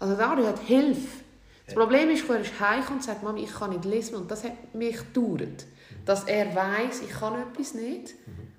Also 0.00 0.16
Dario 0.16 0.46
hat 0.46 0.58
Hilfe. 0.60 1.24
Das 1.66 1.74
Problem 1.74 2.08
ist, 2.10 2.28
er 2.28 2.40
ist 2.40 2.58
heimkommt 2.58 3.00
und 3.00 3.04
sagt, 3.04 3.22
Mami, 3.22 3.42
ich 3.44 3.52
kann 3.52 3.70
nicht 3.70 3.84
lesen 3.84 4.16
und 4.16 4.30
das 4.30 4.44
hat 4.44 4.74
mich 4.74 4.96
gedauert. 4.96 5.66
Dass 6.04 6.24
er 6.24 6.54
weiß, 6.54 7.02
ich 7.02 7.10
kann 7.10 7.40
etwas 7.40 7.74
nicht 7.74 8.14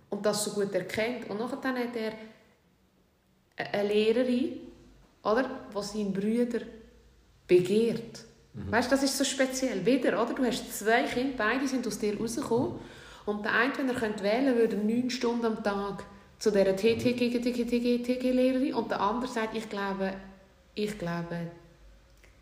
und 0.09 0.25
das 0.25 0.43
so 0.43 0.51
gut 0.51 0.73
erkennt. 0.73 1.29
Und 1.29 1.39
nachher 1.39 1.57
hat 1.57 1.95
er 1.95 2.13
eine 3.73 3.87
Lehrerin, 3.87 4.59
oder, 5.23 5.49
die 5.75 5.83
seinen 5.83 6.13
Brüder 6.13 6.61
begehrt. 7.47 8.25
Mhm. 8.65 8.71
Weißt, 8.71 8.91
das 8.91 9.03
ist 9.03 9.17
so 9.17 9.23
speziell. 9.23 9.85
Wieder, 9.85 10.21
oder? 10.21 10.33
Du 10.33 10.43
hast 10.43 10.77
zwei 10.77 11.03
Kinder, 11.03 11.33
beide 11.37 11.67
sind 11.67 11.85
aus 11.87 11.99
dir 11.99 12.19
rausgekommen. 12.19 12.73
Und 13.25 13.45
der 13.45 13.53
eine, 13.53 13.77
wenn 13.77 13.89
er 13.89 13.95
könnte 13.95 14.23
wählen 14.23 14.55
würde 14.55 14.77
neun 14.77 15.09
Stunden 15.09 15.45
am 15.45 15.63
Tag 15.63 16.03
zu 16.39 16.51
dieser 16.51 16.75
TTG-Lehrerin. 16.75 18.73
Und 18.73 18.91
der 18.91 19.01
andere 19.01 19.31
sagt, 19.31 19.55
ich 19.55 19.69
glaube, 19.69 20.13
ich 20.75 20.97
glaube 20.97 21.51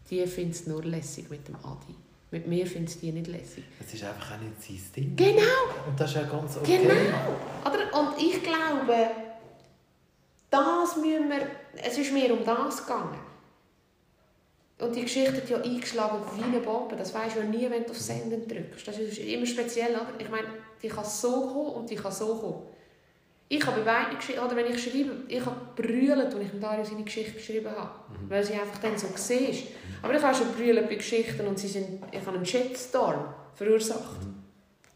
die 0.09 0.25
findet 0.25 0.55
es 0.55 0.67
nur 0.67 0.83
lässig 0.83 1.29
mit 1.29 1.47
dem 1.47 1.55
Adi. 1.55 1.95
Mit 2.31 2.47
mir 2.47 2.67
findet 2.67 2.89
es 2.89 2.99
die 2.99 3.11
nicht 3.11 3.27
lässig. 3.27 3.63
Es 3.85 3.93
ist 3.93 4.03
einfach 4.03 4.35
auch 4.35 4.39
nicht 4.39 4.61
sein 4.61 4.79
Ding. 4.95 5.15
Genau. 5.15 5.87
Und 5.87 5.99
das 5.99 6.09
ist 6.11 6.17
ja 6.17 6.23
ganz 6.23 6.57
okay. 6.57 6.79
Genau. 6.81 6.93
Oder? 7.65 7.99
Und 7.99 8.21
ich 8.21 8.43
glaube, 8.43 9.09
das 10.49 10.95
müssen 10.97 11.29
wir, 11.29 11.47
es 11.75 11.97
ist 11.97 12.11
mir 12.13 12.33
um 12.33 12.43
das 12.45 12.85
gegangen. 12.85 13.19
Und 14.79 14.95
die 14.95 15.01
Geschichte 15.01 15.37
hat 15.37 15.49
ja 15.49 15.57
eingeschlagen 15.57 16.19
wie 16.35 16.43
eine 16.43 16.59
Bombe. 16.59 16.95
Das 16.95 17.13
weisst 17.13 17.35
du 17.35 17.39
ja 17.39 17.45
nie, 17.45 17.69
wenn 17.69 17.83
du 17.83 17.91
auf 17.91 17.97
Senden 17.97 18.47
drückst. 18.47 18.87
Das 18.87 18.99
ist 18.99 19.17
immer 19.17 19.45
speziell. 19.45 19.91
Oder? 19.91 20.13
Ich 20.19 20.29
meine, 20.29 20.47
die 20.81 20.87
kann 20.87 21.03
so 21.03 21.47
kommen 21.47 21.71
und 21.71 21.89
die 21.89 21.95
kann 21.95 22.11
so 22.11 22.35
kommen. 22.35 22.61
Ich 23.49 23.65
habe 23.65 23.81
bei 23.81 23.93
beiden 23.93 24.17
Geschichten, 24.17 24.43
oder 24.43 24.55
wenn 24.55 24.67
ich 24.67 24.83
schreibe, 24.83 25.23
ich 25.27 25.43
habe 25.43 25.55
brüllt, 25.75 26.11
als 26.11 26.35
ich 26.35 26.59
Dario 26.59 26.83
seine 26.83 27.03
Geschichte 27.03 27.31
geschrieben 27.31 27.71
habe. 27.71 27.89
Mhm. 28.09 28.29
Weil 28.29 28.43
sie 28.43 28.53
einfach 28.53 28.77
dann 28.79 28.97
so 28.97 29.07
war. 29.07 29.53
Aber 30.03 30.15
ich 30.15 30.21
habe 30.21 30.35
schon 30.35 30.53
brüllt 30.53 30.87
bei 30.87 30.95
Geschichten 30.95 31.47
und 31.47 31.57
sie 31.57 31.69
sind, 31.69 32.03
ich 32.11 32.19
habe 32.19 32.35
einen 32.35 32.45
Shitstorm 32.45 33.33
verursacht. 33.55 34.21
Mhm. 34.21 34.46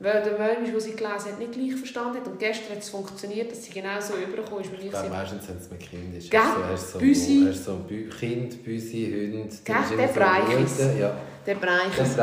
Weil 0.02 0.24
der 0.24 0.38
Mensch, 0.38 0.72
der 0.72 0.80
sie 0.82 0.92
gelesen 0.96 1.26
hat, 1.32 1.40
nicht 1.40 1.52
gleich 1.52 1.76
verstanden 1.76 2.18
hat. 2.18 2.28
Und 2.28 2.40
gestern 2.40 2.72
hat 2.76 2.80
es 2.82 2.90
funktioniert, 2.90 3.52
dass 3.52 3.64
sie 3.64 3.72
genau 3.72 4.00
so 4.00 4.16
übergekommen 4.16 4.64
ist, 4.64 4.72
ich 4.74 4.86
Ich 4.86 4.90
glaube, 4.92 5.06
sie... 5.08 5.14
meistens, 5.14 5.48
wenn 5.50 5.58
es 5.58 5.70
mit 5.70 5.80
Kind 5.80 6.18
ist. 6.18 6.32
Gell? 6.32 6.42
Ist 6.74 6.92
so, 6.94 7.00
Büsi. 7.00 7.46
ist 7.50 7.64
so, 7.66 7.72
ist 7.74 7.78
ein 7.80 7.84
Bü 7.88 8.10
Kind, 8.10 8.64
Büsi, 8.64 9.32
Hund. 9.34 9.52
Gell? 9.64 9.76
ist 9.76 9.92
Der 9.98 10.08
so 10.08 10.14
Bereich 10.16 10.58
ein 10.58 10.64
ist- 10.66 10.80
Ja, 11.00 11.14
Der 11.46 11.56
Bereich 11.56 11.98
ist 12.02 12.18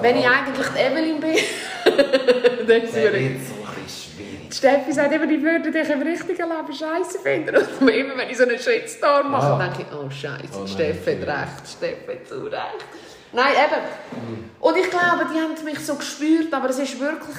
Wenn 0.00 0.16
ich 0.18 0.26
eigentlich 0.28 0.66
die 0.68 0.78
Evelyn 0.78 1.20
bin, 1.20 1.34
dann 2.66 2.82
ich... 2.84 2.96
ein 2.96 3.12
bisschen 3.12 3.40
schwierig. 3.88 4.48
Die 4.50 4.56
Steffi 4.58 4.92
sagt 4.92 5.12
immer, 5.14 5.26
die 5.26 5.42
würde 5.42 5.70
dich 5.72 5.88
im 5.88 6.02
richtigen 6.02 6.36
Leben 6.48 6.72
scheiße 6.72 7.18
finden. 7.20 7.56
Und 7.80 7.88
immer 7.88 8.16
wenn 8.18 8.28
ich 8.28 8.36
so 8.36 8.42
einen 8.42 8.58
Shitstorm 8.58 9.30
mache, 9.30 9.46
Ah. 9.54 9.66
denke 9.68 9.86
ich, 9.90 9.96
oh 9.98 10.10
scheiße, 10.10 10.60
Oh 10.62 10.66
Steffi 10.66 11.16
hat 11.16 11.26
recht, 11.26 11.68
Steffi 11.78 12.12
hat 12.18 12.28
zu 12.28 12.44
recht. 12.44 12.84
Nein, 13.32 13.54
eben. 13.54 14.42
Und 14.60 14.76
ich 14.76 14.90
glaube, 14.90 15.26
die 15.32 15.40
haben 15.40 15.64
mich 15.64 15.78
so 15.80 15.94
gespürt, 15.94 16.52
aber 16.52 16.70
es 16.70 16.78
ist 16.78 16.98
wirklich... 17.00 17.36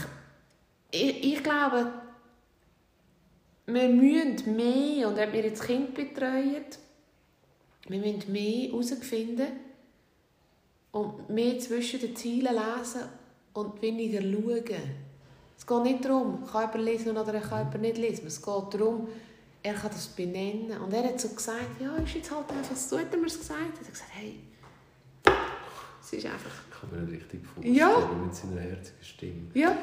Ich, 0.91 1.33
ich 1.33 1.43
glaube, 1.43 1.91
wir 3.65 3.89
müssen 3.89 4.55
mehr, 4.55 5.07
und 5.07 5.17
ob 5.17 5.33
wir 5.33 5.43
jetzt 5.43 5.63
Kind 5.63 5.93
betreuen, 5.93 6.65
wir 7.87 7.99
müssen 7.99 8.31
mehr 8.31 8.69
herausfinden 8.69 9.47
und 10.91 11.29
mehr 11.29 11.57
zwischen 11.59 11.99
den 11.99 12.15
Zielen 12.15 12.53
lesen 12.53 13.01
und 13.53 13.81
weniger 13.81 14.21
schauen. 14.21 15.03
Es 15.57 15.65
geht 15.65 15.83
nicht 15.83 16.05
darum, 16.05 16.45
kann 16.45 16.61
jemand 16.61 16.83
lesen 16.83 17.17
oder 17.17 17.39
kann 17.39 17.59
jemand 17.59 17.81
nicht 17.81 17.97
lesen. 17.97 18.27
Es 18.27 18.41
geht 18.41 18.73
darum, 18.73 19.07
er 19.61 19.73
kann 19.73 19.91
das 19.91 20.07
benennen. 20.07 20.77
Und 20.81 20.93
er 20.93 21.03
hat 21.03 21.19
so 21.19 21.29
gesagt, 21.29 21.79
ja, 21.79 21.95
ist 21.95 22.15
jetzt 22.15 22.31
halt 22.31 22.49
einfach 22.51 22.75
so, 22.75 22.99
hat 22.99 23.11
er 23.11 23.17
mir 23.17 23.27
es 23.27 23.39
gesagt. 23.39 23.59
Er 23.59 23.85
hat 23.85 23.89
gesagt, 23.89 24.11
hey, 24.13 24.39
es 26.17 26.23
ist 26.23 26.25
einfach, 26.31 26.51
Ich 26.71 26.79
kann 26.91 27.05
nicht 27.05 27.21
richtig 27.21 27.41
vorstellen, 27.45 27.75
Ja. 27.75 27.89
mit 28.25 28.35
seiner 28.35 28.61
herzigen 28.61 29.03
Stimme. 29.03 29.41
ja, 29.53 29.75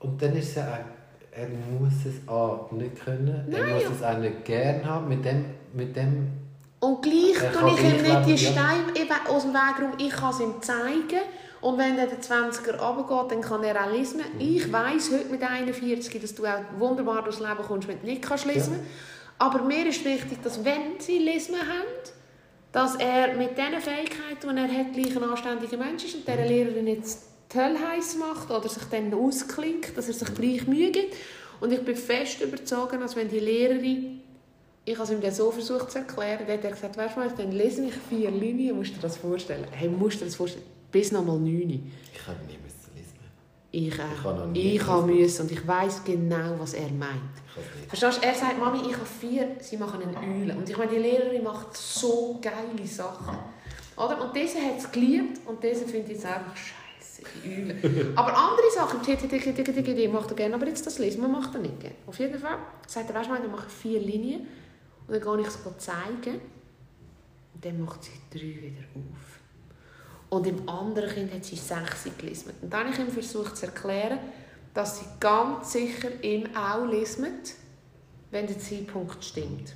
Und 0.00 0.20
dann 0.22 0.36
ist 0.36 0.48
es 0.48 0.54
ja 0.56 0.64
auch, 0.72 1.36
er 1.36 1.48
muss 1.48 1.92
es 2.06 2.28
A, 2.28 2.68
nicht 2.72 3.04
können, 3.04 3.28
er 3.50 3.58
Nein, 3.60 3.74
muss 3.74 3.82
ja. 3.84 3.88
es 3.96 4.02
auch 4.02 4.18
nicht 4.18 4.44
gern 4.44 4.84
haben. 4.84 5.08
Mit 5.08 5.24
dem, 5.24 5.44
mit 5.74 5.94
dem 5.96 6.28
Und 6.80 7.02
gleich 7.02 7.42
Er 7.42 7.52
tue 7.52 7.70
ich 7.74 7.80
ihm 7.84 8.02
nicht 8.02 8.26
die 8.26 8.44
ja. 8.44 8.52
Steine 8.52 8.84
eben 8.94 9.26
aus 9.28 9.42
dem 9.42 9.52
Weg 9.52 9.80
rum. 9.82 9.92
Ich 9.98 10.10
kann 10.10 10.30
es 10.30 10.40
ihm 10.40 10.54
zeigen. 10.62 11.22
Und 11.60 11.76
wenn 11.76 11.96
der 11.96 12.08
20er 12.08 12.76
runtergeht, 12.78 13.32
dann 13.32 13.40
kann 13.40 13.64
er 13.64 13.84
auch 13.84 13.90
lesen. 13.90 14.18
Mhm. 14.20 14.40
Ich 14.40 14.72
weiss 14.72 15.10
heute 15.12 15.28
mit 15.28 15.42
41, 15.42 16.20
dass 16.20 16.34
du 16.34 16.46
auch 16.46 16.60
wunderbar 16.78 17.22
durchs 17.24 17.40
Leben 17.40 17.62
kommst, 17.66 17.88
wenn 17.88 18.00
du 18.00 18.06
nicht 18.06 18.22
kannst 18.22 18.46
lesen 18.46 18.78
Aber 19.40 19.62
mir 19.62 19.86
ist 19.88 20.04
wichtig, 20.04 20.38
dass 20.42 20.64
wenn 20.64 20.98
sie 21.00 21.18
lesen 21.18 21.56
haben, 21.56 22.12
dass 22.78 22.94
er 22.94 23.34
mit 23.34 23.58
diesen 23.58 23.80
Fähigkeiten, 23.80 24.54
die 24.54 24.62
er 24.62 24.78
hat, 24.78 24.92
gleich 24.92 25.16
ein 25.16 25.24
anständiger 25.24 25.76
Mensch 25.78 26.04
ist 26.04 26.14
und 26.14 26.28
dieser. 26.28 26.46
Lehrerin 26.46 26.86
jetzt 26.86 27.24
die 27.52 27.58
Hölle 27.58 27.76
heiß 27.76 28.16
macht 28.18 28.50
oder 28.52 28.68
sich 28.68 28.84
dann 28.84 29.12
ausklinkt, 29.12 29.96
dass 29.96 30.06
er 30.06 30.14
sich 30.14 30.32
gleich 30.32 30.64
Mühe 30.68 30.92
gibt. 30.92 31.16
Und 31.60 31.72
ich 31.72 31.80
bin 31.80 31.96
fest 31.96 32.40
überzeugt, 32.40 32.92
dass 32.92 33.16
wenn 33.16 33.28
die 33.28 33.40
Lehrerin 33.40 34.20
ich 34.84 34.94
habe 34.94 35.04
es 35.04 35.10
ihm 35.10 35.20
dann 35.20 35.34
so 35.34 35.50
versucht 35.50 35.90
zu 35.90 35.98
erklären. 35.98 36.44
Dann 36.46 36.56
hat 36.56 36.64
er 36.64 36.70
gesagt, 36.70 36.96
weißt 36.96 37.16
du 37.16 37.20
was, 37.20 37.34
dann 37.34 37.52
lese 37.52 37.84
ich 37.84 37.94
vier 38.08 38.30
Linien, 38.30 38.74
musst 38.74 38.92
du 38.92 38.94
dir 38.94 39.02
das 39.02 39.18
vorstellen. 39.18 39.66
Hey, 39.70 39.88
musst 39.88 40.16
du 40.16 40.20
dir 40.20 40.26
das 40.26 40.36
vorstellen? 40.36 40.64
Bis 40.90 41.12
nochmal 41.12 41.38
neun. 41.38 41.68
ich 41.68 42.26
müssen 42.26 42.48
lesen. 42.48 42.57
Ich, 43.70 43.86
Ich 43.86 43.98
äh, 43.98 44.74
ich 44.74 44.80
gelesen. 44.80 45.06
müssen 45.06 45.42
und 45.42 45.52
ich 45.52 45.66
weiß 45.66 46.04
genau, 46.04 46.58
was 46.58 46.74
er 46.74 46.90
meint. 46.90 47.12
Ich. 47.54 47.88
Verstehst 47.88 48.18
du? 48.18 48.26
Er 48.26 48.34
sagt, 48.34 48.58
Mami, 48.58 48.78
ich 48.88 48.94
habe 48.94 49.06
vier, 49.06 49.56
sie 49.60 49.76
machen 49.76 50.00
eine 50.02 50.16
Eule. 50.16 50.56
Und 50.56 50.68
ich 50.68 50.76
meine, 50.76 50.90
die 50.90 50.98
Lehrerin 50.98 51.42
macht 51.42 51.76
so 51.76 52.38
geile 52.40 52.86
Sachen. 52.86 53.36
Oder? 53.96 54.22
Und 54.24 54.34
diese 54.34 54.58
hat 54.58 54.78
es 54.78 54.90
geliebt 54.90 55.40
und 55.46 55.62
diese 55.62 55.86
finde 55.86 56.12
ich 56.12 56.18
jetzt 56.18 56.24
einfach 56.24 56.56
scheiße, 56.56 57.22
die 57.44 57.62
Eule. 57.62 58.12
aber 58.16 58.36
andere 58.36 58.70
Sachen, 58.74 59.00
die, 59.02 60.08
macht 60.08 60.30
er 60.30 60.36
gerne, 60.36 60.54
aber 60.54 60.66
jetzt 60.66 60.86
das 60.86 60.98
lesen, 60.98 61.20
man 61.20 61.32
macht 61.32 61.54
er 61.54 61.60
nicht 61.60 61.80
gerne. 61.80 61.96
Auf 62.06 62.18
jeden 62.18 62.38
Fall 62.38 62.58
sagt 62.86 63.10
er, 63.10 63.14
weißt 63.16 63.28
du, 63.28 63.34
dann 63.34 63.50
mache 63.50 63.66
ich 63.66 63.74
vier 63.74 64.00
Linien 64.00 64.46
und 65.06 65.14
dann 65.14 65.20
gehe 65.22 65.40
ich 65.40 65.48
es 65.48 65.58
zeigen 65.78 66.40
und 67.54 67.64
dann 67.64 67.84
macht 67.84 68.04
sie 68.04 68.12
drei 68.30 68.62
wieder 68.62 68.84
auf. 68.94 69.37
Und 70.30 70.46
im 70.46 70.68
anderen 70.68 71.10
Kind 71.10 71.32
hat 71.32 71.44
sie 71.44 71.56
sechs 71.56 72.04
gelesen. 72.18 72.52
Und 72.60 72.72
dann 72.72 72.84
habe 72.84 72.92
ich 72.92 72.98
ihm 72.98 73.08
versucht 73.08 73.56
zu 73.56 73.66
erklären, 73.66 74.18
dass 74.74 74.98
sie 74.98 75.06
ganz 75.20 75.72
sicher 75.72 76.22
ihm 76.22 76.44
auch 76.54 76.84
lesen, 76.84 77.26
wenn 78.30 78.46
der 78.46 78.58
Zeitpunkt 78.58 79.24
stimmt. 79.24 79.74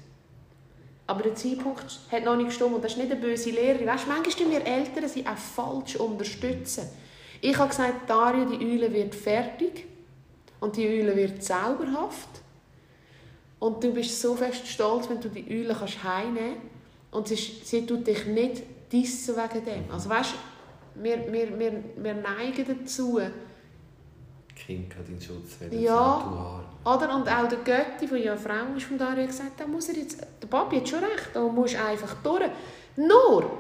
Aber 1.07 1.23
der 1.23 1.35
Zeitpunkt 1.35 1.85
hat 2.11 2.25
noch 2.25 2.37
nicht 2.37 2.49
gestimmt 2.49 2.75
und 2.75 2.85
das 2.85 2.93
ist 2.93 2.99
nicht 2.99 3.11
eine 3.11 3.21
böse 3.21 3.51
Lehrerin. 3.51 3.87
Weißt, 3.87 4.05
du, 4.05 4.09
manchmal 4.09 4.35
tun 4.35 4.51
wir 4.51 4.67
Eltern 4.67 5.09
sie 5.09 5.27
auch 5.27 5.37
falsch 5.37 5.97
unterstützen. 5.97 6.89
Ich 7.41 7.59
habe 7.59 7.69
gesagt, 7.69 8.09
Dario, 8.09 8.45
die 8.45 8.65
Eule 8.65 8.93
wird 8.93 9.15
fertig 9.15 9.87
und 10.61 10.77
die 10.77 10.87
Eule 10.87 11.17
wird 11.17 11.43
zauberhaft. 11.43 12.29
Und 13.59 13.83
du 13.83 13.93
bist 13.93 14.21
so 14.21 14.37
fest 14.37 14.67
stolz, 14.67 15.09
wenn 15.09 15.21
du 15.21 15.29
die 15.29 15.45
Eule 15.51 15.75
kannst 15.75 16.03
heimnehmen 16.03 16.57
Und 17.11 17.29
sie, 17.29 17.37
sie 17.37 17.85
tut 17.85 18.07
dich 18.07 18.27
nicht 18.27 18.63
dissen 18.93 19.35
wegen 19.37 19.65
dem. 19.65 19.85
Also 19.91 20.09
weißt, 20.11 20.35
wir, 20.97 21.33
wir, 21.33 21.59
wir, 21.59 21.85
wir 21.97 22.15
neigen 22.15 22.67
dazu, 22.67 23.21
Kind 24.55 24.91
kann 24.91 25.05
deinen 25.05 25.21
Schutz 25.21 25.61
wählen. 25.61 25.83
Ja. 25.83 26.63
Oder? 26.85 27.15
Und 27.15 27.29
auch 27.29 27.49
der 27.49 27.59
Götti, 27.59 28.07
der 28.07 28.19
ja 28.19 28.37
Frau 28.37 28.75
ist, 28.77 28.87
von 28.87 29.01
hat 29.01 29.17
gesagt, 29.17 29.59
da 29.59 29.67
muss 29.67 29.89
er 29.89 29.97
jetzt, 29.97 30.21
der 30.21 30.47
Papi 30.47 30.77
hat 30.77 30.89
schon 30.89 31.01
recht, 31.01 31.31
da 31.33 31.41
musst 31.41 31.75
du 31.75 31.85
einfach 31.85 32.15
durch. 32.23 32.51
Nur, 32.97 33.51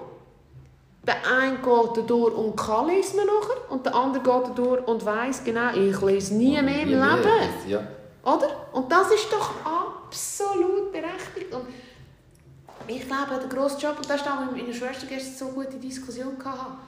der 1.06 1.16
eine 1.26 1.56
geht 1.56 2.10
durch 2.10 2.34
und 2.34 2.56
kann 2.56 2.86
lesen 2.86 3.16
nachher, 3.16 3.70
und 3.70 3.86
der 3.86 3.94
andere 3.94 4.22
geht 4.22 4.58
durch 4.58 4.86
und 4.86 5.04
weiss 5.04 5.42
genau, 5.42 5.70
ich 5.74 6.00
lese 6.00 6.34
nie 6.34 6.60
mehr 6.62 6.82
im 6.82 6.88
Nie 6.88 6.94
mehr. 6.94 7.16
Leben. 7.16 7.68
Ja. 7.68 7.80
Oder? 8.22 8.68
Und 8.72 8.90
das 8.90 9.10
ist 9.12 9.32
doch 9.32 9.50
absolut 9.64 10.92
berechtigt. 10.92 11.52
Und 11.52 11.66
ich 12.88 13.06
glaube, 13.06 13.38
der 13.40 13.48
grosse 13.48 13.80
Job, 13.80 13.96
und 13.96 14.08
das 14.08 14.20
ist 14.20 14.28
auch 14.28 14.44
mit 14.44 14.56
meiner 14.56 14.74
Schwester 14.74 15.06
gestern 15.06 15.48
so 15.48 15.54
gute 15.54 15.76
Diskussion 15.76 16.38
gehabt. 16.38 16.78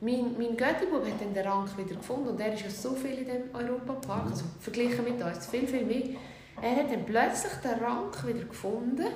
Mein, 0.00 0.36
mein 0.38 0.56
Göttibub 0.56 1.04
hat 1.04 1.20
dann 1.20 1.34
den 1.34 1.46
Rank 1.46 1.76
wieder 1.76 1.96
gefunden 1.96 2.28
und 2.28 2.40
er 2.40 2.54
ist 2.54 2.62
ja 2.62 2.70
so 2.70 2.94
viel 2.94 3.18
in 3.18 3.26
dem 3.26 3.42
Europapark, 3.52 4.30
also 4.30 4.44
verglichen 4.60 5.04
mit 5.04 5.20
uns, 5.20 5.46
viel, 5.46 5.66
viel 5.66 5.84
mehr. 5.84 6.16
Er 6.62 6.76
hat 6.76 6.92
dann 6.92 7.04
plötzlich 7.04 7.52
den 7.64 7.84
Rank 7.84 8.26
wieder 8.26 8.44
gefunden. 8.44 9.06
Und 9.06 9.12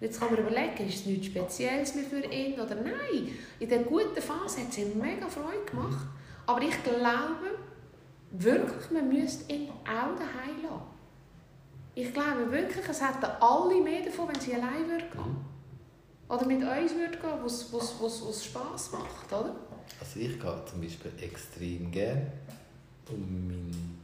Jetzt 0.00 0.18
kann 0.18 0.32
man 0.32 0.40
überlegen, 0.40 0.88
ist 0.88 1.00
es 1.00 1.06
nichts 1.06 1.26
Spezielles 1.26 1.94
mehr 1.94 2.04
für 2.04 2.24
ihn 2.24 2.54
oder 2.54 2.74
nein. 2.74 3.36
In 3.60 3.68
der 3.68 3.80
guten 3.80 4.20
Phase 4.20 4.60
hat 4.60 4.70
es 4.70 4.78
ihm 4.78 4.98
mega 4.98 5.28
Freude 5.28 5.64
gemacht. 5.64 6.06
Aber 6.46 6.60
ich 6.60 6.82
glaube 6.82 7.58
wirklich, 8.32 8.90
man 8.90 9.08
müsste 9.08 9.52
ihn 9.52 9.68
auch 9.82 10.16
daheim 10.16 10.62
lassen. 10.62 10.82
Ich 11.94 12.12
glaube 12.12 12.50
wirklich, 12.50 12.88
es 12.88 13.00
hätten 13.00 13.30
alle 13.40 13.80
mehr 13.80 14.02
davon, 14.02 14.28
wenn 14.28 14.40
sie 14.40 14.54
allein 14.54 14.88
würden. 14.88 15.51
Oder 16.32 16.46
mit 16.46 16.62
uns 16.62 16.94
würden 16.94 17.12
gehen, 17.20 17.38
wo 17.42 17.46
es 17.46 17.70
wo 17.72 18.06
es 18.30 18.44
Spass 18.44 18.90
macht, 18.92 19.30
oder? 19.30 19.54
Also 20.00 20.18
ich 20.18 20.40
gehe 20.40 20.64
zum 20.64 20.80
Beispiel 20.80 21.12
extrem 21.20 21.90
gern 21.90 22.26
und 23.10 23.48
mein 23.48 23.98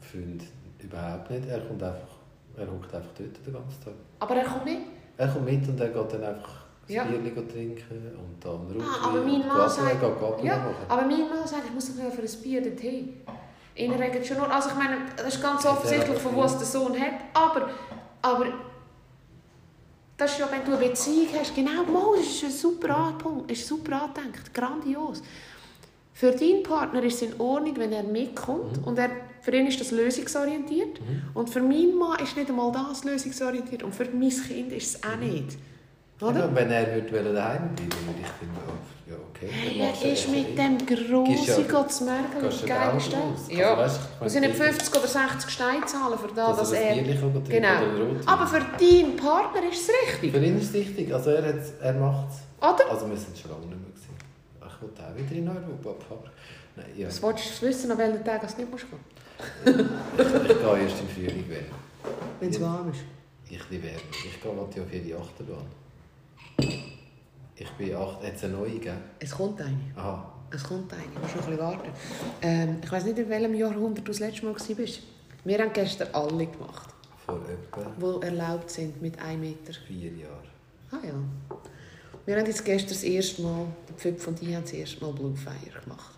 Freund 0.00 0.42
überhaupt 0.78 1.30
nicht. 1.30 1.46
Er 1.46 1.60
kommt 1.60 1.82
einfach, 1.82 2.08
er 2.56 2.66
hockt 2.66 2.94
einfach 2.94 3.10
dort 3.18 3.46
den 3.46 3.52
ganzen 3.52 3.84
Tag. 3.84 3.92
Aber 4.20 4.34
er 4.34 4.44
kommt 4.44 4.64
nicht. 4.64 4.80
Er 5.18 5.28
kommt 5.28 5.44
mit 5.44 5.68
und 5.68 5.78
er 5.78 5.88
geht 5.88 6.12
dann 6.14 6.24
einfach 6.24 6.54
Ja. 6.88 7.02
ein 7.02 7.12
trinken 7.48 8.16
und 8.18 8.42
dann 8.42 8.52
Rotwein. 8.52 8.80
Ah, 8.82 9.08
aber 9.08 9.20
mein 9.22 9.46
Mann 9.46 9.68
sagt- 9.68 10.02
Ja, 10.42 10.74
aber 10.88 11.02
mein 11.02 11.28
Mann 11.28 11.46
sagt, 11.46 11.66
ich 11.66 11.74
muss 11.74 11.94
doch 11.94 12.10
für 12.12 12.22
ein 12.22 12.42
Bier 12.42 12.62
dorthin. 12.62 13.20
Ihn 13.76 13.92
regt 13.92 14.26
schon 14.26 14.38
nur... 14.38 14.50
Also 14.50 14.70
ich 14.70 14.74
meine, 14.74 14.96
das 15.16 15.34
ist 15.34 15.42
ganz 15.42 15.64
offensichtlich, 15.66 16.18
von 16.18 16.34
wo 16.34 16.44
es 16.44 16.56
der 16.56 16.66
Sohn 16.66 16.98
hat. 16.98 17.12
Aber, 17.34 17.68
aber 18.22 18.46
das 20.20 20.32
ist 20.32 20.38
ja, 20.38 20.50
wenn 20.50 20.64
du 20.64 20.76
eine 20.76 20.88
Beziehung 20.88 21.28
hast, 21.38 21.54
genau, 21.54 21.82
mal, 21.84 22.18
das 22.18 22.26
ist 22.26 22.44
ein 22.44 22.50
super 22.50 22.94
Anpunkt, 22.94 23.50
ist 23.50 23.66
super 23.66 24.02
angedenkt, 24.02 24.52
grandios. 24.52 25.22
Für 26.12 26.32
deinen 26.32 26.62
Partner 26.62 27.02
ist 27.02 27.22
es 27.22 27.30
in 27.30 27.40
Ordnung, 27.40 27.74
wenn 27.78 27.92
er 27.92 28.02
mitkommt 28.02 28.84
und 28.84 28.98
er, 28.98 29.10
für 29.40 29.56
ihn 29.56 29.66
ist 29.66 29.80
das 29.80 29.90
lösungsorientiert. 29.90 31.00
Und 31.32 31.48
für 31.48 31.62
meinen 31.62 31.96
Mann 31.96 32.22
ist 32.22 32.36
nicht 32.36 32.50
einmal 32.50 32.70
das 32.70 33.04
lösungsorientiert 33.04 33.82
und 33.82 33.94
für 33.94 34.04
mein 34.12 34.28
Kind 34.28 34.72
ist 34.72 34.96
es 34.96 35.02
auch 35.02 35.16
nicht. 35.16 35.56
Oder? 36.20 36.40
Ja, 36.40 36.54
wenn 36.54 36.70
er 36.70 36.94
würde 36.94 37.32
daheim 37.32 37.74
bleiben 37.74 37.92
würde, 38.06 38.20
ich 38.20 38.28
finden, 38.38 38.56
oh, 38.68 39.10
ja 39.10 39.16
okay. 39.30 39.48
Er 40.04 40.12
ist 40.12 40.28
mit 40.28 40.48
eh. 40.48 40.54
dem 40.54 40.78
Grossi 40.86 41.50
ja- 41.50 41.88
zu 41.88 42.04
merken, 42.04 42.40
Gehst 42.42 42.58
wie 42.62 42.66
du 42.66 42.72
geil 42.74 42.90
auch 42.90 42.96
ist 42.96 43.12
das? 43.12 43.20
raus? 43.20 43.40
Also, 43.48 43.52
Ja. 43.60 43.78
weißt 43.78 44.00
Wir 44.20 44.30
sind 44.30 44.40
nicht 44.42 44.56
50 44.56 44.94
oder 44.98 45.06
60 45.08 45.50
Steine 45.50 45.86
zahlen 45.86 46.18
für 46.18 46.34
das, 46.34 46.56
dass 46.58 46.72
er 46.72 46.94
Genau. 46.96 47.68
Aber 48.26 48.46
für 48.46 48.60
deinen 48.60 49.16
Partner 49.16 49.62
ist 49.70 49.88
es 49.88 49.90
richtig, 50.12 50.32
Für 50.32 50.44
ihn 50.44 50.58
ist 50.58 50.64
es 50.66 50.72
wichtig. 50.74 51.12
Also 51.14 51.30
er, 51.30 51.54
er 51.80 51.92
macht 51.94 52.28
es. 52.30 52.36
oder? 52.58 52.90
Also 52.90 53.08
wir 53.08 53.16
sind 53.16 53.38
schon 53.38 53.50
lange 53.52 53.66
nicht 53.66 53.80
mehr 53.80 53.90
gewesen. 53.90 54.14
Ich 54.66 54.82
wollte 54.82 55.02
auch 55.02 55.16
wieder 55.16 55.36
in 55.36 55.48
Europa 55.48 56.04
fahren. 56.06 56.30
Nein, 56.76 56.86
ja. 56.96 57.06
Was 57.08 57.22
willst 57.22 57.62
du 57.62 57.66
wissen, 57.66 57.90
an 57.92 57.98
welchen 57.98 58.24
Tag 58.24 58.40
du 58.46 58.56
nicht 58.60 58.70
musst 58.70 58.84
gehen 58.90 59.00
Ich, 59.64 59.70
ich 60.50 60.58
gehe 60.58 60.82
erst 60.82 61.00
im 61.00 61.08
Frühling 61.08 61.48
wählen. 61.48 61.70
Wenn 62.40 62.50
es 62.50 62.60
warm 62.60 62.90
ist. 62.90 63.00
Ich 63.48 63.60
liebe 63.70 63.84
Wärme. 63.84 64.00
Ich 64.10 64.40
gehe 64.42 64.52
auf 64.52 64.92
jede 64.92 65.16
Achterbahn. 65.16 65.66
Ich 67.56 67.70
bin 67.72 67.94
acht... 67.94 68.22
Hat 68.22 68.34
es 68.34 68.44
eine 68.44 68.54
neue 68.54 68.70
gegeben? 68.72 68.98
Es 69.18 69.30
kommt 69.32 69.60
eine. 69.60 69.76
Aha. 69.96 70.32
Es 70.52 70.64
kommt 70.64 70.92
eine, 70.92 71.02
du 71.14 71.20
musst 71.20 71.36
noch 71.36 71.42
ein 71.44 71.50
bisschen 71.50 71.58
warten. 71.64 71.90
Ähm, 72.42 72.76
ich 72.82 72.90
weiß 72.90 73.04
nicht, 73.04 73.18
in 73.18 73.28
welchem 73.28 73.54
Jahrhundert 73.54 74.06
du 74.06 74.10
das 74.10 74.18
letzte 74.20 74.46
Mal 74.46 74.54
warst. 74.54 75.00
Wir 75.44 75.58
haben 75.58 75.72
gestern 75.72 76.08
alle 76.12 76.46
gemacht, 76.46 76.90
Vor 77.24 77.40
etwa 77.48 78.18
die 78.20 78.26
erlaubt 78.26 78.70
sind 78.70 79.00
mit 79.00 79.18
1 79.20 79.40
Meter. 79.40 79.72
vier 79.86 80.10
Jahren. 80.12 80.48
Ah 80.90 80.98
ja. 81.06 81.56
Wir 82.26 82.36
haben 82.36 82.46
jetzt 82.46 82.64
gestern 82.64 82.90
das 82.90 83.02
erste 83.04 83.42
Mal, 83.42 83.66
der 83.88 83.94
Pföpf 83.96 84.26
und 84.26 84.42
ich 84.42 84.54
haben 84.54 84.62
das 84.62 84.72
erste 84.72 85.04
Mal 85.04 85.12
Blue 85.12 85.34
Fire 85.36 85.80
gemacht. 85.82 86.14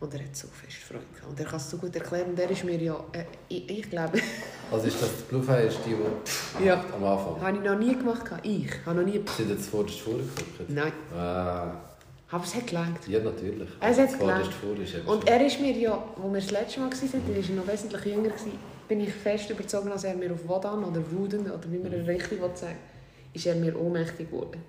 Und 0.00 0.14
er 0.14 0.20
hat 0.20 0.34
so 0.34 0.48
fest 0.48 0.78
Freude 0.78 1.04
gehabt. 1.14 1.28
Und 1.30 1.38
er 1.38 1.44
kann 1.46 1.56
es 1.58 1.70
so 1.70 1.76
gut 1.76 1.94
erklären. 1.94 2.30
Und 2.30 2.38
er 2.38 2.50
ist 2.50 2.64
mir 2.64 2.80
ja, 2.82 2.94
äh, 3.12 3.24
ich, 3.48 3.68
ich 3.68 3.90
glaube, 3.90 4.18
Also 4.72 4.86
ist 4.86 5.00
das 5.02 5.10
die 5.18 5.22
Blue 5.28 5.42
Fire, 5.42 5.60
ist 5.62 5.78
die, 5.84 5.94
die 6.58 6.64
ja, 6.64 6.82
am 6.94 7.04
Anfang? 7.04 7.40
habe 7.40 7.56
ich 7.58 7.62
noch 7.64 7.78
nie 7.78 7.94
gemacht. 7.94 8.24
Ich 8.42 8.70
habe 8.86 9.00
noch 9.00 9.06
nie... 9.06 9.20
Sind 9.36 9.50
jetzt 9.50 9.68
vorderst 9.68 10.00
vorgeguckt? 10.00 10.68
Nein, 10.68 10.92
Ah, 11.14 11.72
aber 12.30 12.44
es 12.44 12.54
hat 12.54 12.66
gelangt. 12.68 13.06
ja, 13.08 13.20
natürlich. 13.20 13.68
Es 13.80 13.98
hat 13.98 14.10
vorderst 14.12 14.52
gelangt. 14.60 15.06
Und 15.06 15.28
er 15.28 15.44
ist 15.44 15.60
mir 15.60 15.72
ja, 15.76 16.02
wo 16.16 16.32
wir 16.32 16.40
das 16.40 16.50
letzte 16.50 16.80
Mal 16.80 16.90
waren, 16.90 17.34
er 17.34 17.48
war 17.48 17.56
noch 17.56 17.66
wesentlich 17.66 18.04
jünger, 18.06 18.28
gewesen, 18.30 18.52
bin 18.88 19.00
ich 19.00 19.12
fest 19.12 19.50
überzogen, 19.50 19.92
als 19.92 20.04
er 20.04 20.14
mir 20.14 20.32
auf 20.32 20.48
Wodan 20.48 20.82
oder 20.84 21.02
Wuden, 21.12 21.40
oder 21.42 21.70
wie 21.70 21.78
man 21.78 21.92
es 21.92 22.06
richtig 22.06 22.40
will 22.40 22.50
sagen 22.54 22.76
ist 23.32 23.46
er 23.46 23.54
mir 23.54 23.78
ohnmächtig 23.80 24.28
geworden. 24.30 24.60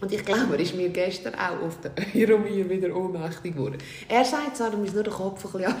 Und 0.00 0.12
ich 0.12 0.24
glaube, 0.24 0.54
er 0.54 0.60
ist 0.60 0.74
mir 0.74 0.88
gestern 0.88 1.34
auch 1.34 1.62
auf 1.66 1.78
der 1.80 1.92
Euromir 2.14 2.68
wieder 2.68 2.94
ohnmächtig 2.94 3.54
geworden. 3.54 3.78
Er 4.08 4.24
sagt 4.24 4.56
zwar, 4.56 4.70
du 4.70 4.76
musst 4.76 4.94
nur 4.94 5.04
den 5.04 5.12
Kopf 5.12 5.44
ein 5.44 5.52
bisschen. 5.52 5.74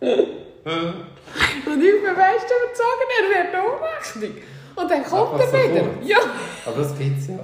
Und 0.00 1.82
ich 1.82 2.02
bin 2.02 2.14
fest 2.14 2.46
überzogen, 2.48 3.08
er 3.18 3.24
wird 3.34 3.54
ohnmächtig. 3.54 4.42
Und 4.74 4.90
dann 4.90 5.04
kommt 5.04 5.42
so 5.42 5.56
er 5.56 5.70
wieder. 5.70 5.84
Ja. 6.02 6.18
Aber 6.64 6.82
das 6.82 6.96
gibt's 6.96 7.28
ja. 7.28 7.38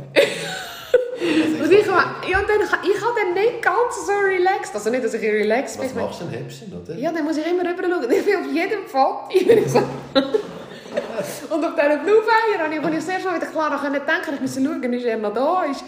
Und 1.19 1.73
ich, 1.73 1.87
ja, 1.87 2.43
dann, 2.43 2.61
ich 2.61 3.01
habe 3.01 3.15
dann 3.17 3.35
nicht 3.35 3.63
ganz 3.63 4.07
so 4.07 4.13
relaxed. 4.13 4.75
Also 4.75 4.91
nicht, 4.91 5.05
dass 5.05 5.15
ich 5.15 5.23
relaxed 5.23 5.81
bin. 5.81 5.89
Was 5.89 5.95
machst 5.95 6.21
du 6.21 6.25
denn? 6.27 6.35
Häppchen, 6.43 6.73
oder? 6.73 6.95
Ja, 6.95 7.11
dann 7.11 7.25
muss 7.25 7.37
ich 7.37 7.47
immer 7.47 7.63
rüber 7.63 7.83
schauen. 7.83 8.11
Ich 8.11 8.25
bin 8.25 8.37
auf 8.37 8.53
jedem 8.53 8.87
Foto. 8.87 9.29
und 11.51 11.65
auf 11.65 11.75
dieser 11.75 11.97
Blue 11.99 12.23
Fire 12.23 12.65
habe 12.65 12.75
ich, 12.75 12.81
als 12.81 12.91
ich 12.91 12.97
das 12.97 13.09
erste 13.09 13.29
Mal 13.29 13.37
wieder 13.37 13.47
klar 13.47 13.71
denken 13.71 14.07
konnte, 14.07 14.35
ich 14.35 14.41
musste 14.41 14.65
schauen, 14.65 14.93
ist 14.93 15.05
er 15.05 15.17
noch 15.19 15.35
da 15.35 15.65
ist. 15.65 15.85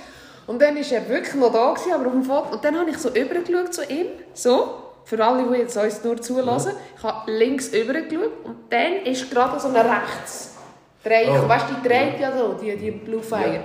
Und 0.46 0.62
dann 0.62 0.76
war 0.76 0.92
er 0.92 1.08
wirklich 1.08 1.34
noch 1.34 1.52
da, 1.52 1.72
gewesen, 1.72 1.92
aber 1.92 2.06
auf 2.06 2.12
dem 2.12 2.22
Foto. 2.24 2.54
Und 2.54 2.64
dann 2.64 2.78
habe 2.78 2.90
ich 2.90 2.98
so 2.98 3.10
rübergeschaut 3.10 3.74
zu 3.74 3.84
ihm. 3.84 4.06
So. 4.32 4.82
Für 5.04 5.24
alle, 5.24 5.50
die 5.50 5.58
jetzt 5.58 5.76
uns 5.76 6.04
nur 6.04 6.20
zulassen. 6.20 6.72
Ich 6.96 7.02
habe 7.02 7.30
links 7.30 7.72
rübergeschaut. 7.72 8.32
Und 8.44 8.56
dann 8.70 8.96
ist 9.04 9.30
gerade 9.30 9.60
so 9.60 9.68
eine 9.68 9.84
rechts 9.84 10.54
Drehung. 11.04 11.44
Oh. 11.44 11.48
Weißt 11.48 11.66
du, 11.68 11.74
die 11.74 11.88
dreht 11.88 12.20
ja 12.20 12.36
so, 12.36 12.54
die, 12.54 12.76
die 12.76 12.90
Blue 12.90 13.22
Fire. 13.22 13.54
Ja. 13.54 13.60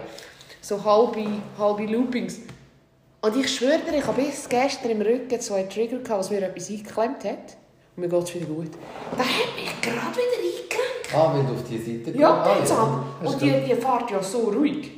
So 0.61 0.83
halbe, 0.83 1.25
halbe 1.57 1.85
Loopings. 1.85 2.39
Und 3.21 3.37
ich 3.37 3.55
schwöre 3.55 3.79
dir, 3.79 3.97
ich 3.97 4.05
habe 4.05 4.21
bis 4.21 4.47
gestern 4.49 4.91
im 4.91 5.01
Rücken 5.01 5.39
so 5.39 5.53
einen 5.53 5.69
Trigger 5.69 5.99
gehabt, 5.99 6.19
was 6.19 6.29
mir 6.29 6.41
etwas 6.41 6.69
eingeklemmt 6.69 7.23
hat. 7.23 7.57
Und 7.95 8.01
mir 8.01 8.09
geht 8.09 8.23
es 8.23 8.35
wieder 8.35 8.45
gut. 8.45 8.71
Da 9.11 9.19
hat 9.19 9.55
mich 9.55 9.81
gerade 9.81 10.17
wieder 10.17 10.43
eingelenkt. 10.43 10.62
Ah, 11.14 11.34
wenn 11.36 11.47
du 11.47 11.53
auf 11.53 11.64
die 11.70 11.78
Seite 11.78 12.18
Ja, 12.18 12.43
ah, 12.43 12.57
ja. 12.68 13.30
Und 13.30 13.41
die, 13.41 13.51
die 13.51 13.76
fährt 13.76 14.11
ja 14.11 14.22
so 14.22 14.49
ruhig. 14.49 14.91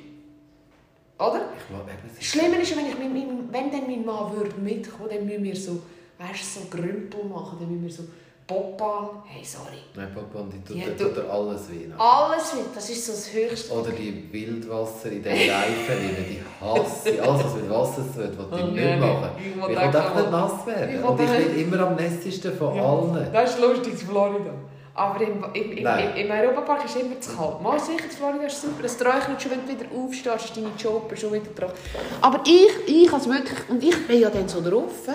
Oder? 1.17 1.41
Ich 1.57 1.73
war 1.73 1.81
eben 1.81 2.15
Das 2.15 2.25
Schlimme 2.25 2.61
ist, 2.61 2.75
wenn, 2.75 2.87
ich 2.87 2.97
mit 2.97 3.13
meinem, 3.13 3.49
wenn 3.51 3.71
dann 3.71 3.87
mein 3.87 4.05
Mann 4.05 4.35
würde 4.35 4.55
mitkommen 4.59 5.09
dann 5.09 5.25
müssen 5.25 5.43
wir 5.43 5.55
so, 5.55 5.81
weißt, 6.19 6.55
so 6.55 6.59
Grümpel 6.69 7.23
machen, 7.23 7.57
dann 7.59 7.69
müssen 7.69 7.83
wir 7.83 7.91
so 7.91 8.03
Popball. 8.47 9.09
Hey, 9.25 9.43
sorry. 9.43 9.79
Nein, 9.95 10.13
Papa, 10.13 10.43
und 10.43 10.53
die 10.53 10.61
tut, 10.61 10.77
Ja, 10.77 10.93
tut 10.95 11.17
dir 11.17 11.27
alles 11.27 11.67
weh. 11.71 11.87
Alles 11.97 12.53
mit, 12.53 12.75
das 12.75 12.89
ist 12.91 13.05
so 13.05 13.13
das 13.13 13.33
Höchste. 13.33 13.73
Oder 13.73 13.91
die 13.91 14.31
Wildwasser 14.31 15.11
in 15.11 15.23
den 15.23 15.33
Reifen, 15.33 15.97
die 16.29 16.41
hasse 16.63 17.09
ich. 17.09 17.21
Alles, 17.27 17.43
was 17.43 17.55
mit 17.55 17.69
Wasser 17.71 18.03
zu 18.13 18.35
tun, 18.35 18.45
was 18.51 18.59
ich 18.59 18.65
nicht 18.67 18.99
machen. 18.99 19.29
ich 19.39 19.55
will 19.55 19.63
auch 19.63 19.81
einfach 19.81 20.15
nicht 20.15 20.31
nass 20.31 20.67
werden. 20.67 21.03
Und 21.03 21.21
ich 21.21 21.31
bin 21.31 21.59
immer 21.59 21.87
am 21.87 21.95
nässesten 21.95 22.55
von 22.55 22.77
allen. 22.79 23.33
Das 23.33 23.49
ist 23.49 23.59
lustig 23.59 23.93
in 23.93 23.97
Florida. 23.97 24.51
Aber 24.95 25.19
im, 25.19 25.43
im, 25.53 25.71
im, 25.71 25.85
im, 25.85 26.15
im 26.15 26.31
Europapark 26.31 26.85
ist 26.85 26.95
es 26.95 27.01
immer 27.01 27.19
zu 27.19 27.35
kalt. 27.35 27.61
Mal 27.61 27.77
sicher, 27.77 28.09
Florida 28.09 28.45
ist 28.45 28.61
super. 28.61 28.85
Es 28.85 28.97
regnet 28.99 29.41
schon, 29.41 29.51
wenn 29.51 29.65
du 29.65 29.67
wieder 29.67 29.91
aufstehst, 29.93 30.45
ist 30.45 30.57
deine 30.57 30.71
Jobber 30.77 31.17
schon 31.17 31.33
wieder 31.33 31.51
drauf. 31.53 31.73
Aber 32.21 32.41
ich, 32.45 32.71
ich 32.87 33.11
als 33.11 33.27
wirklich, 33.27 33.69
und 33.69 33.83
ich 33.83 34.07
bin 34.07 34.21
ja 34.21 34.29
dann 34.29 34.47
so 34.47 34.61
drauf. 34.61 35.09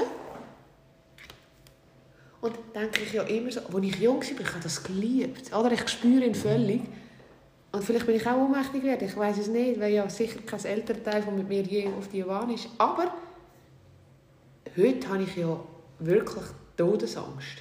Und 2.42 2.54
denke 2.74 3.02
ich 3.02 3.12
ja 3.14 3.22
immer 3.22 3.50
so, 3.50 3.60
als 3.60 3.86
ich 3.86 3.96
jung 3.96 4.20
war, 4.20 4.22
ich 4.22 4.48
habe 4.50 4.62
das 4.62 4.82
geliebt. 4.82 5.54
Oder 5.54 5.72
ich 5.72 5.88
spüre 5.88 6.24
ihn 6.24 6.34
völlig. 6.34 6.82
Und 7.72 7.82
vielleicht 7.82 8.04
bin 8.04 8.16
ich 8.16 8.26
auch 8.26 8.36
ohnmächtig 8.36 8.82
geworden, 8.82 9.04
ich 9.04 9.16
weiß 9.16 9.38
es 9.38 9.46
nicht, 9.46 9.80
weil 9.80 9.92
ja 9.92 10.10
sicher 10.10 10.40
kein 10.44 10.62
Elternteil, 10.62 11.22
der 11.22 11.32
mit 11.32 11.48
mir 11.48 11.62
je 11.62 11.88
auf 11.96 12.08
die 12.08 12.22
Bahn 12.22 12.50
ist. 12.50 12.68
Aber 12.76 13.14
heute 14.76 15.08
habe 15.08 15.22
ich 15.22 15.36
ja 15.36 15.58
wirklich 16.00 16.44
Todesangst. 16.76 17.58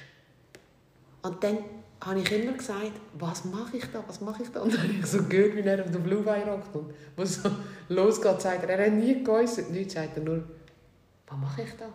Und 1.22 1.44
dann 1.44 1.58
habe 2.04 2.18
ich 2.20 2.32
immer 2.32 2.52
gesagt, 2.52 2.92
was 3.18 3.44
mache 3.44 3.76
ich 3.76 3.84
da, 3.92 4.02
was 4.06 4.20
mache 4.20 4.42
ich 4.42 4.50
da? 4.50 4.60
Und 4.60 4.72
dann 4.72 4.82
habe 4.82 4.92
ich 4.92 5.06
so 5.06 5.22
gehört, 5.24 5.54
wie 5.56 5.60
er 5.60 5.84
auf 5.84 5.90
der 5.90 5.98
Blue 5.98 6.24
Wire 6.24 6.52
hockt 6.52 6.74
und 6.74 6.94
wo 7.16 7.22
es 7.22 7.42
so 7.42 7.50
losgeht, 7.88 8.40
sagt 8.40 8.62
er, 8.64 8.78
er 8.78 8.86
hat 8.86 8.92
nie 8.92 9.22
geäussert, 9.22 9.70
nichts, 9.70 9.94
sagt 9.94 10.16
er 10.16 10.22
nur, 10.22 10.42
was 11.26 11.38
mache 11.38 11.62
ich 11.62 11.72
da? 11.78 11.86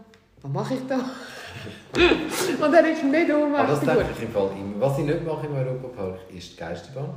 Was 0.42 0.52
mache 0.52 0.74
ich 0.76 0.88
da? 0.88 0.96
und 2.66 2.74
er 2.74 2.92
ist 2.92 3.04
nicht 3.04 3.32
Aber 3.32 3.44
ohnmächtig 3.44 3.70
das 3.70 3.80
denke 3.80 4.06
ich 4.16 4.24
im 4.24 4.32
Fall 4.32 4.50
immer. 4.60 4.82
Was 4.82 5.00
ich 5.00 5.06
nicht 5.06 5.26
mache 5.26 5.48
im 5.48 5.56
Europapark, 5.56 6.20
ist 6.36 6.54
die 6.54 6.58
Geisterbahn. 6.58 7.10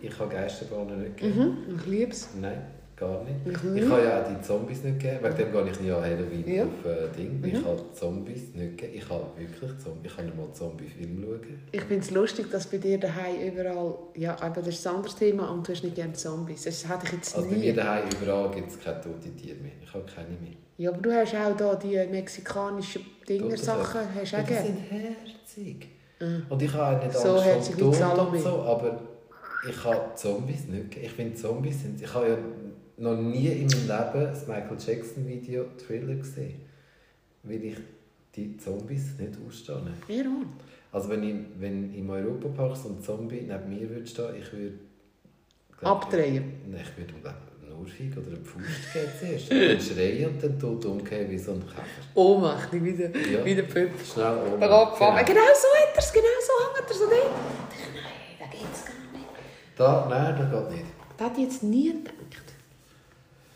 Ich 0.00 0.16
kann 0.16 0.30
Geisterbahnen 0.30 1.02
nicht 1.02 1.16
geben. 1.18 1.64
Mhm, 1.68 1.76
ich 1.76 1.86
liebe 1.86 2.12
es. 2.12 2.28
Nein, 2.40 2.62
gar 3.00 3.24
nicht. 3.24 3.36
Ich 3.46 3.82
Ich 3.82 3.88
kann 3.88 4.04
ja 4.04 4.22
auch 4.22 4.28
die 4.28 4.40
Zombies 4.46 4.82
nicht 4.84 4.98
geben. 5.00 5.18
Wegen 5.22 5.36
dem 5.36 5.52
gehe 5.52 5.70
ich 5.72 5.80
nie 5.80 5.90
an 5.90 6.02
Halloween 6.04 6.44
Ja. 6.54 6.64
auf 6.64 6.84
äh, 6.84 7.08
Ding. 7.16 7.42
Ich 7.44 7.52
Mhm. 7.54 7.64
kann 7.64 7.76
Zombies 7.94 8.54
nicht 8.54 8.76
geben. 8.78 8.92
Ich 8.94 9.08
kann 9.08 9.20
wirklich 9.36 9.78
Zombies. 9.78 10.10
Ich 10.12 10.16
kann 10.16 10.36
mal 10.36 10.52
Zombie-Film 10.52 11.24
schauen. 11.24 11.60
Ich 11.72 11.80
finde 11.82 12.04
es 12.04 12.10
lustig, 12.10 12.50
dass 12.52 12.66
bei 12.66 12.76
dir 12.78 12.98
daheim 12.98 13.40
überall, 13.48 13.94
ja, 14.14 14.36
aber 14.40 14.60
das 14.62 14.68
ist 14.74 14.86
ein 14.86 14.94
anderes 14.96 15.16
Thema 15.16 15.50
und 15.50 15.66
du 15.66 15.72
hast 15.72 15.82
nicht 15.82 15.96
gerne 15.96 16.12
Zombies. 16.12 16.62
Das 16.64 16.88
hätte 16.88 17.06
ich 17.06 17.12
jetzt 17.12 17.36
Also 17.36 17.48
bei 17.48 17.54
nie. 17.56 17.60
mir 17.66 17.74
daheim 17.74 18.04
überall 18.22 18.50
gibt 18.52 18.70
es 18.70 18.78
keine 18.78 19.00
toten 19.00 19.36
Tiere 19.36 19.56
mehr. 19.56 19.72
Ich 19.82 19.92
habe 19.94 20.04
keine 20.04 20.28
mehr. 20.28 20.56
Ja, 20.76 20.90
aber 20.90 21.00
du 21.02 21.10
hast 21.12 21.34
auch 21.34 21.56
da 21.56 21.74
die 21.74 21.96
mexikanischen 22.10 23.02
Dinger 23.28 23.48
Tote 23.50 23.56
Sachen, 23.58 24.00
hast 24.14 24.32
du 24.32 24.36
Ja, 24.36 24.42
auch 24.42 24.46
die 24.46 24.54
sind 24.54 24.78
herzig. 24.90 25.88
Mhm. 26.20 26.42
Und 26.48 26.62
ich 26.62 26.72
habe 26.74 26.96
auch 26.98 27.04
nicht 27.04 27.16
So 27.18 27.34
Angst 27.36 27.72
vor 27.72 27.92
Tod 27.92 28.32
und 28.32 28.40
so, 28.40 28.48
aber 28.62 29.00
ich 29.68 29.82
kann 29.82 29.96
Zombies 30.14 30.66
nicht. 30.68 30.96
Ich 30.96 31.10
finde 31.12 31.34
Zombies 31.34 31.82
sind... 31.82 32.00
Ich 32.00 32.14
habe 32.14 32.28
ja 32.28 32.36
noch 33.00 33.16
nie 33.16 33.48
in 33.48 33.66
meinem 33.66 33.88
Leben 33.88 34.24
das 34.32 34.46
Michael 34.46 34.76
Jackson 34.78 35.26
Video 35.26 35.64
Thriller 35.86 36.14
gesehen. 36.14 36.60
Weil 37.42 37.64
ich 37.64 37.76
die 38.36 38.56
Zombies 38.58 39.18
nicht 39.18 39.32
ausstehe. 39.46 39.76
Ron. 39.76 40.46
Also 40.92 41.08
wenn, 41.08 41.22
ich, 41.22 41.36
wenn 41.58 41.94
im 41.94 42.10
Europapark 42.10 42.76
so 42.76 42.90
ein 42.90 43.00
Zombie 43.02 43.42
neben 43.42 43.68
mir 43.68 43.88
würde 43.88 44.06
stehen, 44.06 44.34
ich 44.38 44.52
würde... 44.52 44.74
glaub, 45.78 46.02
Abdrehen. 46.04 46.52
Nein, 46.70 46.82
ich 46.82 46.98
würde 46.98 47.14
glaub, 47.22 47.34
eine 47.64 47.74
Ohrfeige 47.74 48.20
oder 48.20 48.36
eine 48.36 48.44
Faust 48.44 48.92
geben 48.92 49.12
zuerst. 49.18 49.50
Dann 49.50 49.80
schreien 49.96 50.30
und 50.30 50.42
dann 50.42 50.58
tot 50.58 50.84
umgehen 50.84 51.30
wie 51.30 51.38
so 51.38 51.52
ein 51.52 51.60
Käfer. 51.60 51.82
Ohnmächtig, 52.14 52.84
wie 52.84 52.92
der, 52.92 53.10
Ja. 53.32 53.44
wie 53.44 53.54
der 53.54 53.62
Pöpp. 53.62 53.90
Schnell 54.04 54.36
Kopf 54.60 54.98
genau. 54.98 55.24
genau 55.24 55.50
so 55.54 55.68
hat 55.78 55.94
er 55.94 55.98
es, 55.98 56.12
genau 56.12 56.26
so 56.46 56.76
hängt 56.76 56.90
er 56.90 56.94
so 56.94 57.04
dort. 57.04 57.14
Ich 57.14 57.94
Nein, 57.94 58.38
da 58.38 58.44
geht 58.46 58.74
es 58.74 58.84
gar 58.84 59.12
nicht. 59.12 59.28
Da, 59.76 60.06
nein, 60.10 60.36
das 60.38 60.50
geht 60.50 60.70
nicht. 60.72 60.92
Das 61.16 61.30
hat 61.30 61.38
ich 61.38 61.44
jetzt 61.44 61.62
nie. 61.62 61.94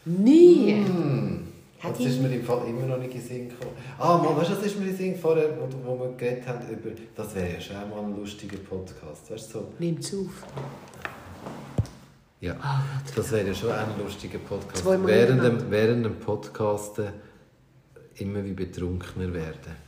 Nie. 0.05 0.85
Hm. 0.85 1.41
Hat 1.81 1.99
Das 1.99 2.07
ist 2.07 2.21
mir 2.21 2.29
im 2.35 2.43
Fall 2.45 2.67
immer 2.67 2.87
noch 2.87 2.99
nicht 2.99 3.15
in 3.15 3.21
Sinn 3.21 3.49
gekommen. 3.51 3.73
Ah, 3.99 4.17
Mann, 4.17 4.37
weißt 4.37 4.51
du, 4.51 4.57
was 4.57 4.67
ist 4.67 4.79
mir 4.81 4.87
in 4.89 4.97
Sinn 4.97 5.17
vorher, 5.17 5.51
wo, 5.59 5.69
wo 5.87 6.01
wir 6.01 6.17
geredet 6.17 6.47
haben 6.49 6.67
über, 6.69 6.91
das 7.15 7.35
wäre 7.35 7.53
ja 7.55 7.61
schon 7.61 7.77
mal 7.91 8.01
ein 8.01 8.17
lustiger 8.17 8.57
Podcast, 8.57 9.31
weißt 9.31 9.55
du, 9.55 9.59
so. 9.59 9.73
Nimm's 9.79 10.15
auf. 10.15 10.47
Ja. 12.41 12.57
Ah, 12.61 12.83
Das 13.15 13.33
wäre 13.33 13.49
ja 13.49 13.55
schon 13.55 13.73
ein 13.73 13.89
lustiger 14.03 14.39
Podcast. 14.39 14.85
Während 14.85 15.43
dem, 15.45 15.71
während 15.71 16.05
dem 16.07 16.17
Podcasten 16.17 17.09
immer 18.17 18.45
wie 18.45 18.53
betrunkener 18.53 19.33
werden. 19.33 19.84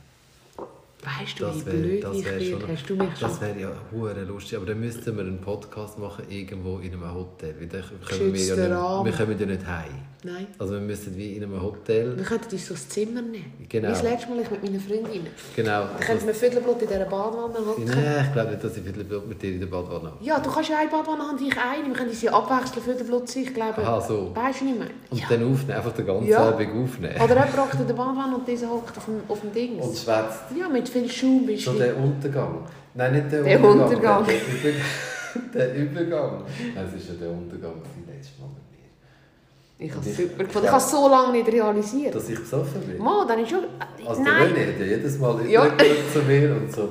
Weißt 1.07 1.39
du, 1.39 1.45
Das 1.45 1.65
wie 1.65 1.69
blöd 1.69 2.03
das 2.03 2.17
ich 2.17 2.25
wär 2.25 2.39
werde? 2.39 2.67
Hast 2.73 2.89
du 2.89 2.95
mich? 2.95 3.09
Das 3.19 3.39
wäre 3.41 3.59
ja 3.59 3.69
hure 3.91 4.23
lustig, 4.25 4.57
aber 4.57 4.65
dann 4.65 4.79
müssten 4.81 5.15
wir 5.15 5.23
einen 5.23 5.39
Podcast 5.39 5.97
machen 5.97 6.25
irgendwo 6.29 6.79
in 6.79 6.91
einem 6.93 7.13
Hotel. 7.13 7.55
Weil 7.59 7.67
dann 7.67 7.81
kommen 7.81 8.33
wir, 8.33 8.43
ja 8.45 8.55
nicht, 8.55 8.69
wir 9.05 9.25
kommen 9.25 9.39
ja 9.39 9.45
nicht 9.45 9.65
heim. 9.67 9.85
Nein. 10.23 10.47
Also 10.57 10.73
wir 10.73 10.81
müssen 10.81 11.15
wie 11.15 11.33
in 11.37 11.43
einem 11.43 11.61
Hotel. 11.61 12.17
Wir 12.17 12.23
könnten 12.25 12.51
uns 12.51 12.65
so 12.67 12.73
das 12.73 12.89
Zimmer 12.89 13.21
nehmen. 13.21 13.53
Genau. 13.69 13.89
Das 13.89 14.01
letzte 14.03 14.29
Mal 14.29 14.39
ich 14.41 14.49
mit 14.51 14.63
meinen 14.63 14.79
Freundinnen. 14.81 15.27
Genau. 15.55 15.85
Könnten 15.99 16.27
wir 16.27 16.33
Viertelblut 16.33 16.81
in 16.81 16.87
dieser 16.87 17.05
Badewanne 17.05 17.53
hocken. 17.65 17.85
Nein, 17.85 18.25
ich 18.25 18.33
glaube 18.33 18.51
nicht, 18.51 18.63
dass 18.63 18.77
ich 18.77 18.83
viel 18.83 19.21
mit 19.27 19.41
dir 19.41 19.51
in 19.53 19.59
der 19.59 19.67
Badwanne 19.67 20.11
habe. 20.11 20.17
Ja, 20.25 20.39
du 20.39 20.49
kannst 20.49 20.69
ja 20.69 20.79
eine 20.79 20.89
Badewanne 20.89 21.21
haben, 21.23 21.37
ich 21.37 21.55
eine. 21.57 21.85
Wir 21.87 21.93
können 21.93 22.09
uns 22.09 22.21
ja 22.21 22.33
abwechseln 22.33 22.83
für 22.83 22.93
den 22.95 23.07
Blut 23.07 23.33
Ich 23.35 23.53
glaube, 23.53 23.77
Aha, 23.81 24.01
so. 24.01 24.35
weißt 24.35 24.61
du 24.61 24.65
nicht 24.65 24.79
mehr? 24.79 24.87
Und 25.11 25.19
Ja. 25.19 25.25
dann 25.29 25.53
aufnehmen, 25.53 25.77
einfach 25.77 25.93
den 25.93 26.05
ganzen 26.07 26.27
Ja. 26.27 26.39
Abend 26.49 26.69
aufnehmen. 26.83 27.15
Oder 27.15 27.33
jemand 27.35 27.57
hockt 27.57 27.73
in 27.75 27.87
der 27.87 27.93
Badewanne 27.93 28.35
und 28.35 28.47
dieser 28.47 28.69
hockt 28.69 28.97
auf 28.97 29.05
dem, 29.05 29.21
auf 29.27 29.39
dem 29.41 29.53
Ding. 29.53 29.77
Und 29.77 29.95
schwätzt. 29.95 30.39
Ja, 30.59 30.67
mit 30.67 30.89
viel 31.01 31.09
Schaum 31.09 31.45
bist 31.45 31.63
So 31.65 31.73
der 31.73 31.95
Untergang. 31.97 32.65
Nein, 32.93 33.13
nicht 33.13 33.31
der, 33.31 33.43
Der 33.43 33.63
Untergang. 33.63 34.25
Der, 34.25 34.35
der, 34.35 34.71
Über 34.71 35.53
der 35.53 35.75
Übergang. 35.75 36.43
Es 36.75 36.75
war 36.75 37.13
ja 37.13 37.19
der 37.21 37.29
Untergang 37.31 37.73
letztes 38.07 38.39
Mal 38.39 38.47
mit 38.47 38.65
mir. 38.71 39.85
Ich 39.85 39.91
habe 39.95 40.09
es 40.09 40.17
super 40.17 40.43
gefunden. 40.43 40.65
Ich 40.65 40.71
habe 40.71 40.81
es 40.83 40.91
so 40.91 41.07
lange 41.09 41.31
nicht 41.33 41.47
realisiert. 41.51 42.15
Dass 42.15 42.29
ich 42.29 42.39
besoffen 42.39 42.81
bin. 42.81 42.97
Mo, 42.97 43.23
dann 43.27 43.39
ist 43.39 43.49
schon... 43.51 43.63
Also 44.05 44.23
der 44.23 44.33
Nein, 44.33 44.47
René 44.53 44.67
hat 44.73 44.79
ja 44.79 44.85
jedes 44.85 45.19
Mal 45.19 45.45
Ja. 45.49 45.67
zu 46.13 46.19
mir 46.23 46.55
und 46.55 46.71
so. 46.73 46.89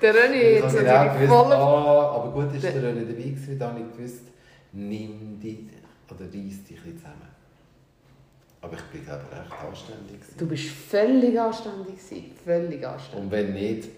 der 0.00 0.14
René 0.14 0.54
genau 0.54 0.62
natürlich 0.62 1.12
gewusst, 1.12 1.28
voll... 1.28 1.52
ah, 1.52 2.12
aber 2.16 2.30
gut 2.32 2.54
ist 2.54 2.64
Der- 2.64 2.72
der 2.72 2.82
René 2.90 3.00
dabei 3.00 3.22
gewesen, 3.22 3.58
da 3.58 3.68
habe 3.68 3.80
ich 3.80 3.96
gewusst, 3.96 4.22
nimm 4.72 5.38
dich 5.40 5.58
oder 6.10 6.24
reiss 6.24 6.64
dich 6.64 6.78
ein 6.86 6.96
zusammen. 6.96 7.29
Aber 8.62 8.74
ich 8.76 8.82
bin 8.92 9.04
glaube 9.04 9.22
recht 9.22 9.52
anständig 9.68 10.20
gewesen. 10.20 10.34
Du 10.38 10.46
bist 10.46 10.64
völlig 10.68 11.40
anständig 11.40 11.96
gewesen. 11.96 12.32
Völlig 12.44 12.86
anständig. 12.86 13.24
Und 13.24 13.30
wenn 13.30 13.52
nicht... 13.54 13.88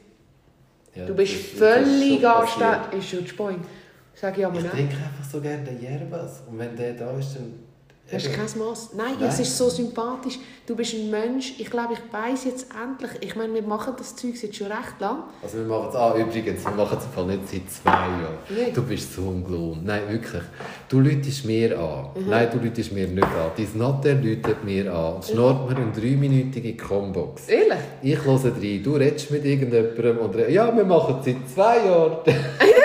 ja, 0.95 1.07
Du 1.07 1.15
bist 1.15 1.35
das 1.35 1.51
das 1.51 1.59
völlig 1.59 2.23
passiert. 2.23 2.63
anständig. 2.63 2.99
Ist 3.01 3.09
schon 3.11 3.37
Point. 3.37 3.65
Sag 4.15 4.39
ich 4.39 4.47
aber 4.47 4.57
Ich 4.59 4.63
nicht. 4.63 4.73
trinke 4.75 4.95
einfach 4.97 5.25
so 5.31 5.41
gerne 5.41 5.65
den 5.65 5.81
Yerbas. 5.83 6.43
Und 6.49 6.59
wenn 6.59 6.77
der 6.77 6.95
da 6.95 7.11
ist, 7.19 7.35
dann... 7.37 7.55
Hast 8.11 8.27
du 8.27 8.31
kein 8.31 8.59
Mass? 8.59 8.91
Nein, 8.95 9.15
Nein. 9.19 9.29
es 9.29 9.41
ist 9.41 9.57
so 9.57 9.71
sympathisch. 9.71 10.39
Du 10.67 10.77
bist 10.77 10.95
ein 10.95 11.11
Mensch. 11.11 11.55
Ich 11.59 11.71
glaube, 11.71 11.95
ich 11.95 12.13
weiß 12.13 12.45
jetzt 12.45 12.67
endlich. 12.71 13.11
Ich 13.21 13.37
meine, 13.37 13.55
wir 13.55 13.63
machen 13.63 13.95
das 13.97 14.15
Zeug 14.15 14.35
jetzt 14.41 14.55
schon 14.55 14.67
recht 14.67 15.01
lang. 15.01 15.25
Also 15.43 15.59
wir 15.59 15.65
machen 15.65 15.89
es... 15.89 15.95
Ah, 15.95 16.15
übrigens, 16.15 16.65
wir 16.65 16.73
machen 16.73 16.99
es 16.99 17.07
Fall 17.15 17.27
nicht 17.27 17.49
seit 17.49 17.71
zwei 17.71 17.91
Jahren. 17.91 18.39
Nicht? 18.51 18.77
Du 18.77 18.83
bist 18.83 19.15
so 19.15 19.23
ungelohnt. 19.23 19.85
Nein, 19.85 20.03
wirklich. 20.09 20.43
Du 20.89 21.01
läutest 21.01 21.45
mir 21.47 21.79
an. 21.79 22.11
Mhm. 22.15 22.29
Nein, 22.29 22.49
du 22.53 22.59
läutest 22.59 22.93
mir 22.93 23.09
nicht 23.09 23.25
an. 23.25 23.51
Dein 23.57 23.79
Natter 23.79 24.15
läutet 24.15 24.65
mir 24.65 24.95
an. 24.95 25.15
Und 25.15 25.25
schnurrt 25.25 25.71
mir 25.71 25.77
eine 25.77 25.93
dreiminütige 25.93 26.77
Combox. 26.77 27.49
Ehrlich? 27.49 27.79
Ich 28.03 28.23
höre 28.25 28.45
rein, 28.45 28.83
du 28.83 28.95
redest 28.97 29.31
mit 29.31 29.45
irgendjemandem 29.45 30.19
und 30.19 30.49
ja, 30.51 30.77
wir 30.77 30.85
machen 30.85 31.17
seit 31.25 31.49
zwei 31.53 31.87
Jahren 31.87 32.19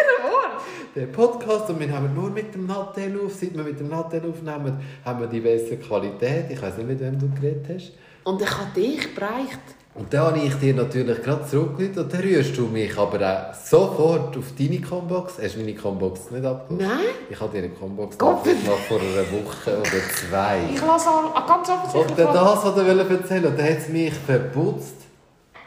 den, 0.98 1.06
den 1.06 1.12
Podcast 1.12 1.70
und 1.70 1.80
wir 1.80 1.92
haben 1.92 2.14
nur 2.14 2.30
mit 2.30 2.54
dem 2.54 2.66
Nattel 2.66 3.20
auf. 3.24 3.34
Seit 3.34 3.56
wir 3.56 3.64
mit 3.64 3.80
dem 3.80 3.90
Nattel 3.90 4.22
aufnehmen, 4.28 4.78
haben 5.06 5.20
wir 5.20 5.28
die 5.28 5.40
bessere 5.40 5.78
Qualität. 5.78 6.46
Ich 6.50 6.62
weiß 6.62 6.78
nicht, 6.78 6.88
mit 6.88 7.00
wem 7.00 7.20
du 7.20 7.30
geredet 7.30 7.66
hast. 7.74 7.92
Und 8.24 8.42
ich 8.42 8.52
habe 8.52 8.70
dich 8.76 9.16
bereicht. 9.16 9.60
Und 9.96 10.14
dann 10.14 10.28
habe 10.28 10.40
ich 10.40 10.54
dir 10.56 10.76
natürlich 10.76 11.24
gerade 11.24 11.48
zurückgelegt 11.48 11.98
und 11.98 12.14
dann 12.14 12.22
rührst 12.22 12.56
du 12.56 12.68
mich 12.68 12.96
aber 12.96 13.20
auch 13.20 13.54
sofort 13.56 14.38
auf 14.38 14.54
deine 14.58 14.80
Combox. 14.80 15.40
Hast 15.42 15.56
du 15.56 15.60
meine 15.60 15.74
Combox 15.74 16.30
nicht 16.30 16.46
abgehört? 16.46 16.88
Nein. 16.88 17.16
Ich 17.28 17.40
habe 17.40 17.52
dir 17.52 17.64
eine 17.64 17.70
Combox 17.70 18.20
abgemacht 18.20 18.84
vor 18.88 19.00
einer 19.00 19.26
Woche 19.32 19.80
oder 19.80 20.30
zwei. 20.30 20.60
Ich 20.72 20.82
lasse 20.82 21.10
ganz 21.48 21.70
offensichtlich... 21.70 22.12
Und 22.12 22.20
dann 22.20 22.34
das, 22.34 22.64
was 22.64 22.78
er 22.78 22.88
erzählen 22.88 23.44
wollte, 23.44 23.58
dann 23.58 23.70
hat 23.70 23.78
es 23.80 23.90
mich 23.90 24.14
verputzt. 24.14 25.07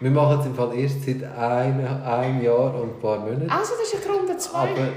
Wir 0.01 0.11
machen 0.11 0.41
es 0.41 0.47
im 0.47 0.55
Fall 0.55 0.79
erst 0.79 1.05
seit 1.05 1.23
einem, 1.23 1.87
einem 2.03 2.43
Jahr 2.43 2.75
und 2.75 2.95
ein 2.95 3.01
paar 3.01 3.19
Monaten. 3.19 3.51
Also, 3.51 3.75
das 3.79 3.93
ist 3.93 4.07
eine 4.07 4.17
Runde 4.17 4.37
zwei. 4.39 4.71
Aber 4.71 4.89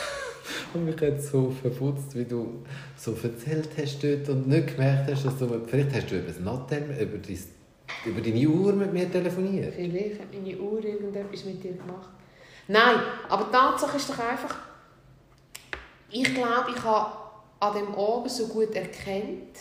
und 0.74 0.84
mich 0.84 1.00
hat 1.00 1.22
so 1.22 1.50
verputzt, 1.50 2.16
wie 2.16 2.24
du 2.24 2.64
so 2.96 3.12
erzählt 3.12 3.68
hast 3.80 4.02
dort 4.02 4.28
und 4.28 4.48
nicht 4.48 4.74
gemerkt 4.74 5.08
hast, 5.08 5.24
dass 5.24 5.38
du... 5.38 5.48
Vielleicht 5.66 5.94
hast 5.94 6.10
du 6.10 6.16
über 6.16 6.26
das 6.26 6.40
Nattel, 6.40 6.82
über, 7.00 7.18
dein, 7.18 7.38
über 8.04 8.20
deine 8.20 8.48
Uhr 8.48 8.72
mit 8.72 8.92
mir 8.92 9.10
telefoniert. 9.10 9.72
Vielleicht 9.74 10.20
hat 10.20 10.34
meine 10.34 10.58
Uhr 10.58 10.84
irgendetwas 10.84 11.44
mit 11.44 11.62
dir 11.62 11.74
gemacht. 11.74 12.10
Nein, 12.66 12.96
aber 13.28 13.44
die 13.44 13.52
Tatsache 13.52 13.96
ist 13.96 14.10
doch 14.10 14.18
einfach... 14.18 14.56
Ich 16.10 16.34
glaube, 16.34 16.72
ich 16.74 16.82
habe 16.82 17.12
an 17.60 17.74
dem 17.74 17.94
Abend 17.94 18.32
so 18.32 18.48
gut 18.48 18.74
erkannt, 18.74 19.56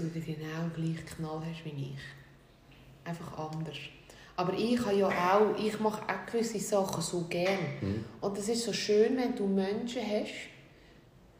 du 0.00 0.08
den 0.08 0.24
genau 0.24 0.68
gleich 0.74 1.04
Knall 1.06 1.40
hast 1.48 1.64
wie 1.64 1.70
ich. 1.94 1.98
Einfach 3.08 3.38
anders. 3.38 3.76
Aber 4.36 4.54
ich 4.54 4.78
habe 4.84 4.96
ja 4.96 5.08
auch, 5.08 5.58
ich 5.58 5.78
mache 5.80 6.02
auch 6.02 6.30
gewisse 6.30 6.58
Sachen 6.60 7.02
so 7.02 7.26
gern. 7.28 7.58
Mhm. 7.80 8.04
Und 8.20 8.38
es 8.38 8.48
ist 8.48 8.64
so 8.64 8.72
schön, 8.72 9.16
wenn 9.16 9.34
du 9.36 9.46
Menschen 9.46 10.02
hast, 10.02 10.32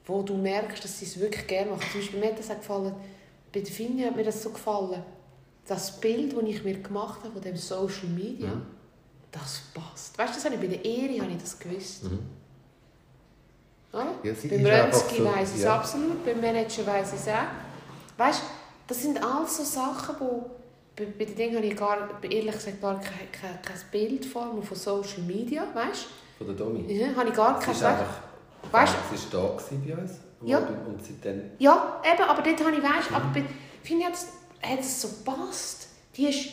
wo 0.06 0.22
du 0.22 0.36
merkst, 0.36 0.82
dass 0.84 0.98
sie 0.98 1.06
es 1.06 1.18
wirklich 1.18 1.46
gerne 1.46 1.70
machen. 1.70 1.84
Zum 1.92 2.00
Beispiel 2.00 2.20
mir 2.20 2.26
hat 2.28 2.38
das 2.38 2.50
auch 2.50 2.56
gefallen, 2.56 2.94
bei 3.52 3.60
der 3.60 3.72
Finja 3.72 4.06
hat 4.08 4.16
mir 4.16 4.24
das 4.24 4.42
so 4.42 4.50
gefallen, 4.50 5.02
das 5.66 6.00
Bild, 6.00 6.36
das 6.36 6.42
ich 6.44 6.64
mir 6.64 6.78
gemacht 6.78 7.20
habe 7.22 7.32
von 7.32 7.40
dem 7.42 7.56
Social 7.56 8.08
Media, 8.08 8.48
Mhm. 8.48 8.62
das 9.32 9.62
passt. 9.72 10.18
Weißt 10.18 10.32
du, 10.32 10.34
das 10.36 10.44
habe 10.44 10.54
ich 10.56 10.60
bei 10.60 10.66
der 10.66 10.84
Ehre 10.84 11.22
habe 11.22 11.32
ich 11.32 11.38
das 11.38 11.58
gewusst. 11.58 12.04
Mhm. 12.04 12.18
Ja, 13.92 14.34
sie 14.34 14.48
Beim 14.48 14.64
Röntgen 14.66 15.16
so- 15.18 15.24
weiss 15.24 15.50
ich 15.50 15.56
es 15.56 15.62
ja. 15.64 15.76
absolut, 15.76 16.24
beim 16.24 16.40
Manager 16.40 16.86
weiss 16.86 17.12
ich 17.12 17.18
es 17.20 17.28
auch. 17.28 17.69
Weißt 18.20 18.40
du, 18.42 18.44
das 18.86 19.00
sind 19.02 19.22
alles 19.24 19.56
so 19.56 19.64
Sachen, 19.64 20.14
wo 20.18 20.50
bei, 20.94 21.06
bei 21.18 21.24
den 21.24 21.34
Dingen 21.36 21.56
habe 21.56 21.64
ich 21.66 21.74
gar, 21.74 21.96
ehrlich 22.22 22.52
gesagt 22.52 22.78
gar 22.82 23.00
kein, 23.00 23.32
kein, 23.32 23.62
kein 23.62 23.80
Bild 23.90 24.26
vor, 24.26 24.62
von 24.62 24.76
Social 24.76 25.22
Media, 25.22 25.62
weißt 25.72 26.06
Von 26.36 26.46
der 26.48 26.56
Domi. 26.56 26.82
du? 26.86 26.92
Ja, 26.92 27.14
habe 27.16 27.30
ich 27.30 27.34
gar 27.34 27.58
kein 27.58 27.72
ist 27.72 27.80
Bild. 27.80 27.94
Weißt 28.70 28.94
Sie 29.16 29.32
war 29.32 29.42
da 29.48 29.56
bei 29.86 30.02
uns. 30.02 30.12
Ja. 30.44 30.58
Und, 30.58 31.02
seitdem... 31.02 31.50
Ja, 31.58 32.02
eben, 32.04 32.22
aber 32.22 32.42
dort 32.42 32.60
habe 32.62 32.76
ich, 32.76 32.82
weißt, 32.82 33.10
aber 33.12 33.24
Mhm. 33.24 33.32
bei, 33.32 33.44
finde 33.82 34.02
ich, 34.02 34.06
hat 34.06 34.14
es- 34.14 34.28
es 34.80 35.00
so 35.02 35.08
gepasst. 35.08 35.88
Die 36.14 36.26
ist, 36.28 36.48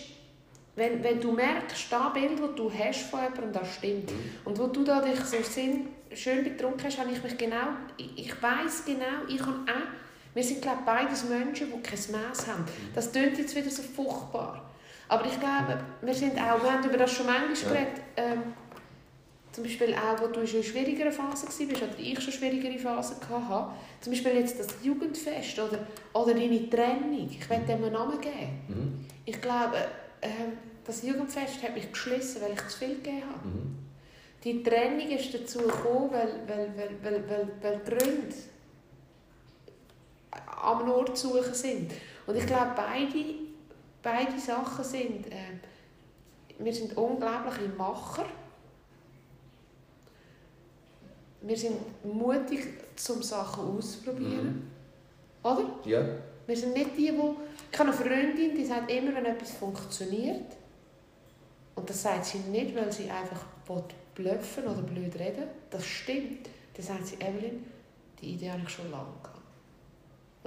wenn, 0.78 1.03
wenn 1.03 1.20
du 1.20 1.34
merkst, 1.34 1.86
das 1.91 2.13
Bild, 2.13 2.39
das 2.39 2.55
du 2.55 2.72
hast 2.72 3.01
von 3.09 3.20
jemandem, 3.24 3.51
das 3.51 3.74
stimmt. 3.74 4.09
Mhm. 4.11 4.18
Und 4.45 4.57
wo 4.57 4.68
du 4.68 4.86
da 4.86 5.01
dich 5.01 5.20
so 5.26 5.36
Sinn, 5.43 5.88
schön 6.13 6.45
betrunken 6.45 6.86
hast, 6.86 6.97
habe 6.97 7.11
ich 7.11 7.22
mich 7.22 7.38
genau, 7.38 7.68
ich, 7.97 8.18
ich 8.28 8.41
weiss 8.41 8.86
genau, 8.86 9.26
ich 9.28 9.41
habe 9.41 9.51
auch, 9.68 10.07
wir 10.38 10.44
sind 10.44 10.62
glaube 10.62 10.78
ich 10.82 10.86
beides 10.86 11.24
Menschen, 11.28 11.68
die 11.74 11.82
kein 11.82 12.00
Maß 12.12 12.46
haben. 12.48 12.62
Mhm. 12.62 12.94
Das 12.94 13.12
klingt 13.12 13.40
jetzt 13.40 13.56
wieder 13.56 13.72
so 13.72 13.82
furchtbar. 13.82 14.70
Aber 15.08 15.26
ich 15.26 15.40
glaube, 15.40 15.80
wir 16.02 16.14
sind 16.14 16.38
auch, 16.38 16.62
wir 16.62 16.74
haben 16.74 16.84
über 16.88 16.98
das 16.98 17.12
schon 17.12 17.26
manchmal 17.26 17.56
Ja. 17.56 17.70
geredet, 17.70 18.02
ähm, 18.18 18.44
zum 19.52 19.64
Beispiel 19.64 19.96
auch, 19.96 20.22
wo 20.22 20.28
du 20.28 20.42
in 20.42 20.64
schwierigeren 20.64 21.12
Phase 21.12 21.48
warst, 21.48 21.60
oder 21.60 22.00
ich 22.00 22.22
schon 22.22 22.32
schwierigere 22.34 22.78
Phasen 22.78 23.16
hatte. 23.28 23.72
Zum 24.00 24.14
Beispiel 24.14 24.34
jetzt 24.34 24.60
das 24.60 24.68
Jugendfest 24.84 25.58
oder, 25.58 25.80
oder 26.14 26.36
deine 26.36 26.70
Trennung. 26.70 27.28
Ich 27.32 27.50
werde 27.50 27.66
dem 27.66 27.84
einen 27.84 27.94
Namen 27.94 28.22
geben. 28.22 28.62
Mhm. 28.68 29.06
Ich 29.26 29.42
glaube, 29.42 29.78
ähm, 30.22 30.54
das 30.86 31.02
Jugendfest 31.02 31.64
hat 31.64 31.74
mich 31.74 31.92
geschlossen, 31.92 32.44
weil 32.44 32.54
ich 32.54 32.68
zu 32.68 32.78
viel 32.78 32.96
gegeben 32.98 33.24
habe. 33.24 33.48
Mhm. 33.48 33.76
Die 34.44 34.62
Trennung 34.62 35.10
ist 35.10 35.34
dazu 35.34 35.58
gekommen, 35.64 36.12
weil, 36.12 36.34
weil, 36.46 36.70
weil, 36.78 36.90
weil, 37.02 37.24
weil, 37.28 37.48
weil 37.64 37.82
die 37.84 37.90
Gründe 37.90 38.36
am 40.68 40.89
Ort 40.91 41.18
zu 41.18 41.30
suchen 41.30 41.53
sind. 41.53 41.91
Und 42.26 42.36
ich 42.36 42.45
glaube, 42.45 42.72
beide, 42.76 43.26
beide 44.03 44.39
Sachen 44.39 44.84
sind, 44.84 45.28
äh, 45.28 45.59
wir 46.59 46.74
sind 46.74 46.97
unglaubliche 46.97 47.70
Macher. 47.78 48.26
Wir 51.41 51.57
sind 51.57 51.78
mutig, 52.03 52.65
um 53.09 53.24
Sachen 53.24 53.78
auszuprobieren. 53.78 54.70
Oder? 55.43 55.65
Ja. 55.86 56.03
Wir 56.45 56.57
sind 56.57 56.74
nicht 56.74 56.97
die, 56.97 57.11
die... 57.11 57.22
Ich 57.72 57.80
habe 57.80 57.89
eine 57.89 57.97
Freundin, 57.97 58.55
die 58.55 58.65
sagt 58.65 58.91
immer, 58.91 59.13
wenn 59.15 59.26
etwas 59.26 59.51
funktioniert, 59.51 60.57
und 61.76 61.88
das 61.89 62.01
sagt 62.01 62.26
sie 62.26 62.39
nicht, 62.39 62.76
weil 62.76 62.91
sie 62.91 63.09
einfach 63.09 63.45
bluffen 64.15 64.63
oder 64.63 64.82
blöd 64.82 65.13
reden 65.20 65.43
das 65.70 65.86
stimmt, 65.86 66.49
dann 66.74 66.86
sagt 66.86 67.07
sie, 67.07 67.15
Evelyn, 67.15 67.63
die 68.20 68.34
Idee 68.34 68.51
habe 68.51 68.63
ich 68.63 68.70
schon 68.70 68.89
lange 68.89 69.13
gehabt. 69.22 69.37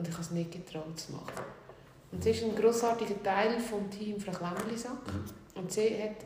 Und 0.00 0.08
ich 0.08 0.14
habe 0.14 0.22
es 0.22 0.30
nicht 0.30 0.50
getraut 0.50 0.98
zu 0.98 1.12
machen. 1.12 1.44
Und 2.10 2.24
sie 2.24 2.30
ist 2.30 2.42
ein 2.42 2.56
grossartiger 2.56 3.22
Teil 3.22 3.60
vom 3.60 3.90
Team 3.90 4.18
Frau 4.18 4.32
Klemmerlisack. 4.32 5.06
Mhm. 5.06 5.60
Und 5.60 5.70
sie 5.70 6.02
hat, 6.02 6.16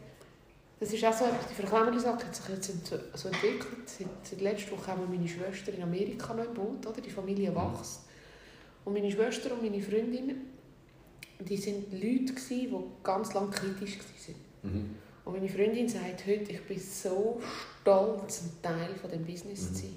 das 0.78 0.92
ist 0.92 1.04
auch 1.04 1.12
so 1.12 1.24
etwas, 1.24 1.48
die 1.48 1.60
Frau 1.60 1.76
Klemmerlisack 1.76 2.24
hat 2.24 2.36
sich 2.36 2.48
jetzt 2.48 2.86
so, 3.14 3.28
entwickelt. 3.28 3.88
Seit, 3.88 4.06
seit 4.22 4.40
letzter 4.40 4.70
Woche 4.76 4.86
haben 4.86 5.00
wir 5.00 5.08
meine 5.08 5.26
Schwester 5.28 5.72
in 5.74 5.82
Amerika 5.82 6.32
im 6.34 6.54
Boot, 6.54 6.86
oder? 6.86 7.00
Die 7.00 7.10
Familie 7.10 7.52
wächst. 7.52 8.02
Und 8.84 8.92
meine 8.92 9.10
Schwester 9.10 9.52
und 9.52 9.62
meine 9.64 9.82
Freundin, 9.82 10.36
die 11.40 11.56
sind 11.56 11.92
Leute 11.92 12.32
gewesen, 12.32 12.46
die 12.48 12.76
ganz 13.02 13.34
lange 13.34 13.50
kritisch 13.50 13.98
waren. 13.98 14.72
Mhm. 14.72 14.94
Und 15.24 15.34
meine 15.34 15.48
Freundin 15.48 15.88
sagt 15.88 16.28
heute, 16.28 16.52
ich 16.52 16.62
bin 16.62 16.78
so 16.78 17.40
stolz, 17.80 18.42
ein 18.42 18.62
Teil 18.62 18.94
von 19.00 19.10
dem 19.10 19.24
Business 19.24 19.62
Mhm. 19.62 19.74
zu 19.74 19.82
sein. 19.82 19.96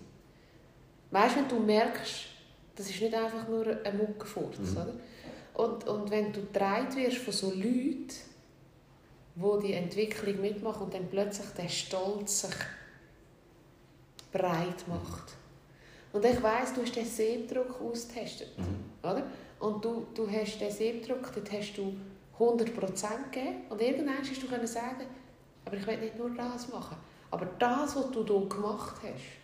Weißt 1.11 1.35
du, 1.35 1.39
wenn 1.41 1.47
du 1.49 1.59
merkst, 1.59 2.36
das 2.77 2.89
ist 2.89 3.01
nicht 3.01 3.13
einfach 3.13 3.47
nur 3.47 3.65
ein 3.83 3.97
Muckenfurz, 3.97 4.57
Mhm. 4.59 4.77
oder? 4.77 4.93
Und, 5.55 5.87
und 5.87 6.11
wenn 6.11 6.31
du 6.31 6.41
getragen 6.41 6.95
wirst 6.95 7.17
von 7.17 7.33
so 7.33 7.49
Leuten, 7.49 8.07
die 9.35 9.67
die 9.67 9.73
Entwicklung 9.73 10.39
mitmachen 10.41 10.83
und 10.83 10.93
dann 10.93 11.07
plötzlich 11.09 11.47
der 11.57 11.67
Stolz 11.69 12.41
sich 12.41 12.55
breit 14.31 14.87
macht. 14.87 15.33
Und 16.13 16.23
ich 16.25 16.41
weiss, 16.41 16.73
du 16.73 16.81
hast 16.81 16.95
den 16.95 17.05
Siebdruck 17.05 17.79
ausgetestet, 17.81 18.57
Mhm. 18.57 18.83
oder? 19.03 19.23
Und 19.59 19.83
du, 19.83 20.05
du 20.13 20.29
hast 20.29 20.59
den 20.59 20.71
Siebdruck, 20.71 21.31
dort 21.33 21.51
hast 21.51 21.73
du 21.77 21.95
100% 22.37 23.31
gegeben 23.31 23.61
und 23.69 23.81
irgendwann 23.81 24.19
hast 24.19 24.41
du 24.41 24.47
können 24.47 24.67
sagen, 24.67 25.05
aber 25.65 25.75
ich 25.77 25.87
will 25.87 25.97
nicht 25.97 26.17
nur 26.17 26.29
das 26.31 26.69
machen. 26.69 26.97
Aber 27.31 27.47
das, 27.59 27.95
was 27.95 28.11
du 28.11 28.23
hier 28.25 28.47
gemacht 28.47 28.95
hast, 29.01 29.36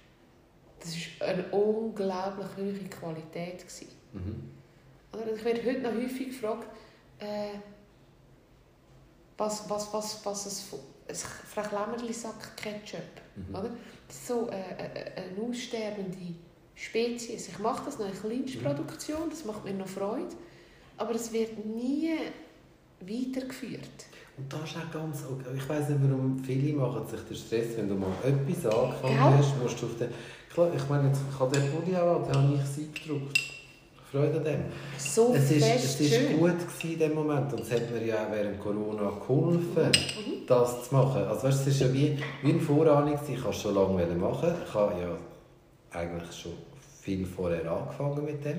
das 0.83 0.95
war 1.19 1.27
eine 1.27 1.43
unglaublich 1.49 2.47
hohe 2.57 2.89
Qualität. 2.89 3.59
Gewesen. 3.59 3.87
Mhm. 4.11 4.49
Oder? 5.13 5.33
Ich 5.35 5.43
werde 5.43 5.63
heute 5.63 5.79
noch 5.81 5.93
häufig 5.93 6.27
gefragt, 6.29 6.67
äh, 7.19 7.57
was, 9.37 9.69
was, 9.69 9.93
was, 9.93 10.25
was, 10.25 10.45
es, 10.45 10.73
ein 11.07 11.15
Frachlammerli-Sack 11.15 12.57
Ketchup. 12.57 13.01
Mhm. 13.35 13.55
Oder? 13.55 13.69
Das 14.07 14.17
ist 14.17 14.27
so 14.27 14.49
äh, 14.49 14.55
äh, 14.55 15.11
eine 15.15 15.49
aussterbende 15.49 16.35
Spezies. 16.75 17.47
Ich 17.47 17.59
mache 17.59 17.85
das 17.85 17.99
noch 17.99 18.07
in 18.07 18.13
Kleinstproduktion, 18.13 19.29
das 19.29 19.45
macht 19.45 19.63
mir 19.63 19.73
noch 19.73 19.87
Freude. 19.87 20.35
Aber 20.97 21.15
es 21.15 21.31
wird 21.31 21.65
nie 21.65 22.11
weitergeführt. 22.99 24.07
Und 24.37 24.51
das 24.51 24.71
ist 24.71 24.77
auch 24.77 24.91
ganz 24.91 25.23
okay. 25.29 25.49
Ich 25.55 25.69
weiss 25.69 25.89
nicht, 25.89 25.99
warum 26.01 26.39
viele 26.39 26.73
machen 26.73 27.07
sich 27.07 27.21
den 27.21 27.35
Stress, 27.37 27.77
wenn 27.77 27.89
du 27.89 27.95
mal 27.95 28.11
etwas 28.23 28.65
angefangen 28.65 29.37
hast, 29.37 29.57
musst 29.61 29.81
du 29.81 29.85
auf 29.85 29.97
den... 29.97 30.09
Klar, 30.53 30.69
ich 30.75 30.87
meine, 30.89 31.07
jetzt, 31.07 31.21
ich 31.33 31.39
habe 31.39 31.57
den 31.57 31.71
Pulli 31.71 31.95
auch 31.97 32.17
an, 32.17 32.23
den 32.31 32.35
habe 32.35 32.53
ich 32.55 32.69
sie 32.69 32.89
gedruckt. 32.93 33.39
Freude 34.11 34.37
an 34.37 34.43
dem. 34.43 34.59
So 34.99 35.33
Es 35.35 35.49
ist, 35.49 35.65
es 35.65 35.99
ist 35.99 36.13
schön. 36.13 36.37
gut 36.37 36.51
gewesen 36.59 36.93
in 36.93 36.99
dem 36.99 37.15
Moment 37.15 37.51
und 37.51 37.61
es 37.61 37.71
hat 37.71 37.89
mir 37.91 38.05
ja 38.05 38.27
auch 38.27 38.31
während 38.31 38.59
Corona 38.59 39.09
geholfen, 39.09 39.87
Mhm. 39.87 40.45
das 40.47 40.87
zu 40.87 40.93
machen. 40.95 41.23
Also 41.23 41.47
weißt, 41.47 41.61
es 41.61 41.67
ist 41.67 41.79
ja 41.81 41.91
wie, 41.93 42.19
wie 42.43 42.51
eine 42.51 42.59
Vorahnung, 42.59 43.15
ich 43.15 43.43
wollte 43.43 43.49
es 43.49 43.61
schon 43.61 43.73
lange 43.73 44.05
machen. 44.15 44.49
Ich 44.67 44.73
habe 44.75 44.93
ja 45.01 45.99
eigentlich 45.99 46.31
schon 46.39 46.51
viel 47.01 47.25
vorher 47.25 47.71
angefangen 47.71 48.23
mit 48.23 48.45
dem. 48.45 48.57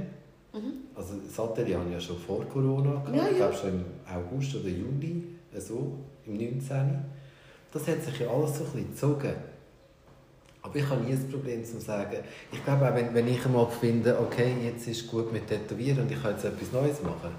Mhm. 0.53 0.72
Also 0.97 1.14
das 1.24 1.38
Atelier 1.38 1.78
habe 1.78 1.88
ich 1.88 1.95
ja 1.95 2.01
schon 2.01 2.18
vor 2.18 2.45
Corona 2.47 2.90
gehabt. 2.90 3.14
Ja, 3.14 3.24
Ich 3.30 3.38
ja. 3.38 3.47
glaube 3.47 3.55
schon 3.55 3.68
im 3.70 3.84
August 4.12 4.57
oder 4.57 4.68
Juli, 4.68 5.22
so, 5.57 5.92
im 6.26 6.34
19. 6.36 7.05
Das 7.72 7.86
hat 7.86 8.03
sich 8.03 8.18
ja 8.18 8.28
alles 8.28 8.59
so 8.59 8.64
ein 8.64 8.70
bisschen 8.70 8.90
gezogen. 8.90 9.34
Aber 10.65 10.77
ich 10.77 10.89
habe 10.89 11.03
nie 11.05 11.12
ein 11.12 11.31
Problem 11.31 11.62
zu 11.62 11.79
sagen, 11.79 12.17
ich 12.51 12.65
glaube 12.65 12.89
auch, 12.91 12.95
wenn, 12.95 13.12
wenn 13.15 13.29
ich 13.29 13.45
einmal 13.45 13.69
finde, 13.69 14.19
okay, 14.19 14.55
jetzt 14.65 14.89
ist 14.89 15.07
gut 15.09 15.31
mit 15.31 15.47
Tätowieren 15.47 16.01
und 16.01 16.11
ich 16.11 16.21
kann 16.23 16.33
jetzt 16.33 16.45
etwas 16.47 16.73
Neues 16.73 17.03
machen. 17.03 17.33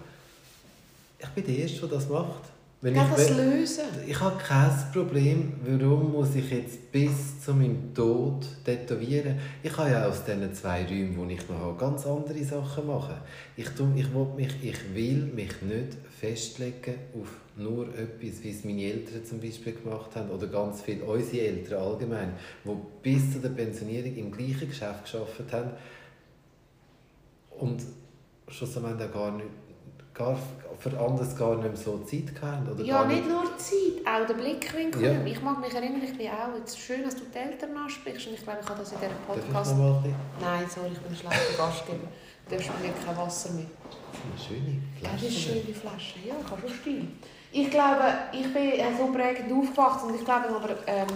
Ich 1.18 1.28
bin 1.30 1.44
der 1.44 1.58
Erste, 1.64 1.80
der 1.88 1.90
das 1.90 2.08
macht. 2.08 2.44
Wenn 2.82 2.94
Ja, 2.94 3.04
ich, 3.10 3.16
das 3.16 3.30
lösen. 3.36 3.86
ich 4.06 4.20
habe 4.20 4.38
kein 4.38 4.70
Problem, 4.94 5.54
warum 5.66 6.12
muss 6.12 6.36
ich 6.36 6.52
jetzt 6.52 6.92
bis 6.92 7.42
zu 7.44 7.56
meinem 7.56 7.96
Tod 7.96 8.46
tätowieren. 8.64 9.40
Ich 9.64 9.74
kann 9.74 9.92
ja 9.92 10.06
aus 10.08 10.24
diesen 10.24 10.54
zwei 10.54 10.86
Räumen, 10.86 11.18
wo 11.18 11.26
ich 11.26 11.50
noch 11.50 11.58
habe, 11.58 11.78
ganz 11.80 12.06
andere 12.06 12.44
Sachen 12.44 12.86
machen. 12.86 13.16
Ich, 13.58 13.70
tu- 13.70 13.92
ich, 13.96 14.14
will 14.14 14.28
mich, 14.36 14.54
ich 14.62 14.94
will 14.94 15.32
mich 15.34 15.60
nicht 15.64 15.98
festlegen 16.26 16.96
auf 17.14 17.30
nur 17.58 17.88
etwas, 17.90 18.44
wie 18.44 18.50
es 18.50 18.66
meine 18.66 18.84
Eltern 18.84 19.24
zum 19.24 19.40
Beispiel 19.40 19.74
gemacht 19.74 20.16
haben 20.16 20.30
oder 20.30 20.48
ganz 20.48 20.82
viele 20.82 21.04
unsere 21.06 21.48
Eltern 21.48 21.82
allgemein, 21.82 22.34
die 22.64 22.78
bis 23.02 23.34
zu 23.34 23.40
der 23.40 23.50
Pensionierung 23.50 24.16
im 24.16 24.32
gleichen 24.32 24.68
Geschäft 24.68 25.12
gearbeitet 25.12 25.54
haben 25.54 25.72
und 27.52 27.82
schlussendlich 28.48 29.10
auch 29.10 29.14
gar 29.14 29.32
nicht 29.32 29.48
gar, 30.14 30.38
für 30.80 30.98
anderes 30.98 31.36
gar 31.36 31.56
nicht 31.56 31.68
mehr 31.68 31.76
so 31.76 32.00
Zeit 32.00 32.34
gehabt 32.34 32.72
oder 32.72 32.84
Ja, 32.84 33.04
gar 33.04 33.08
nicht 33.08 33.28
nur 33.28 33.44
Zeit, 33.58 34.06
auch 34.06 34.26
der 34.26 34.34
Blickwinkel. 34.34 35.04
Ja. 35.04 35.26
Ich 35.26 35.42
mag 35.42 35.60
mich 35.60 35.74
erinnern, 35.74 36.02
ich 36.04 36.18
bin 36.18 36.28
auch, 36.28 36.58
jetzt 36.58 36.80
schön, 36.80 37.04
dass 37.04 37.16
du 37.16 37.24
die 37.34 37.38
Eltern 37.38 37.76
ansprichst 37.76 38.28
und 38.28 38.34
ich 38.34 38.44
glaube, 38.44 38.60
ich 38.64 38.70
habe 38.70 38.80
das 38.80 38.92
in 38.94 38.98
diesem 39.00 39.14
Darf 39.28 39.38
ich 39.38 39.54
Podcast... 39.54 39.76
Nein, 40.42 40.66
sorry, 40.74 40.90
ich 40.94 41.00
bin 41.00 41.12
ein 41.12 41.18
schlechter 41.18 41.58
Gastgeber. 41.58 42.08
Du 42.48 42.56
darfst 42.56 42.70
mir 42.82 43.06
kein 43.06 43.18
Wasser 43.18 43.54
mehr. 43.54 43.66
Eine 44.24 44.40
schöne 44.42 44.82
Das 45.02 45.12
Flasche. 45.12 45.26
ist 45.26 45.48
eine 45.48 45.62
schöne 45.62 45.76
Flasche, 45.76 46.14
ja, 46.26 46.36
habe 46.50 46.62
schon 46.62 46.78
Stil. 46.80 47.08
Ich 47.52 47.70
glaube, 47.70 48.04
ich 48.34 48.54
bin 48.54 48.72
so 48.98 49.08
prägend 49.14 49.52
aufgewachsen 49.52 50.10
und 50.10 50.16
ich 50.16 50.26
glaube 50.26 50.50
aber, 50.50 50.76
ähm, 50.88 51.08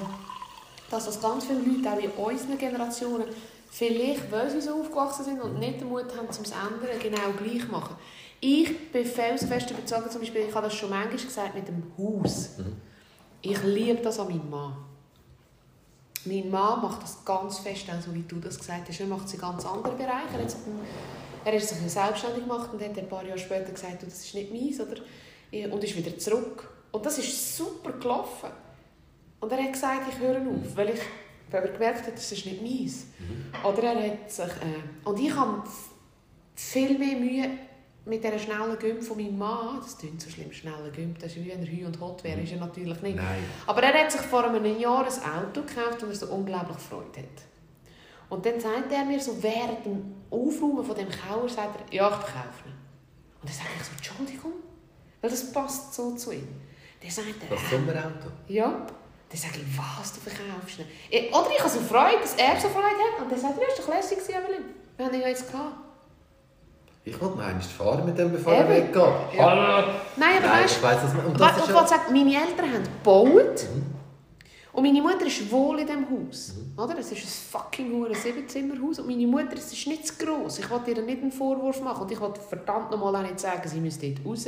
dass 0.89 1.05
das 1.05 1.21
ganz 1.21 1.45
viele 1.45 1.59
Leute, 1.59 2.09
auch 2.17 2.29
in 2.29 2.35
unseren 2.37 2.57
Generationen, 2.57 3.25
vielleicht, 3.69 4.31
weil 4.31 4.49
sie 4.49 4.61
so 4.61 4.79
aufgewachsen 4.81 5.25
sind 5.25 5.41
und 5.41 5.59
nicht 5.59 5.81
den 5.81 5.89
Mut 5.89 6.05
haben, 6.15 6.25
um 6.25 6.29
es 6.29 6.41
zu 6.41 6.53
ändern, 6.53 6.99
genau 7.01 7.31
gleich 7.37 7.67
machen. 7.69 7.95
Ich 8.41 8.91
bin 8.91 9.05
felsenfest 9.05 9.71
überzeugt, 9.71 10.11
zum 10.11 10.21
Beispiel, 10.21 10.41
ich 10.47 10.55
habe 10.55 10.67
das 10.67 10.73
schon 10.75 10.89
manchmal 10.89 11.17
gesagt, 11.17 11.55
mit 11.55 11.67
dem 11.67 11.83
Haus. 11.97 12.57
Mhm. 12.57 12.77
Ich 13.41 13.61
liebe 13.63 14.01
das 14.01 14.19
an 14.19 14.27
meinem 14.29 14.49
Mann. 14.49 14.73
Mein 16.25 16.49
Mann 16.49 16.81
macht 16.81 17.03
das 17.03 17.23
ganz 17.23 17.59
fest, 17.59 17.85
so 18.05 18.13
wie 18.13 18.23
du 18.23 18.37
das 18.37 18.57
gesagt 18.57 18.87
hast. 18.87 18.99
Er 18.99 19.07
macht 19.07 19.25
es 19.25 19.33
in 19.33 19.39
ganz 19.41 19.65
anderen 19.65 19.97
Bereichen. 19.97 20.47
Er 21.45 21.53
hat 21.53 21.61
sich, 21.61 21.77
selbstständig 21.77 22.43
gemacht 22.43 22.69
und 22.73 22.81
hat 22.81 22.97
ein 22.97 23.07
paar 23.07 23.25
Jahre 23.25 23.39
später 23.39 23.71
gesagt, 23.71 24.03
das 24.03 24.25
ist 24.25 24.33
nicht 24.35 24.51
meins. 24.51 24.79
Oder? 24.79 25.01
Und 25.73 25.83
ist 25.83 25.95
wieder 25.95 26.17
zurück. 26.17 26.69
Und 26.91 27.05
das 27.05 27.17
ist 27.17 27.57
super 27.57 27.91
gelaufen. 27.93 28.49
Und 29.39 29.51
er 29.51 29.63
hat 29.63 29.73
gesagt, 29.73 30.01
ich 30.11 30.19
höre 30.19 30.37
auf, 30.37 30.75
weil, 30.75 30.89
ich, 30.89 31.01
weil 31.49 31.63
er 31.63 31.71
gemerkt 31.71 32.07
hat, 32.07 32.13
das 32.13 32.31
ist 32.31 32.45
nicht 32.45 32.61
meins. 32.61 33.05
Oder 33.63 33.83
er 33.83 34.11
hat 34.11 34.31
sich... 34.31 34.45
Äh, 34.45 35.07
und 35.07 35.19
ich 35.19 35.33
habe 35.33 35.63
viel 36.55 36.97
mehr 36.97 37.17
Mühe 37.17 37.49
mit 38.05 38.23
dieser 38.23 38.39
schnellen 38.39 38.77
Gümp 38.79 39.03
von 39.03 39.17
meinem 39.17 39.37
Mann. 39.37 39.79
Das 39.81 39.97
klingt 39.97 40.21
so 40.21 40.29
schlimm, 40.29 40.51
schnelle 40.51 40.91
Gümp. 40.91 41.19
Das 41.19 41.31
ist 41.31 41.43
wie 41.43 41.49
wenn 41.49 41.63
er 41.63 41.87
und 41.87 41.99
Hot 41.99 42.23
wäre. 42.23 42.41
Ist 42.41 42.51
er 42.51 42.59
natürlich 42.59 43.01
nicht. 43.01 43.15
Nein. 43.15 43.43
Aber 43.67 43.81
er 43.83 44.03
hat 44.03 44.11
sich 44.11 44.21
vor 44.21 44.43
einem 44.43 44.79
Jahr 44.79 45.05
ein 45.05 45.47
Auto 45.47 45.61
gekauft 45.61 46.03
und 46.03 46.09
er 46.09 46.15
so 46.15 46.27
unglaublich 46.27 46.77
Freude 46.77 47.19
hat. 47.19 47.48
Und 48.29 48.45
dann 48.45 48.59
sagt 48.59 48.91
er 48.91 49.03
mir 49.05 49.19
so 49.19 49.41
während 49.41 49.85
dem 49.85 50.15
Aufräumen 50.29 50.83
von 50.83 50.95
dem 50.95 51.07
Kauer, 51.09 51.49
sagt 51.49 51.79
er, 51.89 51.95
ja, 51.95 52.07
ich 52.09 52.15
verkaufe 52.15 52.67
ihn. 52.67 52.73
Und 53.41 53.49
dann 53.49 53.55
sage 53.55 53.69
ich 53.79 53.83
so, 53.85 53.91
Entschuldigung, 53.95 54.51
weil 55.21 55.29
das 55.31 55.51
passt 55.51 55.93
so 55.93 56.15
zu 56.15 56.31
ihm. 56.33 56.47
Dann 57.01 57.09
sagt 57.11 57.27
er, 57.49 57.55
Das 57.55 57.69
Sommerauto. 57.69 58.29
ja. 58.47 58.85
Dann 59.31 59.37
sage 59.37 59.59
ich, 59.59 59.77
was, 59.77 60.13
du 60.13 60.19
verkaufst 60.21 60.79
ihn. 60.79 60.85
Ich- 61.09 61.29
Oder 61.31 61.49
ich 61.51 61.59
habe 61.59 61.69
so 61.69 61.79
Freude, 61.81 62.17
dass 62.21 62.33
er 62.33 62.59
so 62.59 62.67
Freude 62.69 62.85
hat. 62.87 63.21
Und 63.21 63.31
dann 63.31 63.39
sagt 63.39 63.57
er, 63.57 63.61
ja, 63.63 63.67
ist 63.69 63.79
doch 63.79 63.87
lässig 63.93 64.17
Evelyn. 64.27 64.65
Wir 64.97 65.05
haben 65.05 65.13
ihn 65.13 65.21
ja 65.21 65.27
jetzt 65.27 65.51
gehabt. 65.51 65.75
Ich 67.05 67.19
wollte 67.21 67.37
mal 67.37 67.59
fahren 67.61 68.05
mit 68.05 68.17
dem, 68.17 68.31
bevor 68.31 68.53
er 68.53 68.67
weggeht. 68.67 68.95
Ja. 68.95 69.45
Hallo. 69.45 69.87
Nein, 70.17 70.37
aber 70.37 70.47
Nein, 70.47 70.63
weißt 70.63 70.77
ich 70.77 70.83
weiss 70.83 71.01
das 71.01 71.13
nicht. 71.13 71.25
Und 71.25 71.39
Was, 71.39 71.47
das 71.53 71.57
ich 71.63 71.69
ist 71.69 71.73
wollte 71.75 71.91
ja... 71.93 71.97
sagen, 71.99 72.13
meine 72.13 72.35
Eltern 72.35 72.73
haben 72.73 72.83
gebaut 72.83 73.65
und 74.79 74.85
meine 74.85 75.01
Mutter 75.01 75.25
ist 75.25 75.51
wohl 75.51 75.79
in 75.79 75.85
diesem 75.85 76.05
Haus. 76.09 76.53
Mhm. 76.55 76.81
Oder? 76.81 76.97
Es 76.99 77.11
ist 77.11 77.21
ein 77.21 77.27
fucking 77.51 77.91
hure 77.91 78.15
Siebenzimmerhaus 78.15 78.99
und 78.99 79.07
meine 79.07 79.27
Mutter 79.27 79.55
es 79.55 79.73
ist 79.73 79.87
nicht 79.87 80.07
zu 80.07 80.13
gross. 80.15 80.59
Ich 80.59 80.69
wollte 80.69 80.91
ihr 80.91 81.01
nicht 81.01 81.21
einen 81.21 81.33
Vorwurf 81.33 81.81
machen 81.81 82.03
und 82.03 82.11
ich 82.11 82.19
wollte 82.21 82.39
verdammt 82.39 82.89
nochmal 82.89 83.17
auch 83.17 83.21
nicht 83.21 83.41
sagen, 83.41 83.67
sie 83.67 83.81
müsste 83.81 84.09
dort 84.09 84.25
raus. 84.25 84.45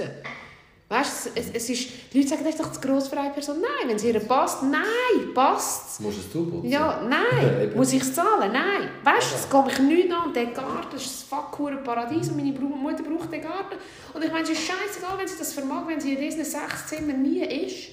Weißt 0.88 1.26
du, 1.26 1.30
es, 1.36 1.50
es 1.54 1.70
ist, 1.70 1.90
die 2.14 2.18
Leute 2.18 2.30
sagen, 2.30 2.46
das 2.46 2.56
ist 2.56 2.64
doch 2.64 2.72
zu 2.72 2.80
gross 2.80 3.10
für 3.10 3.20
eine 3.20 3.32
Person. 3.32 3.58
Nein, 3.60 3.90
wenn 3.90 3.98
es 3.98 4.06
ihr 4.06 4.18
passt, 4.22 4.64
nein, 4.64 5.34
passt 5.34 6.00
Musst 6.00 6.18
du 6.18 6.22
es 6.22 6.32
zuputzen? 6.32 6.70
ja, 6.70 7.02
nein. 7.10 7.72
Muss 7.76 7.92
ich 7.92 8.02
es 8.02 8.14
zahlen? 8.14 8.54
Nein. 8.54 8.90
Weißt 9.04 9.32
du, 9.32 9.36
es 9.36 9.50
geht 9.50 9.66
mich 9.66 9.98
nicht 9.98 10.14
an. 10.14 10.34
Der 10.34 10.46
Garten 10.46 10.96
ist 10.96 11.08
ein 11.08 11.28
fuck 11.30 11.60
hure 11.60 11.78
Paradies 11.78 12.30
und 12.30 12.38
meine 12.38 12.58
Mutter 12.58 13.04
braucht 13.04 13.34
den 13.34 13.42
Garten. 13.42 13.76
Und 14.14 14.24
ich 14.24 14.32
meine, 14.32 14.44
es 14.44 14.52
ist 14.52 14.62
scheißegal, 14.62 15.18
wenn 15.18 15.28
sie 15.28 15.38
das 15.38 15.52
vermag, 15.54 15.88
wenn 15.88 16.00
sie 16.00 16.14
in 16.14 16.22
diesen 16.22 16.46
sechs 16.46 16.88
Zimmern 16.88 17.22
nie 17.22 17.44
ist. 17.44 17.90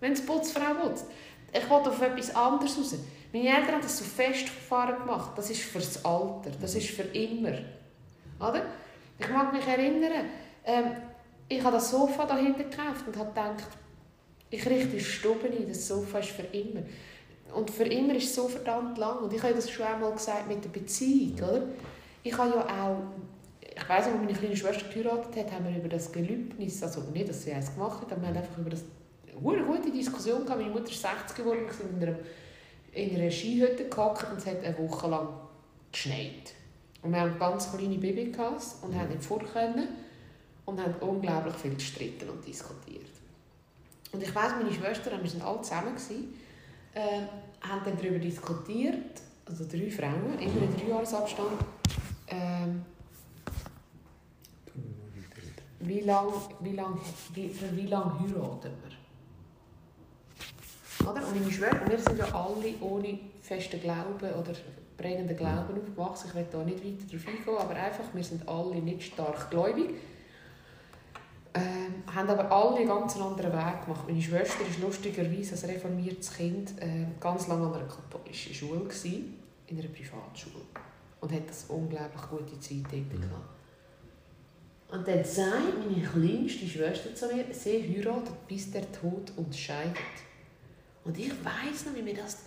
Wenn 0.00 0.12
es 0.12 0.26
Putzfrau 0.26 0.74
will. 0.82 0.94
Ich 1.52 1.64
will 1.64 1.76
auf 1.76 2.02
etwas 2.02 2.34
anderes 2.34 2.78
raus. 2.78 2.94
Meine 3.32 3.48
Eltern 3.48 3.74
haben 3.74 3.82
das 3.82 3.98
so 3.98 4.04
festgefahren 4.04 4.98
gemacht. 4.98 5.32
Das 5.36 5.50
ist 5.50 5.62
fürs 5.62 6.04
Alter. 6.04 6.50
Das 6.60 6.74
ist 6.74 6.90
für 6.90 7.02
immer. 7.02 7.52
Oder? 8.38 8.62
Ich 9.18 9.28
mag 9.28 9.52
mich 9.52 9.66
erinnern, 9.66 10.26
ähm, 10.64 10.84
ich 11.48 11.62
habe 11.62 11.76
das 11.76 11.90
Sofa 11.90 12.26
dahinter 12.26 12.64
gekauft 12.64 13.06
und 13.06 13.16
habe 13.16 13.28
gedacht, 13.28 13.68
ich 14.50 14.66
richte 14.66 14.88
die 14.88 15.00
Stube 15.00 15.46
ein, 15.46 15.68
das 15.68 15.86
Sofa 15.86 16.18
ist 16.18 16.30
für 16.30 16.42
immer. 16.42 16.82
Und 17.54 17.70
für 17.70 17.84
immer 17.84 18.14
ist 18.14 18.24
es 18.24 18.34
so 18.34 18.48
verdammt 18.48 18.98
lang. 18.98 19.18
Und 19.18 19.32
ich 19.32 19.42
habe 19.42 19.54
das 19.54 19.70
schon 19.70 19.86
einmal 19.86 20.12
gesagt 20.12 20.48
mit 20.48 20.62
der 20.64 20.68
Beziehung, 20.68 21.36
oder? 21.36 21.62
Ich 22.22 22.36
habe 22.36 22.50
ja 22.50 22.84
auch, 22.84 22.96
ich 23.60 23.88
weiss, 23.88 24.06
als 24.06 24.16
meine 24.16 24.32
kleine 24.32 24.56
Schwester 24.56 24.88
geheiratet 24.88 25.36
hat, 25.36 25.52
haben 25.52 25.66
wir 25.66 25.76
über 25.76 25.88
das 25.88 26.10
Gelübnis, 26.10 26.82
also 26.82 27.02
nicht, 27.12 27.28
dass 27.28 27.42
sie 27.42 27.52
eins 27.52 27.72
gemacht 27.72 28.02
hat, 28.02 28.12
aber 28.12 28.22
wir 28.22 28.28
haben 28.28 28.36
einfach 28.36 28.58
über 28.58 28.70
das 28.70 28.82
eine 29.44 29.64
gute 29.64 29.90
Diskussion 29.90 30.44
gehabt. 30.44 30.60
Meine 30.60 30.72
Mutter 30.72 30.90
ist 30.90 31.02
60 31.02 31.36
geworden, 31.36 31.66
sind 31.70 32.02
in 32.02 32.08
einer, 32.08 32.18
in 32.92 33.20
einer 33.20 33.30
Skihütte 33.30 33.88
gehockt 33.88 34.30
und 34.30 34.38
es 34.38 34.46
hat 34.46 34.64
eine 34.64 34.78
Woche 34.78 35.08
lang 35.08 35.28
geschneit. 35.92 36.54
Und 37.02 37.12
wir 37.12 37.20
haben 37.20 37.38
ganz 37.38 37.70
kleine 37.70 37.98
Baby 37.98 38.32
gehabt 38.32 38.62
und 38.82 38.94
haben 38.94 39.08
nicht 39.08 39.24
vor 39.24 39.38
können 39.38 39.88
und 40.64 40.80
haben 40.80 40.94
unglaublich 41.00 41.54
viel 41.54 41.74
gestritten 41.74 42.28
und 42.28 42.46
diskutiert. 42.46 43.06
Und 44.12 44.22
ich 44.22 44.34
weiss, 44.34 44.52
meine 44.52 44.72
Schwestern, 44.72 45.22
wir 45.22 45.32
waren 45.32 45.42
alle 45.42 45.62
zusammen, 45.62 45.94
gewesen, 45.94 46.34
äh, 46.94 47.20
haben 47.60 47.82
dann 47.84 47.96
darüber 47.96 48.18
diskutiert, 48.18 49.20
also 49.44 49.64
drei 49.64 49.90
Frauen, 49.90 50.38
immer 50.38 50.62
in 50.62 50.76
drei 50.76 50.88
Jahresabstand, 50.88 51.60
ähm, 52.28 52.84
wie 55.80 56.00
lange 56.00 56.32
wie 56.60 56.72
lang, 56.72 56.98
wie, 57.34 57.54
wie 57.72 57.86
lange 57.86 58.18
heiraten 58.20 58.72
wir. 58.82 58.95
Oder? 61.10 61.26
Und 61.26 61.40
meine 61.40 61.52
Schwester, 61.52 61.88
wir 61.88 61.98
sind 61.98 62.18
ja 62.18 62.26
alle 62.26 62.74
ohne 62.80 63.18
festen 63.40 63.80
Glauben 63.80 64.34
oder 64.34 64.52
prägenden 64.96 65.36
Glauben 65.36 65.80
aufgewachsen. 65.80 66.28
Ich 66.28 66.34
will 66.34 66.46
da 66.50 66.58
nicht 66.64 66.84
weiter 66.84 67.04
darauf 67.10 67.28
eingehen, 67.28 67.58
aber 67.58 67.74
einfach, 67.74 68.04
wir 68.12 68.24
sind 68.24 68.48
alle 68.48 68.76
nicht 68.76 69.12
stark 69.12 69.50
gläubig. 69.50 69.90
Ähm, 71.54 72.02
haben 72.14 72.28
aber 72.28 72.50
alle 72.52 72.76
einen 72.76 72.88
ganz 72.88 73.16
anderen 73.16 73.52
Weg 73.52 73.84
gemacht. 73.84 74.06
Meine 74.06 74.20
Schwester 74.20 74.60
war 74.60 74.86
lustigerweise 74.88 75.52
als 75.52 75.66
reformiertes 75.66 76.34
Kind 76.34 76.72
äh, 76.80 77.06
ganz 77.18 77.48
lange 77.48 77.66
an 77.66 77.74
einer 77.74 77.88
katholischen 77.88 78.52
Schule, 78.52 78.80
gewesen, 78.80 79.38
in 79.66 79.78
einer 79.78 79.88
Privatschule. 79.88 80.64
Und 81.20 81.32
hat 81.32 81.48
das 81.48 81.64
unglaublich 81.68 82.22
gute 82.28 82.60
Zeit 82.60 82.84
dort 82.92 83.10
gehabt. 83.10 83.56
Und 84.88 85.08
dann 85.08 85.24
sagt 85.24 85.78
meine 85.78 86.06
kleinste 86.06 86.66
Schwester 86.66 87.14
zu 87.14 87.26
mir, 87.34 87.44
sie 87.52 87.82
heiratet, 87.82 88.46
bis 88.46 88.70
der 88.70 88.90
Tod 88.92 89.32
uns 89.36 89.58
scheidet. 89.58 89.96
Und 91.06 91.18
ich 91.18 91.32
weiss 91.44 91.86
noch, 91.86 91.94
wie 91.94 92.02
mir 92.02 92.14
das... 92.14 92.38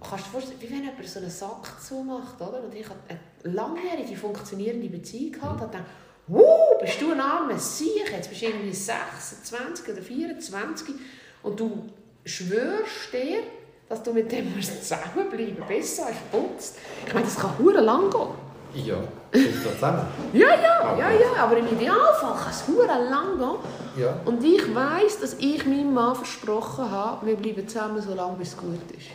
Kannst 0.00 0.26
du 0.26 0.30
vorstellen, 0.30 0.60
wie 0.60 0.70
wenn 0.70 0.84
jemand 0.84 1.08
so 1.08 1.18
einen 1.18 1.30
Sack 1.30 1.80
zumacht, 1.80 2.38
oder? 2.40 2.62
Und 2.62 2.74
ich 2.74 2.86
hatte 2.86 2.98
eine 3.44 3.54
langjährige, 3.54 4.16
funktionierende 4.16 4.88
Beziehung 4.88 5.32
gehabt, 5.32 5.54
mhm. 5.54 5.70
dachte, 5.72 5.84
Wuh, 6.26 6.78
bist 6.80 7.00
du 7.02 7.12
ein 7.12 7.20
armer 7.20 7.58
Sieg, 7.58 8.10
jetzt 8.10 8.30
bist 8.30 8.42
du 8.42 8.46
irgendwie 8.46 8.72
26 8.72 9.88
oder 9.88 10.00
24 10.00 10.94
und 11.42 11.60
du 11.60 11.86
schwörst 12.24 13.12
dir, 13.12 13.42
dass 13.88 14.02
du 14.02 14.14
mit 14.14 14.32
dem 14.32 14.60
zusammenbleiben 14.62 15.58
musst, 15.58 15.68
besser 15.68 16.06
als 16.06 16.16
putzt. 16.30 16.76
Ich 17.06 17.12
meine, 17.12 17.26
das 17.26 17.36
kann 17.36 17.58
hure 17.58 17.80
lang 17.80 18.10
gehen. 18.10 18.43
Ja, 18.74 18.96
kommt 19.32 19.74
zusammen. 19.74 20.06
ja, 20.32 20.48
ja, 20.48 20.96
ja, 20.98 21.10
ja, 21.10 21.42
aber 21.42 21.56
im 21.56 21.66
Idealfall 21.66 22.36
kann 22.36 22.50
es 22.50 22.66
hure 22.66 22.86
lang 22.86 23.38
gehen. 23.38 24.04
Ja. 24.04 24.16
Und 24.24 24.42
ich 24.42 24.74
weiss, 24.74 25.20
dass 25.20 25.34
ich 25.34 25.64
meinem 25.64 25.94
Mann 25.94 26.14
versprochen 26.16 26.90
habe, 26.90 27.26
wir 27.26 27.36
bleiben 27.36 27.68
zusammen, 27.68 28.02
so 28.02 28.14
lange 28.14 28.36
bis 28.36 28.48
es 28.48 28.56
gut 28.56 28.90
ist. 28.90 29.06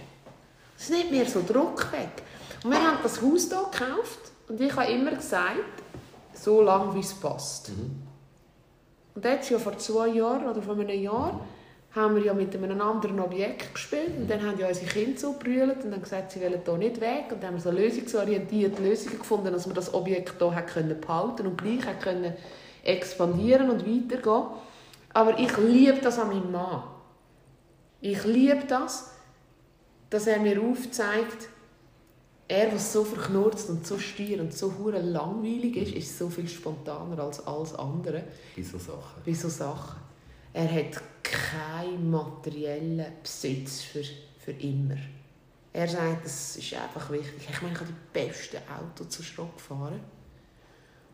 Es 0.77 0.83
ist 0.85 0.91
nicht 0.91 1.11
mehr 1.11 1.25
so 1.25 1.43
Druck 1.45 1.91
weg. 1.91 2.23
Und 2.63 2.71
wir 2.71 2.79
haben 2.79 2.97
das 3.03 3.21
Haus 3.21 3.49
hier 3.49 3.57
gekauft 3.71 4.19
und 4.47 4.61
ich 4.61 4.75
habe 4.75 4.91
immer 4.91 5.11
gesagt, 5.11 5.83
so 6.33 6.61
lange, 6.61 6.95
wie 6.95 6.99
es 6.99 7.13
passt. 7.13 7.69
Mhm. 7.69 8.01
Und 9.15 9.25
jetzt 9.25 9.49
ja 9.49 9.59
vor 9.59 9.77
zwei 9.77 10.07
Jahren 10.07 10.47
oder 10.47 10.61
vor 10.61 10.75
einem 10.75 10.89
Jahr 10.89 11.41
haben 11.95 12.15
wir 12.15 12.23
ja 12.23 12.33
mit 12.33 12.55
einem 12.55 12.81
anderen 12.81 13.19
Objekt 13.19 13.73
gespielt 13.73 14.15
und 14.17 14.29
dann 14.29 14.45
haben 14.45 14.59
ja 14.59 14.67
unsere 14.67 14.85
Kinder 14.85 15.19
so 15.19 15.33
gebrüllt 15.33 15.83
und 15.83 15.91
haben 15.91 16.03
gesagt, 16.03 16.31
sie 16.31 16.41
wollen 16.41 16.61
hier 16.63 16.77
nicht 16.77 17.01
weg 17.01 17.25
und 17.31 17.41
dann 17.41 17.49
haben 17.49 17.55
wir 17.55 17.61
so 17.61 17.71
lösungsorientierte 17.71 18.83
Lösungen 18.83 19.17
gefunden, 19.17 19.51
dass 19.51 19.67
wir 19.67 19.73
das 19.73 19.93
Objekt 19.93 20.35
hier 20.37 20.61
können 20.61 21.01
behalten 21.01 21.47
und 21.47 21.57
gleich 21.57 21.99
können 21.99 22.33
expandieren 22.83 23.69
und 23.71 23.87
weitergehen. 23.87 24.43
Aber 25.13 25.39
ich 25.39 25.57
liebe 25.57 25.99
das 26.01 26.19
an 26.19 26.27
meinem 26.27 26.51
Mann. 26.51 26.83
Ich 28.01 28.23
liebe 28.23 28.65
das, 28.67 29.11
dass 30.11 30.27
er 30.27 30.39
mir 30.39 30.61
aufzeigt, 30.61 31.49
er, 32.47 32.73
was 32.73 32.93
so 32.93 33.03
verknurzt 33.03 33.69
und 33.69 33.85
so 33.85 33.99
stier 33.99 34.41
und 34.41 34.53
so 34.53 34.73
hure 34.77 35.01
langweilig 35.01 35.77
ist, 35.77 35.95
ist 35.95 36.17
so 36.17 36.29
viel 36.29 36.47
spontaner 36.47 37.19
als 37.19 37.45
alles 37.45 37.75
andere. 37.75 38.23
Bei 38.55 38.63
so 38.63 38.77
Sachen. 38.77 39.21
Bei 39.23 39.33
so 39.33 39.49
Sachen. 39.49 40.08
Er 40.53 40.71
hat 40.71 41.01
keinen 41.23 42.09
materiellen 42.09 43.05
Besitz 43.21 43.81
für, 43.81 44.03
für 44.39 44.51
immer. 44.51 44.97
Er 45.71 45.87
sagt, 45.87 46.25
das 46.25 46.57
ist 46.57 46.73
einfach 46.73 47.11
wichtig. 47.11 47.47
Ich 47.49 47.61
meine, 47.61 47.73
ich 47.73 47.79
habe 47.79 47.91
die 47.91 48.19
besten 48.19 48.57
Autos 48.67 49.09
zu 49.09 49.23
Schrott 49.23 49.55
gefahren. 49.55 49.99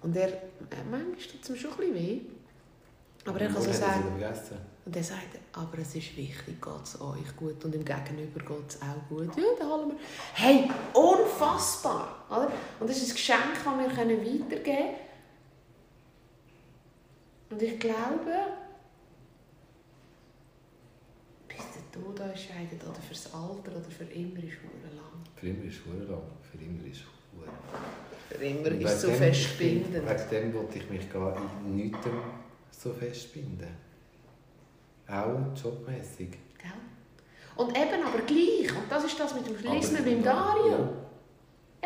Und 0.02 0.16
er, 0.16 0.30
manchmal 0.90 1.16
tut 1.16 1.44
es 1.44 1.50
mir 1.50 1.58
schon 1.58 1.72
ein 1.72 1.78
bisschen 1.78 1.96
weh. 1.96 2.22
Aber 3.26 3.42
er 3.42 3.48
kann 3.48 3.62
so 3.62 3.74
sagen... 3.74 4.04
Und 4.86 4.96
er 4.96 5.04
sagt, 5.04 5.40
aber 5.54 5.80
es 5.80 5.96
ist 5.96 6.16
wichtig, 6.16 6.62
geht 6.62 6.84
es 6.84 7.02
euch 7.02 7.36
gut 7.36 7.66
und 7.66 7.74
im 7.74 7.84
Gegenüber 7.84 8.40
geht 8.40 8.70
es 8.70 8.80
auch 8.84 9.10
gut. 9.10 9.36
Ja, 9.36 9.44
dann 9.58 9.68
holen 9.68 9.90
wir... 9.90 9.98
Hey, 10.36 10.70
unfassbar! 10.94 12.24
Oder? 12.30 12.52
Und 12.80 12.88
das 12.88 12.98
ist 12.98 13.10
ein 13.10 13.16
Geschenk, 13.16 13.64
das 13.64 13.66
wir 13.66 14.20
weitergeben 14.20 14.64
können. 14.64 14.96
Und 17.50 17.62
ich 17.64 17.80
glaube, 17.80 18.32
der 21.96 22.04
Tod 22.04 22.20
entscheidet, 22.20 22.84
oder 22.84 23.02
fürs 23.02 23.34
Alter 23.34 23.72
oder 23.72 23.90
für 23.90 24.04
immer, 24.06 24.40
ist 24.40 24.58
es 24.58 24.96
lang. 24.96 25.24
Für 25.36 25.48
immer 25.48 25.64
ist 25.66 25.80
es 25.80 26.10
lang, 26.10 26.22
für 26.42 26.58
immer 26.58 26.86
ist 26.86 27.02
es 27.02 28.38
Für 28.38 28.44
immer 28.44 28.68
ist 28.68 28.92
es 28.92 29.02
so 29.02 29.12
festbindend. 29.12 29.94
Wegen 29.96 30.30
dem 30.32 30.54
wollte 30.54 30.78
ich 30.80 30.90
mich 30.90 31.12
gar 31.12 31.38
in 31.66 31.76
nichts 31.76 32.00
so 32.72 32.94
festbinden. 32.94 33.70
Auch 35.08 35.64
jobmäßig. 35.64 36.38
Und 37.56 37.70
eben 37.70 38.04
aber 38.04 38.22
gleich, 38.26 38.76
und 38.76 38.92
das 38.92 39.06
ist 39.06 39.18
das 39.20 39.34
mit 39.34 39.48
dem 39.48 39.58
Schließen 39.58 40.04
beim 40.04 40.22
Dario. 40.22 40.72
Ja. 40.72 41.05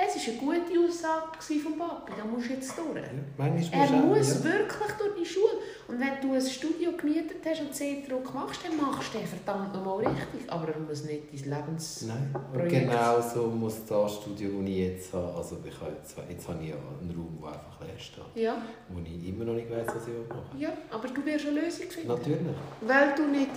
Es 0.01 0.15
war 0.15 0.33
eine 0.33 0.61
gute 0.61 0.79
Aussage 0.79 1.59
vom 1.59 1.77
Papi, 1.77 2.13
da 2.17 2.23
musst 2.23 2.49
du 2.49 2.53
jetzt 2.53 2.73
durch. 2.77 2.95
Ja, 2.95 3.83
er 3.83 3.91
muss 4.01 4.33
ja. 4.35 4.43
wirklich 4.45 4.91
durch 4.97 5.15
die 5.19 5.25
Schule. 5.25 5.59
Und 5.89 5.99
wenn 5.99 6.21
du 6.21 6.35
ein 6.35 6.41
Studio 6.41 6.91
gemietet 6.95 7.37
hast 7.45 7.59
und 7.59 7.75
C-Druck 7.75 8.33
machst, 8.33 8.61
dann 8.63 8.77
machst 8.77 9.13
du 9.13 9.17
den 9.17 9.27
verdammt 9.27 9.73
nochmal 9.73 10.05
richtig. 10.05 10.49
Aber 10.49 10.69
er 10.69 10.79
muss 10.79 11.03
nicht 11.03 11.23
dein 11.33 11.51
Lebens. 11.51 12.05
Nein, 12.07 12.33
und 12.53 12.69
genau 12.69 13.19
so 13.19 13.47
muss 13.47 13.85
das 13.85 14.15
Studio, 14.15 14.61
das 14.61 14.69
ich 14.69 14.77
jetzt 14.77 15.13
habe, 15.13 15.33
also 15.35 15.57
ich 15.65 15.81
habe 15.81 15.91
jetzt, 15.91 16.15
jetzt 16.29 16.47
habe 16.47 16.63
ich 16.63 16.71
einen 16.71 17.11
Raum, 17.11 17.37
der 17.41 17.49
einfach 17.49 17.81
leer 17.81 17.99
steht. 17.99 18.23
Ja. 18.35 18.61
Wo 18.87 18.99
ich 19.01 19.27
immer 19.27 19.43
noch 19.43 19.53
nicht 19.53 19.69
weiß, 19.69 19.87
was 19.87 20.07
ich 20.07 20.29
machen 20.29 20.57
Ja, 20.57 20.69
aber 20.91 21.07
du 21.09 21.25
wirst 21.25 21.45
eine 21.45 21.59
Lösung 21.59 21.89
finden. 21.89 22.07
Natürlich. 22.07 22.39
Weil 22.81 23.15
du 23.15 23.27
nicht 23.27 23.51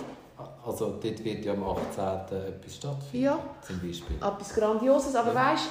also 0.65 0.99
dort 1.01 1.23
wird 1.23 1.45
ja 1.45 1.53
am 1.53 1.63
18. 1.63 2.37
etwas 2.37 2.75
stattfinden, 2.75 3.25
ja. 3.25 3.39
zum 3.61 3.79
Beispiel. 3.79 4.15
Etwas 4.15 4.53
Grandioses, 4.55 5.15
aber 5.15 5.33
ja. 5.33 5.51
weißt 5.51 5.69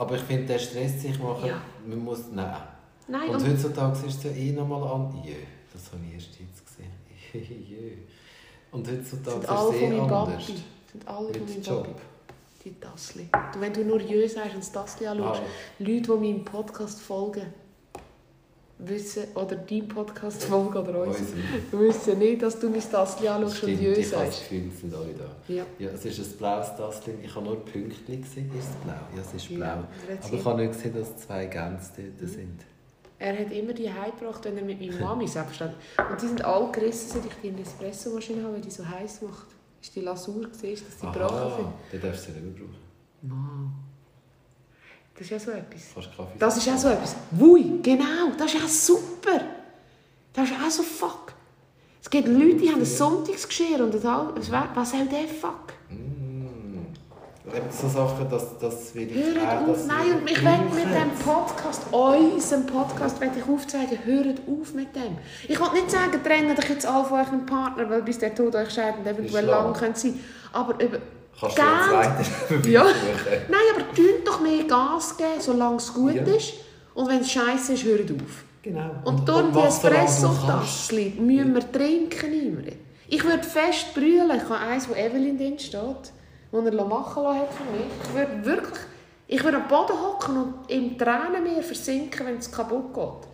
aber 0.00 0.16
ich 0.16 0.22
finde, 0.22 0.46
der 0.46 0.58
Stress 0.58 1.02
sich 1.02 1.18
machen, 1.18 1.46
ja. 1.46 1.60
man 1.86 1.98
muss, 1.98 2.20
nein. 2.32 2.56
nein 3.06 3.28
und, 3.28 3.34
und 3.36 3.50
heutzutage 3.50 4.06
ist 4.06 4.16
es 4.16 4.24
ja 4.24 4.30
eh 4.30 4.52
nochmal 4.52 4.82
an, 4.82 5.22
jö, 5.22 5.34
das 5.70 5.92
habe 5.92 6.02
ich 6.08 6.14
erst 6.14 6.40
jetzt 6.40 6.64
gesehen, 6.66 7.66
jö. 7.68 7.90
Und 8.72 8.88
heutzutage 8.88 9.40
ist 9.40 9.44
es 9.44 9.82
eh 9.82 10.00
anders. 10.00 10.46
Papi. 10.46 10.54
Sind 10.90 11.06
alle 11.06 11.26
Mit 11.26 11.36
von 11.36 11.46
meinem 11.46 11.62
Job. 11.62 11.82
Papi. 11.84 12.00
Die 12.64 12.80
Tassli. 12.80 13.28
Wenn 13.58 13.72
du 13.74 13.84
nur 13.84 14.00
Jö 14.00 14.26
sagst 14.26 14.54
und 14.54 14.60
das 14.60 14.72
Tassli 14.72 15.06
anschaust, 15.06 15.42
ah. 15.42 15.80
Leute, 15.80 16.00
die 16.00 16.32
meinem 16.32 16.44
Podcast 16.46 17.00
folgen, 17.00 17.52
wissen, 18.84 19.24
oder 19.34 19.56
deinem 19.56 19.88
Podcast 19.88 20.44
folgen 20.44 20.78
oder 20.78 21.02
uns, 21.02 21.18
wissen 21.72 22.18
nicht, 22.18 22.42
dass 22.42 22.58
du 22.58 22.68
mein 22.68 22.80
Tassli 22.80 23.28
anschaust 23.28 23.64
und 23.64 23.80
Jö 23.80 24.02
sagst. 24.02 24.42
ich 24.50 24.58
habe 24.92 25.14
da. 25.18 25.52
Ja. 25.52 25.64
ja. 25.78 25.90
Es 25.90 26.04
ist 26.04 26.18
ein 26.18 26.38
blaues 26.38 26.76
Tassli. 26.76 27.14
Ich 27.22 27.34
habe 27.34 27.44
nur 27.44 27.64
Pünktchen 27.64 28.22
gesehen. 28.22 28.50
Ist 28.58 28.68
es 28.68 28.76
blau? 28.84 28.92
Ja, 28.92 29.22
es 29.22 29.34
ist 29.34 29.48
blau. 29.48 29.66
Ja, 29.66 29.88
Aber 30.22 30.34
ich 30.34 30.44
habe 30.44 30.62
nicht 30.62 30.72
gesehen, 30.72 30.94
dass 30.94 31.16
zwei 31.16 31.46
Gänse 31.46 31.90
dort 31.96 32.20
mhm. 32.20 32.26
sind. 32.26 32.60
Er 33.18 33.38
hat 33.38 33.52
immer 33.52 33.74
die 33.74 33.92
heimgebracht, 33.92 34.44
wenn 34.46 34.56
er 34.56 34.64
mit 34.64 34.80
meiner 34.80 34.98
Mami 34.98 35.28
selbstverständlich. 35.28 35.80
Und 35.98 36.22
die 36.22 36.26
sind 36.26 36.44
alle 36.44 36.72
gerissen, 36.72 37.10
seit 37.12 37.26
ich 37.26 37.50
die 37.50 37.62
Espresso-Maschine 37.62 38.42
habe, 38.42 38.54
weil 38.54 38.60
die 38.62 38.70
so 38.70 38.88
heiß 38.88 39.22
macht. 39.22 39.46
Ist 39.82 39.94
die 39.94 40.00
Lasur 40.00 40.48
gesehen, 40.48 40.78
dass 40.86 40.96
die 40.96 41.06
gebrochen 41.06 41.52
sind? 41.56 41.72
Dann 41.92 42.10
darfst 42.10 42.28
du 42.28 42.32
sie 42.32 42.38
nicht 42.40 42.58
mehr 42.58 42.66
brauchen. 42.66 42.90
Wow. 43.22 43.89
Das 45.20 45.26
ist 45.26 45.32
ja 45.32 45.38
so 45.38 45.50
etwas. 45.50 45.82
Kannst 45.92 46.16
Kaffee 46.16 46.38
das 46.38 46.56
ist 46.56 46.66
ja 46.66 46.78
so 46.78 46.88
etwas. 46.88 47.14
Wui, 47.32 47.80
genau, 47.82 48.32
das 48.38 48.54
ist 48.54 48.62
ja 48.62 48.66
super. 48.66 49.44
Das 50.32 50.48
ist 50.48 50.56
auch 50.56 50.70
so 50.70 50.82
fuck. 50.82 51.34
Es 52.02 52.08
gibt 52.08 52.26
Leute, 52.26 52.54
die 52.54 52.70
haben 52.70 52.80
ein 52.80 52.86
Sonntagsgeschirr 52.86 53.84
und 53.84 53.92
das 53.92 54.02
was 54.02 54.90
soll 54.90 55.04
der 55.04 55.28
fuck? 55.28 55.74
Mm. 55.90 56.86
So 57.70 57.88
Sachen, 57.88 58.30
dass 58.30 58.58
das 58.60 58.94
will 58.94 59.10
ich 59.10 59.34
Hört 59.34 59.68
auf, 59.68 59.86
nein, 59.86 60.20
und 60.20 60.30
ich 60.30 60.42
will 60.42 60.84
mit 60.84 60.94
dem 60.94 61.10
Podcast, 61.22 61.82
unserem 61.92 62.64
Podcast, 62.64 63.20
will 63.20 63.30
ich 63.36 63.46
aufzeigen, 63.46 63.98
hört 64.02 64.40
auf 64.48 64.72
mit 64.72 64.96
dem. 64.96 65.18
Ich 65.46 65.60
will 65.60 65.72
nicht 65.74 65.90
sagen, 65.90 66.22
trennen 66.24 66.56
dich 66.56 66.68
jetzt 66.70 66.86
alle 66.86 67.04
von 67.04 67.20
eurem 67.20 67.44
Partner, 67.44 67.90
weil 67.90 68.02
bis 68.02 68.18
der 68.18 68.34
Tod 68.34 68.54
euch 68.54 68.70
scheidet 68.70 69.06
eventuell 69.06 69.44
lang 69.44 69.74
sein 69.74 69.92
könnte. 69.92 70.18
Aber 70.52 70.82
über 70.82 70.98
Kannst 71.40 71.58
du 71.58 71.62
jetzt 71.62 71.90
weiter 71.92 72.68
ja. 72.68 72.84
Nein, 72.84 73.60
aber 73.74 73.94
tun 73.94 74.04
doch 74.24 74.40
mehr 74.40 74.64
Gas 74.64 75.16
geben, 75.16 75.40
solange 75.40 75.76
es 75.76 75.92
gut 75.92 76.14
ja. 76.14 76.22
ist. 76.22 76.54
Und 76.94 77.08
wenn 77.08 77.20
es 77.20 77.30
scheiße 77.30 77.72
ist, 77.74 77.84
hört 77.84 78.10
auf. 78.10 78.44
Genau. 78.62 78.90
Und, 79.04 79.20
und 79.20 79.28
durch 79.28 79.52
die 79.52 79.58
Espresso-Tasse 79.60 81.12
müssen 81.18 81.54
wir 81.54 81.72
trinken 81.72 82.32
immer. 82.32 82.72
Ich 83.08 83.24
würde 83.24 83.42
fest 83.42 83.94
brüllen. 83.94 84.30
Ich 84.36 84.44
habe 84.44 84.58
eins, 84.58 84.88
wo 84.88 84.94
Evelyn 84.94 85.38
drin 85.38 85.58
steht, 85.58 86.12
das 86.52 86.64
er 86.64 86.84
machen 86.84 87.22
lassen 87.22 87.38
hat 87.38 87.52
für 87.54 87.64
mich. 87.72 87.86
Ich 88.04 88.14
würde 88.14 88.44
wirklich... 88.44 88.80
Ich 89.32 89.44
würde 89.44 89.58
am 89.58 89.68
Boden 89.68 89.92
hocken 89.92 90.36
und 90.36 90.54
im 90.66 90.98
Tränenmeer 90.98 91.62
versinken, 91.62 92.26
wenn 92.26 92.38
es 92.38 92.50
kaputt 92.50 92.92
geht. 92.92 93.30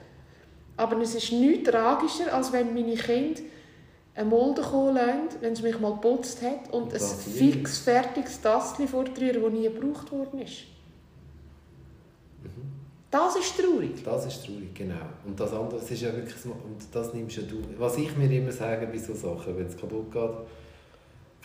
Aber 0.77 1.01
es 1.01 1.15
ist 1.15 1.33
nichts 1.33 1.71
tragischer, 1.71 2.35
als 2.35 2.53
wenn 2.53 2.75
meine 2.75 2.97
Kinder 2.97 3.41
eine 4.17 4.29
Mulde 4.29 4.63
kommen 4.63 5.29
wenn 5.41 5.53
es 5.53 5.63
mich 5.63 5.79
mal 5.79 5.93
geputzt 5.93 6.41
hat 6.43 6.73
und 6.73 6.93
ein 6.93 7.01
fix 7.01 7.79
fertiges 7.79 8.41
Tassli 8.41 8.87
vorrühren, 8.87 9.43
das 9.43 9.53
nie 9.53 9.69
gebraucht 9.69 10.11
worden 10.11 10.41
ist. 10.41 10.65
Mhm. 12.43 12.73
Das 13.11 13.37
ist 13.37 13.59
traurig. 13.59 14.03
Das 14.03 14.25
ist 14.25 14.47
traurig, 14.47 14.75
genau. 14.75 14.95
Und 15.27 15.39
das 15.39 15.53
andere 15.53 15.79
das 15.81 15.91
ist 15.91 16.01
ja 16.01 16.15
wirklich, 16.15 16.45
und 16.47 16.79
das 16.93 17.13
nimmst 17.13 17.37
ja 17.37 17.43
du. 17.43 17.63
Was 17.79 17.99
ich 17.99 18.17
mir 18.17 18.31
immer 18.31 18.53
sage 18.53 18.87
bei 18.87 18.99
solchen 18.99 19.21
Sachen, 19.21 19.59
wenn 19.59 19.67
es 19.67 19.77
kaputt 19.77 20.11
geht, 20.11 20.31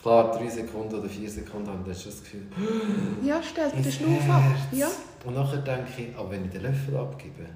klar, 0.02 0.32
drei 0.32 0.48
Sekunden 0.48 0.96
oder 0.96 1.10
vier 1.10 1.30
Sekunden 1.30 1.68
haben, 1.68 1.84
dann 1.84 1.94
hast 1.94 2.06
du 2.06 2.10
das 2.10 2.24
Gefühl, 2.24 2.46
ja, 3.24 3.44
stellt 3.44 3.76
den 3.76 3.92
Schnuff 3.92 4.30
ab. 4.30 4.44
Ja. 4.72 4.90
Und 5.26 5.36
nachher 5.36 5.60
denke 5.60 5.90
ich, 5.98 6.16
aber 6.16 6.32
wenn 6.32 6.46
ich 6.46 6.52
den 6.52 6.62
Löffel 6.62 6.96
abgebe, 6.96 7.48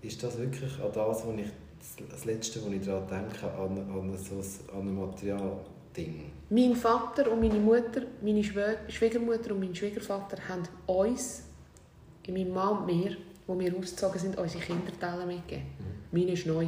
ist 0.00 0.22
das 0.22 0.38
wirklich 0.38 0.72
an 0.80 0.92
das, 0.94 1.26
was 1.26 1.34
ich 1.36 1.50
das 2.10 2.24
Letzte, 2.24 2.64
was 2.64 2.72
ich 2.72 2.84
daran 2.84 3.06
denke, 3.08 3.50
an, 3.52 3.78
an, 3.78 4.18
so 4.18 4.36
an 4.72 4.88
ein 4.88 4.94
Materialding. 4.94 6.32
Mein 6.50 6.76
Vater 6.76 7.30
und 7.30 7.40
meine 7.40 7.58
Mutter, 7.58 8.02
meine 8.22 8.42
Schwiegermutter 8.44 9.52
und 9.52 9.60
mein 9.60 9.74
Schwiegervater 9.74 10.36
haben 10.48 10.62
uns, 10.86 11.42
meinem 12.28 12.52
Mann 12.52 12.78
und 12.78 12.86
mir, 12.86 13.16
wo 13.46 13.58
wir 13.58 13.76
ausgezogen 13.76 14.18
sind, 14.18 14.38
unsere 14.38 14.62
Kinderteile 14.62 15.24
mitgegeben. 15.26 15.66
Mhm. 15.78 16.18
Meine 16.18 16.32
ist 16.32 16.46
neu. 16.46 16.66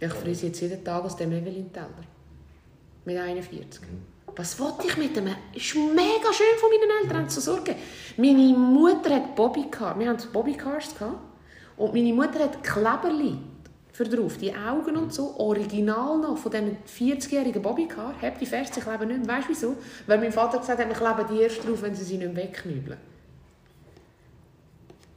Ich 0.00 0.12
frise 0.12 0.48
jetzt 0.48 0.60
jeden 0.60 0.82
Tag 0.84 1.04
aus 1.04 1.16
dem 1.16 1.30
Evelyn-Teller. 1.32 2.04
mit 3.04 3.16
41. 3.16 3.82
Was 4.34 4.58
wollte 4.58 4.86
ich 4.86 4.96
mit 4.96 5.14
dem? 5.14 5.26
Es 5.54 5.62
ist 5.62 5.74
mega 5.74 6.32
schön 6.32 6.58
von 6.58 6.70
meinen 6.70 7.04
Eltern 7.04 7.28
zu 7.28 7.40
sorgen. 7.40 7.74
Meine 8.16 8.56
Mutter 8.56 9.14
hat 9.14 9.36
Bobbycars. 9.36 9.98
Wir 9.98 10.08
hatten 10.08 10.32
Bobbycars. 10.32 10.94
Gehabt. 10.94 11.18
Und 11.82 11.94
meine 11.94 12.12
Mutter 12.12 12.38
hat 12.38 12.62
Kleberli 12.62 13.36
für 13.90 14.04
drauf, 14.04 14.38
die 14.38 14.54
Augen 14.54 14.96
und 14.96 15.12
so, 15.12 15.34
original 15.36 16.16
noch 16.16 16.38
von 16.38 16.52
diesen 16.52 16.76
40-jährigen 16.86 17.60
Bobbycar. 17.60 18.14
Habt 18.22 18.40
die 18.40 18.46
fest, 18.46 18.74
sie 18.74 18.80
kleben 18.80 19.08
nicht 19.08 19.26
mehr. 19.26 19.36
Weißt 19.36 19.48
du 19.48 19.52
wieso? 19.52 19.76
Weil 20.06 20.18
mein 20.18 20.30
Vater 20.30 20.58
gesagt 20.58 20.78
hat, 20.78 20.88
wir 20.88 20.94
kleben 20.94 21.28
die 21.28 21.42
erst 21.42 21.66
drauf, 21.66 21.82
wenn 21.82 21.92
sie 21.92 22.04
sie 22.04 22.18
nicht 22.18 22.32
mehr 22.32 22.44
wegknübeln. 22.44 22.98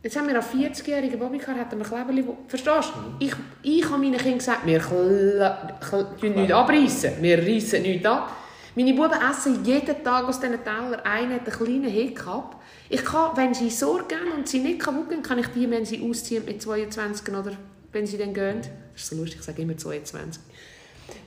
Jetzt 0.01 0.17
haben 0.17 0.27
wir 0.27 0.33
einen 0.33 0.73
40-jährigen 0.73 1.19
Bobbycar, 1.19 1.53
hat 1.55 1.71
er 1.71 1.77
mir 1.77 1.83
Kleberli... 1.83 2.25
Verstehst 2.47 2.93
du? 2.95 3.23
Ich, 3.23 3.33
ich 3.61 3.85
habe 3.85 3.99
meinen 3.99 4.17
Kindern 4.17 4.39
gesagt, 4.39 4.65
wir 4.65 4.81
tun 4.81 6.33
nichts 6.33 6.51
abreißen. 6.51 7.11
Wir 7.21 7.37
reissen 7.37 7.83
nichts 7.83 8.07
ab. 8.07 8.31
Meine 8.75 8.93
Buben 8.93 9.17
essen 9.31 9.63
jeden 9.63 10.03
Tag 10.03 10.25
aus 10.25 10.39
diesen 10.39 10.61
Tellern. 10.63 10.95
Einer 10.95 11.35
hat 11.35 11.47
einen 11.47 11.57
kleinen 11.57 11.89
Hiccup. 11.89 12.57
Ich 12.89 13.05
kann, 13.05 13.35
wenn 13.35 13.53
sie 13.53 13.69
Sorge 13.69 14.15
haben 14.15 14.33
und 14.37 14.49
sie 14.49 14.59
nicht 14.59 14.79
kaputt 14.79 15.09
gehen, 15.09 15.23
kann 15.23 15.39
ich 15.39 15.47
die, 15.47 15.69
wenn 15.71 15.85
sie 15.85 16.07
ausziehen 16.07 16.43
mit 16.43 16.61
22 16.61 17.33
oder 17.33 17.53
wenn 17.93 18.05
sie 18.05 18.17
dann 18.17 18.33
gehen, 18.33 18.61
das 18.93 19.03
ist 19.03 19.09
so 19.09 19.15
lustig, 19.15 19.39
ich 19.39 19.45
sage 19.45 19.61
immer 19.61 19.77
22, 19.77 20.41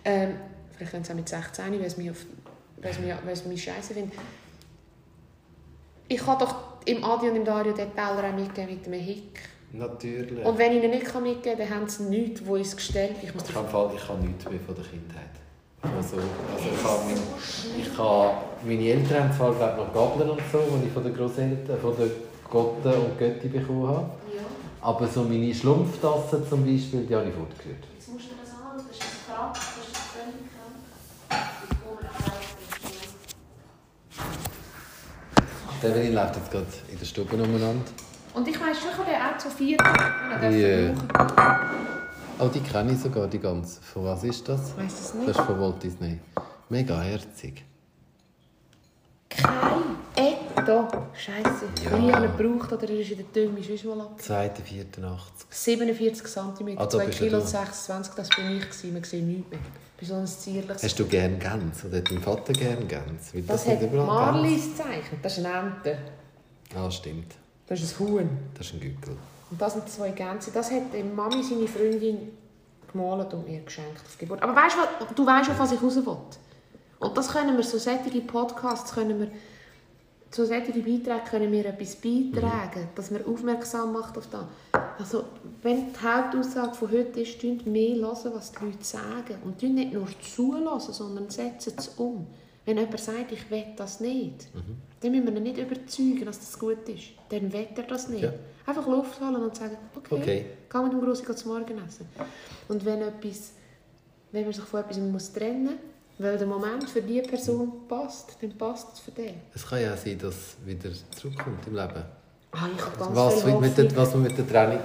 ähm, 0.05 0.35
vielleicht 0.77 0.93
können 0.93 1.05
sie 1.05 1.13
auch 1.13 1.17
mit 1.17 1.29
16, 1.29 1.73
weil 1.73 1.81
es 1.81 1.97
mich, 1.97 2.11
auf, 2.11 2.19
weil 2.83 2.91
es 2.91 2.99
mich, 2.99 3.15
weil 3.25 3.33
es 3.33 3.45
mich 3.47 3.65
scheiße 3.65 3.95
findet. 3.95 4.13
Ich 6.09 6.19
kann 6.19 6.39
doch 6.39 6.85
im 6.85 7.03
Adi 7.03 7.31
und 7.31 7.37
im 7.37 7.45
Dario 7.45 7.73
den 7.73 7.95
Teller 7.95 8.25
auch 8.29 8.35
mitgeben 8.35 8.75
mit 8.77 8.87
einem 8.87 9.01
Hick. 9.01 9.41
Natürlich. 9.73 10.45
Und 10.45 10.59
wenn 10.59 10.77
ich 10.77 10.85
ihnen 10.85 10.91
nicht 10.91 11.21
mitgeben 11.21 11.43
kann, 11.43 11.59
dann 11.59 11.71
haben 11.71 11.89
sie 11.89 12.05
nichts, 12.05 12.45
wo 12.45 12.57
es 12.57 12.77
gestellt 12.77 13.17
Ich, 13.23 13.35
muss 13.35 13.45
ich, 13.45 13.51
ich 13.51 13.57
habe 13.57 14.25
nichts 14.25 14.45
mehr 14.49 14.61
von 14.61 14.75
der 14.75 14.85
Kindheit. 14.85 15.38
Also, 15.83 16.17
also 16.17 16.69
ich, 16.75 16.85
habe 16.85 17.03
ich 17.79 17.99
habe, 17.99 18.35
meine 18.65 18.89
Eltern 18.89 19.25
haben 19.25 19.37
zwar 19.37 19.55
glaube 19.55 19.77
noch 19.77 19.95
Gabeln 19.95 20.31
und 20.31 20.41
so, 20.51 20.59
die 20.83 20.87
ich 20.89 20.93
von 20.93 21.05
den 21.05 21.15
Großeltern, 21.15 21.79
von 21.81 21.97
den 21.97 22.11
Gotten 22.51 22.93
und 22.93 23.19
Götti 23.19 23.49
bekommen 23.49 23.87
habe. 23.87 24.11
Ja. 24.35 24.43
Aber 24.81 25.07
so 25.07 25.23
meine 25.23 25.55
Schlumpftassen 25.55 26.49
zum 26.49 26.65
Beispiel, 26.65 27.07
die 27.07 27.15
habe 27.15 27.29
ich 27.29 27.35
fortgeführt. 27.35 27.85
Jetzt 27.95 28.09
musst 28.13 28.27
du 28.27 28.35
das 28.41 28.51
anschauen, 28.51 28.87
das 28.89 28.97
ist 28.97 29.05
ein 29.05 29.09
Krank, 29.35 29.55
das 29.55 29.63
ist 29.63 29.99
völlig 30.15 30.35
krank. 30.51 30.75
Der 35.81 35.91
Evelyn 35.91 36.15
läuft 36.15 36.37
jetzt 36.37 36.51
gerade 36.51 36.67
in 36.91 36.99
der 36.99 37.07
Stube 37.07 37.37
umeinander. 37.37 37.85
Und 38.35 38.49
ich 38.49 38.61
weiss 38.61 38.79
schon, 38.81 38.91
ich 38.91 38.99
habe 38.99 39.11
den 39.11 39.21
auch 39.21 39.39
zu 39.39 39.51
vier. 39.51 39.77
Yeah. 40.51 41.98
Oh, 42.41 42.47
die 42.47 42.61
kenne 42.61 42.93
ich 42.93 43.01
sogar, 43.01 43.27
die 43.27 43.41
ganze. 43.41 43.81
Von 43.81 44.05
was 44.05 44.23
ist 44.23 44.49
das? 44.49 44.71
Ich 44.71 44.77
weiss 44.77 45.01
es 45.01 45.15
nicht. 45.15 45.29
Das 45.29 45.39
ist 45.39 45.45
von 45.45 45.61
Walt 45.61 45.83
Disney. 45.83 46.21
Mega 46.69 47.01
herzig. 47.01 47.65
Kein 49.29 49.97
Etto. 50.15 50.87
Scheiße. 51.15 51.65
Ja. 51.85 51.93
Wenn 51.93 52.09
ich 52.09 52.15
einen 52.15 52.37
gebraucht 52.37 52.73
oder 52.73 52.89
er 52.89 53.01
ist 53.01 53.11
in 53.11 53.17
der 53.19 53.27
Dümme, 53.27 53.59
ist 53.59 53.85
mal 53.85 54.01
ab. 54.01 54.21
2.84. 54.21 55.19
47 55.51 56.27
cm, 56.27 56.79
ah, 56.79 56.89
2 56.89 57.07
Kilo 57.07 57.41
26, 57.41 58.15
das 58.15 58.29
bin 58.29 58.59
ich. 58.59 58.63
Gewesen. 58.63 58.93
Man 58.93 59.05
sieht 59.05 59.25
nichts 59.25 59.51
mehr. 59.51 59.61
Besonders 59.99 60.39
zierlich. 60.39 60.81
Hast 60.81 60.99
du 60.99 61.07
gerne 61.07 61.39
Gänse? 61.39 61.89
Oder 61.89 61.99
hat 61.99 62.11
dein 62.11 62.23
Vater 62.23 62.53
gerne 62.53 62.87
Gänse? 62.87 63.43
Das, 63.43 63.65
das 63.65 63.67
hat 63.67 63.93
Marlies 63.93 64.77
gezeichnet. 64.77 65.21
Das 65.23 65.39
ist 65.39 65.45
eine 65.45 65.73
Ente. 65.75 65.99
Ah, 66.77 66.89
stimmt. 66.89 67.35
Das 67.67 67.81
ist 67.81 68.01
ein 68.01 68.07
Huhn. 68.07 68.29
Das 68.55 68.67
ist 68.67 68.75
ein 68.75 68.81
Gückel. 68.81 69.17
Und 69.51 69.61
das 69.61 69.73
sind 69.75 69.89
zwei 69.89 70.11
Gänse. 70.11 70.51
Das 70.53 70.71
hat 70.71 70.93
die 70.93 71.03
Mami, 71.03 71.43
seine 71.43 71.67
Freundin, 71.67 72.33
gemalt 72.93 73.33
und 73.35 73.49
mir 73.49 73.61
geschenkt 73.61 74.01
auf 74.05 74.19
Geburt. 74.19 74.43
Aber 74.43 74.55
weißt 74.55 74.77
du, 75.15 75.27
weißt, 75.27 75.51
auf 75.51 75.59
was 75.59 75.73
ich 75.73 75.83
raus 75.83 75.97
will. 75.97 76.17
Und 77.01 77.17
das 77.17 77.29
können 77.29 77.57
wir, 77.57 77.65
so 77.65 77.79
solche 77.79 78.21
Podcasts 78.23 78.93
können 78.93 79.21
wir, 79.21 79.31
so 80.31 80.45
solche 80.45 80.73
Beiträge 80.73 81.23
können 81.31 81.53
wir 81.53 81.67
etwas 81.67 81.97
beitragen, 81.97 82.81
mhm. 82.81 82.95
dass 82.95 83.11
man 83.11 83.25
aufmerksam 83.25 83.93
macht 83.93 84.19
auf 84.19 84.27
das. 84.29 84.45
Also, 84.99 85.25
wenn 85.63 85.93
die 85.93 86.01
Hauptaussage 86.03 86.75
von 86.75 86.91
heute 86.91 87.21
ist, 87.21 87.43
mehr 87.67 87.97
hören, 87.97 88.33
was 88.35 88.53
die 88.53 88.65
Leute 88.65 88.83
sagen. 88.85 89.37
Und 89.45 89.63
nicht 89.63 89.93
nur 89.93 90.07
zulassen, 90.21 90.93
sondern 90.93 91.31
setzen 91.31 91.75
es 91.77 91.89
um. 91.97 92.27
Wenn 92.65 92.77
jemand 92.77 93.01
sagt, 93.01 93.33
ich 93.33 93.51
will 93.51 93.65
das 93.77 94.01
nicht, 94.01 94.55
mhm. 94.55 94.77
dann 95.01 95.13
müssen 95.13 95.27
wir 95.27 95.37
ihn 95.37 95.43
nicht 95.45 95.59
überzeugen, 95.59 96.25
dass 96.27 96.41
das 96.41 96.59
gut 96.59 96.87
ist. 96.89 97.05
Dann 97.31 97.51
will 97.53 97.69
er 97.75 97.83
das 97.85 98.09
nicht. 98.09 98.25
Ja. 98.25 98.33
Einfach 98.69 98.87
Luft 98.87 99.19
holen 99.19 99.37
und 99.37 99.57
sagen, 99.57 99.79
okay, 99.97 100.15
okay. 100.15 100.47
geh 100.71 100.79
mit 100.79 100.93
dem 100.93 101.01
Grossi 101.01 101.25
zum 101.25 101.53
Morgen 101.53 101.79
essen. 101.87 102.07
Und 102.69 102.85
wenn, 102.85 103.01
etwas, 103.01 103.53
wenn 104.31 104.45
man 104.45 104.53
sich 104.53 104.65
von 104.65 104.81
etwas 104.81 104.99
muss 104.99 105.33
trennen 105.33 105.65
muss, 105.65 105.75
weil 106.19 106.37
der 106.37 106.47
Moment 106.47 106.87
für 106.91 107.01
diese 107.01 107.23
Person 107.23 107.89
passt, 107.89 108.37
dann 108.43 108.53
passt 108.59 108.89
es 108.93 109.01
für 109.01 109.13
den. 109.13 109.37
Es 109.55 109.67
kann 109.67 109.81
ja 109.81 109.97
sein, 109.97 110.19
dass 110.19 110.35
es 110.35 110.57
wieder 110.67 110.91
zurückkommt 111.17 111.67
im 111.67 111.77
Leben. 111.77 112.05
Ah, 112.53 112.69
ich 112.77 112.85
habe 112.85 112.99
ganz 112.99 113.17
was, 113.17 113.43
viel 113.43 113.59
mit 113.59 113.79
der, 113.79 113.97
was 113.97 114.13
man 114.13 114.23
mit 114.25 114.37
der 114.37 114.47
Trennung, 114.47 114.81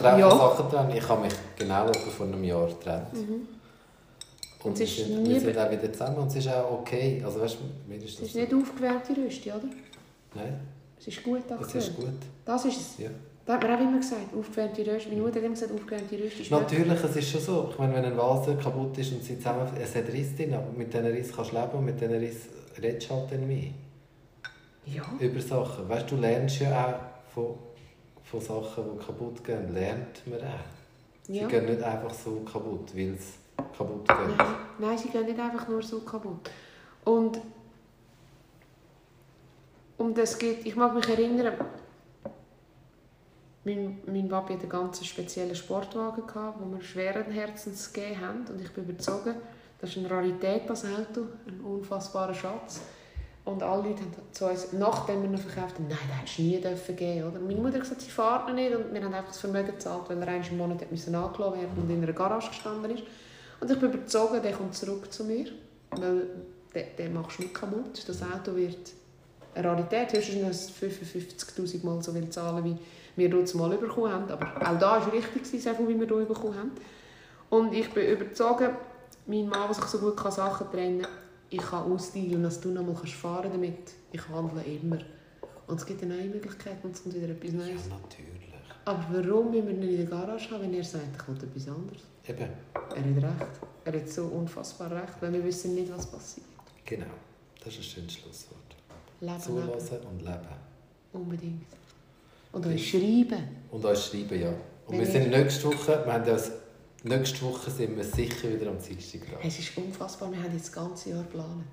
Trennung 0.00 0.20
ja. 0.20 0.30
Sachen 0.30 0.70
trennen. 0.70 0.96
Ich 0.96 1.06
habe 1.06 1.20
mich 1.20 1.34
genau 1.58 1.92
vor 1.92 2.26
einem 2.26 2.44
Jahr 2.44 2.66
getrennt. 2.66 3.12
Mhm. 3.12 3.48
Und 4.62 4.78
wir 4.78 4.86
sind, 4.86 5.28
wir 5.28 5.40
sind 5.40 5.58
auch 5.58 5.70
wieder 5.70 5.92
zusammen 5.92 6.16
und 6.16 6.28
es 6.28 6.36
ist 6.36 6.48
auch 6.48 6.80
okay. 6.80 7.22
Also, 7.24 7.40
weißt, 7.40 7.58
mir 7.86 7.96
ist 7.96 8.04
das 8.04 8.14
es 8.14 8.28
ist 8.28 8.34
nicht 8.36 8.54
aufgewärmte 8.54 9.16
Rüste, 9.16 9.50
oder? 9.50 9.68
Nein. 10.34 10.60
Es 10.98 11.08
ist 11.08 11.22
gut 11.22 11.42
aktuell. 11.50 11.62
Es 11.62 11.74
ist 11.74 11.96
gut. 11.96 12.08
Das 12.44 12.64
ist 12.64 12.80
es. 12.80 12.98
Ja. 12.98 13.10
Das 13.46 13.56
hat 13.56 13.62
man 13.62 13.78
auch 13.78 13.80
immer 13.80 13.98
gesagt, 13.98 14.34
aufgewärmte 14.38 14.86
Röste. 14.86 15.08
Meine 15.08 15.22
Mutter 15.22 15.36
hat 15.36 15.44
immer 15.44 15.54
gesagt, 15.54 15.72
aufgewärmte 15.72 16.18
Röste 16.22 16.42
ist 16.42 16.50
Natürlich, 16.50 17.02
es 17.02 17.16
ist 17.16 17.30
schon 17.30 17.40
so. 17.40 17.68
Ich 17.70 17.78
meine, 17.78 17.94
wenn 17.94 18.04
ein 18.04 18.16
Vase 18.16 18.56
kaputt 18.56 18.98
ist 18.98 19.12
und 19.12 19.24
sie 19.24 19.38
zusammen... 19.38 19.66
Es 19.80 19.94
hat 19.94 20.06
Risse 20.12 20.34
drin, 20.36 20.54
aber 20.54 20.70
mit 20.76 20.92
diesen 20.92 21.06
Rissen 21.06 21.34
kannst 21.34 21.52
du 21.52 21.56
leben 21.56 21.72
und 21.72 21.84
mit 21.86 22.00
diesen 22.00 22.14
Rissen 22.14 22.50
redest 22.82 23.08
du 23.08 23.14
halt 23.14 23.32
dann 23.32 23.48
mehr. 23.48 23.70
Ja. 24.84 25.02
Über 25.18 25.40
Sachen. 25.40 25.88
Weißt 25.88 26.10
du, 26.10 26.16
du 26.16 26.20
lernst 26.20 26.60
ja 26.60 26.86
auch 26.86 27.32
von, 27.32 27.54
von 28.22 28.40
Sachen, 28.40 28.84
die 28.92 29.06
kaputt 29.06 29.42
gehen, 29.44 29.72
lernt 29.72 30.26
man 30.26 30.40
auch. 30.40 31.24
Sie 31.26 31.38
ja. 31.38 31.46
gehen 31.46 31.66
nicht 31.66 31.82
einfach 31.82 32.12
so 32.12 32.40
kaputt, 32.40 32.94
weil 32.94 33.14
es 33.14 33.34
kaputt 33.76 34.06
geht. 34.08 34.36
Nein. 34.36 34.46
Nein, 34.78 34.98
sie 34.98 35.08
gehen 35.08 35.26
nicht 35.26 35.38
einfach 35.38 35.68
nur 35.68 35.82
so 35.82 36.00
kaputt. 36.00 36.50
Und 37.04 37.38
um 39.98 40.14
das 40.14 40.38
geht, 40.38 40.64
ich 40.64 40.76
mag 40.76 40.94
mich 40.94 41.08
erinnern, 41.08 41.54
mein, 43.64 43.98
mein 44.06 44.28
Papi 44.28 44.54
hatte 44.54 44.62
einen 44.62 44.70
ganz 44.70 45.04
speziellen 45.04 45.54
Sportwagen, 45.54 46.26
gehabt, 46.26 46.60
den 46.60 46.72
wir 46.72 46.80
schweren 46.80 47.30
Herzens 47.30 47.92
gegeben 47.92 48.20
haben. 48.20 48.46
Und 48.46 48.60
ich 48.60 48.72
bin 48.72 48.84
überzogen, 48.84 49.34
das 49.80 49.90
ist 49.90 49.98
eine 49.98 50.10
Rarität, 50.10 50.62
das 50.68 50.84
Auto, 50.84 51.26
ein 51.46 51.60
unfassbarer 51.60 52.32
Schatz. 52.32 52.80
Und 53.44 53.62
alle 53.62 53.88
Leute 53.88 54.02
haben 54.02 54.12
zu 54.30 54.46
uns, 54.46 54.72
nachdem 54.72 55.22
wir 55.22 55.30
ihn 55.30 55.38
verkauft 55.38 55.76
haben, 55.76 55.88
nein, 55.88 55.98
den 56.06 56.18
hättest 56.18 56.38
du 56.38 56.42
nie 56.42 56.60
dürfen 56.60 56.96
geben. 56.96 57.28
Oder? 57.28 57.40
Meine 57.40 57.60
Mutter 57.60 57.74
hat 57.74 57.82
gesagt, 57.82 58.00
sie 58.02 58.10
fährt 58.10 58.46
noch 58.46 58.54
nicht. 58.54 58.74
Und 58.74 58.92
wir 58.92 59.02
haben 59.02 59.14
einfach 59.14 59.30
das 59.30 59.40
Vermögen 59.40 59.72
gezahlt, 59.72 60.08
weil 60.08 60.20
er 60.20 60.28
einmal 60.28 60.48
im 60.48 60.58
Monat 60.58 60.82
angelassen 60.82 61.12
werden 61.12 61.82
und 61.82 61.90
in 61.90 62.02
einer 62.02 62.12
Garage 62.12 62.48
gestanden 62.48 62.90
ist. 62.92 63.04
Und 63.60 63.70
ich 63.70 63.78
bin 63.78 63.92
überzogen, 63.92 64.42
der 64.42 64.52
kommt 64.52 64.74
zurück 64.74 65.12
zu 65.12 65.24
mir. 65.24 65.46
Weil 65.90 66.26
den, 66.74 66.84
den 66.98 67.14
machst 67.14 67.38
du 67.38 67.42
nicht 67.42 67.54
kaputt. 67.54 68.06
Das 68.06 68.22
Auto 68.22 68.54
wird 68.54 68.92
eine 69.54 69.68
Rarität. 69.68 70.12
Höchstens 70.12 70.72
55'000 70.80 71.84
Mal 71.84 72.02
so 72.02 72.12
viel 72.12 72.28
zahlen, 72.30 72.64
wie 72.64 72.76
wir 73.16 73.30
dort 73.30 73.54
mal 73.54 73.76
bekommen 73.76 74.12
haben. 74.12 74.30
Aber 74.30 74.46
auch 74.46 74.78
da 74.78 74.90
war 74.92 75.08
es 75.08 75.12
richtig, 75.12 75.62
so 75.62 75.74
viel, 75.74 75.88
wie 75.88 76.00
wir 76.00 76.06
hier 76.06 76.26
bekommen 76.26 76.56
haben. 76.56 76.72
Und 77.50 77.72
ich 77.74 77.90
bin 77.90 78.06
überzeugt, 78.08 78.70
mein 79.26 79.48
Mann, 79.48 79.66
der 79.66 79.74
sich 79.74 79.84
so 79.84 79.98
gut 79.98 80.18
Sachen 80.32 80.70
trennen 80.70 81.02
kann, 81.02 81.12
ich 81.50 81.62
kann 81.62 81.90
ausdealen, 81.90 82.42
dass 82.42 82.60
du 82.60 82.70
noch 82.70 82.84
mal 82.84 82.94
fahren 82.94 83.50
damit. 83.52 83.92
Ich 84.12 84.28
handle 84.28 84.62
immer. 84.62 84.98
Und 85.66 85.78
es 85.80 85.86
gibt 85.86 86.02
eine 86.02 86.16
neue 86.16 86.28
Möglichkeit 86.28 86.76
und 86.82 86.94
es 86.94 87.02
kommt 87.02 87.14
wieder 87.14 87.28
etwas 87.28 87.52
Neues. 87.52 87.86
Ja, 87.88 87.96
natürlich. 88.02 88.38
Aber 88.84 89.04
warum 89.10 89.50
müssen 89.50 89.66
wir 89.66 89.74
nicht 89.74 90.00
in 90.00 90.08
der 90.08 90.18
Garage 90.18 90.50
haben, 90.50 90.62
wenn 90.62 90.72
er 90.72 90.82
sagt, 90.82 91.04
ich 91.14 91.28
will 91.28 91.36
etwas 91.36 91.68
anderes? 91.68 92.02
Eben. 92.26 92.48
Er 92.74 93.26
hat 93.26 93.40
recht. 93.40 93.60
Er 93.84 93.92
hat 93.92 94.08
so 94.08 94.24
unfassbar 94.24 94.90
recht, 94.90 95.14
weil 95.20 95.32
wir 95.34 95.44
wissen 95.44 95.74
nicht, 95.74 95.92
was 95.92 96.06
passiert. 96.10 96.46
Genau. 96.86 97.04
Das 97.62 97.74
ist 97.74 97.80
ein 97.80 97.82
schönes 97.82 98.14
Schlusswort. 98.14 98.57
Leben, 99.20 99.40
Zulassen 99.40 99.98
und 100.10 100.20
leben. 100.20 100.48
Unbedingt. 101.12 101.66
Und 102.52 102.66
euch 102.66 102.90
schreiben. 102.90 103.48
Und 103.70 103.84
euch 103.84 104.04
schreiben, 104.04 104.40
ja. 104.40 104.48
Und 104.48 104.56
Wenn 104.88 104.98
wir 105.00 105.06
sind 105.06 105.30
nächste 105.30 105.66
Woche, 105.66 106.02
wir 106.04 106.12
haben 106.12 106.24
das, 106.24 106.52
nächste 107.02 107.42
Woche 107.42 107.70
sind 107.70 107.96
wir 107.96 108.04
sicher 108.04 108.48
wieder 108.50 108.70
am 108.70 108.78
Dienstag 108.78 109.20
dran. 109.28 109.40
Es 109.42 109.58
ist 109.58 109.76
unfassbar, 109.76 110.30
wir 110.32 110.42
haben 110.42 110.52
jetzt 110.52 110.68
das 110.68 110.72
ganze 110.72 111.10
Jahr 111.10 111.22
geplant. 111.22 111.64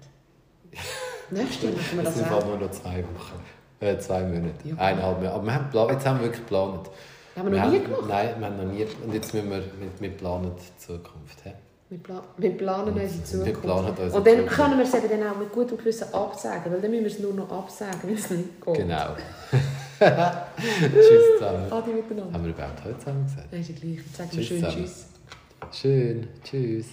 nächste 1.32 1.68
Woche 1.68 1.96
machen 1.96 1.98
wir 1.98 2.04
das 2.04 2.14
Es 2.16 2.20
sind 2.20 2.32
auch. 2.32 2.46
nur 2.46 2.58
noch 2.58 2.72
zwei 2.72 2.98
Wochen. 3.04 3.42
Äh, 3.80 3.98
zwei 4.00 4.24
Monate. 4.24 4.68
Ja. 4.68 4.76
Eineinhalb 4.78 5.18
Monate. 5.18 5.34
Aber 5.34 5.46
wir 5.46 5.54
haben, 5.54 5.92
jetzt 5.94 6.06
haben 6.06 6.20
wir 6.20 6.26
wirklich 6.26 6.42
geplant. 6.42 6.90
Haben 7.36 7.52
wir 7.52 7.62
noch 7.62 7.72
nie 7.72 7.80
gemacht? 7.80 8.02
Nein, 8.08 8.36
wir 8.40 8.48
haben 8.48 8.58
noch 8.58 8.74
nie. 8.74 8.86
Und 9.06 9.14
jetzt 9.14 9.34
müssen 9.34 9.50
wir 9.50 9.58
mit, 9.58 10.02
mit 10.02 10.18
planen 10.18 10.52
die 10.58 10.86
Zukunft. 10.86 11.42
He? 11.44 11.52
Wir, 11.96 12.04
pla 12.04 12.22
wir 12.38 12.58
planen 12.58 12.94
unsere 12.94 13.24
Zukunft. 13.24 13.64
Unsere 13.64 14.18
Und 14.18 14.28
dann 14.28 14.46
können 14.48 14.78
wir 14.78 14.84
es 14.84 14.94
eben 14.94 15.10
dann 15.10 15.32
auch 15.32 15.38
mit 15.38 15.52
gutem 15.54 15.78
Gewissen 15.78 16.14
absagen, 16.14 16.74
weil 16.74 16.82
dann 16.82 16.92
müssen 16.92 17.06
wir 17.06 17.12
es 17.12 17.20
nur 17.20 17.34
noch 17.34 17.50
absagen, 17.50 18.02
wenn 18.04 18.16
es 18.16 18.30
nicht 18.30 18.66
geht. 18.66 18.76
Genau. 18.76 19.16
tschüss 20.00 21.40
zusammen. 21.40 21.72
Adi 21.72 21.92
miteinander. 21.92 22.34
Haben 22.34 22.44
wir 22.44 22.52
überhaupt 22.52 22.84
heute 22.84 23.00
zusammen 23.00 23.24
gesagt? 23.24 23.48
Nein, 23.50 23.62
ist 23.62 23.70
ja 23.70 23.76
gleich. 23.76 23.96
Jetzt 23.96 24.18
sagen 24.18 24.30
wir 24.34 24.44
schön 24.44 24.60
zusammen. 24.60 24.76
Tschüss. 24.84 25.06
Schön. 25.72 26.28
Tschüss. 26.44 26.86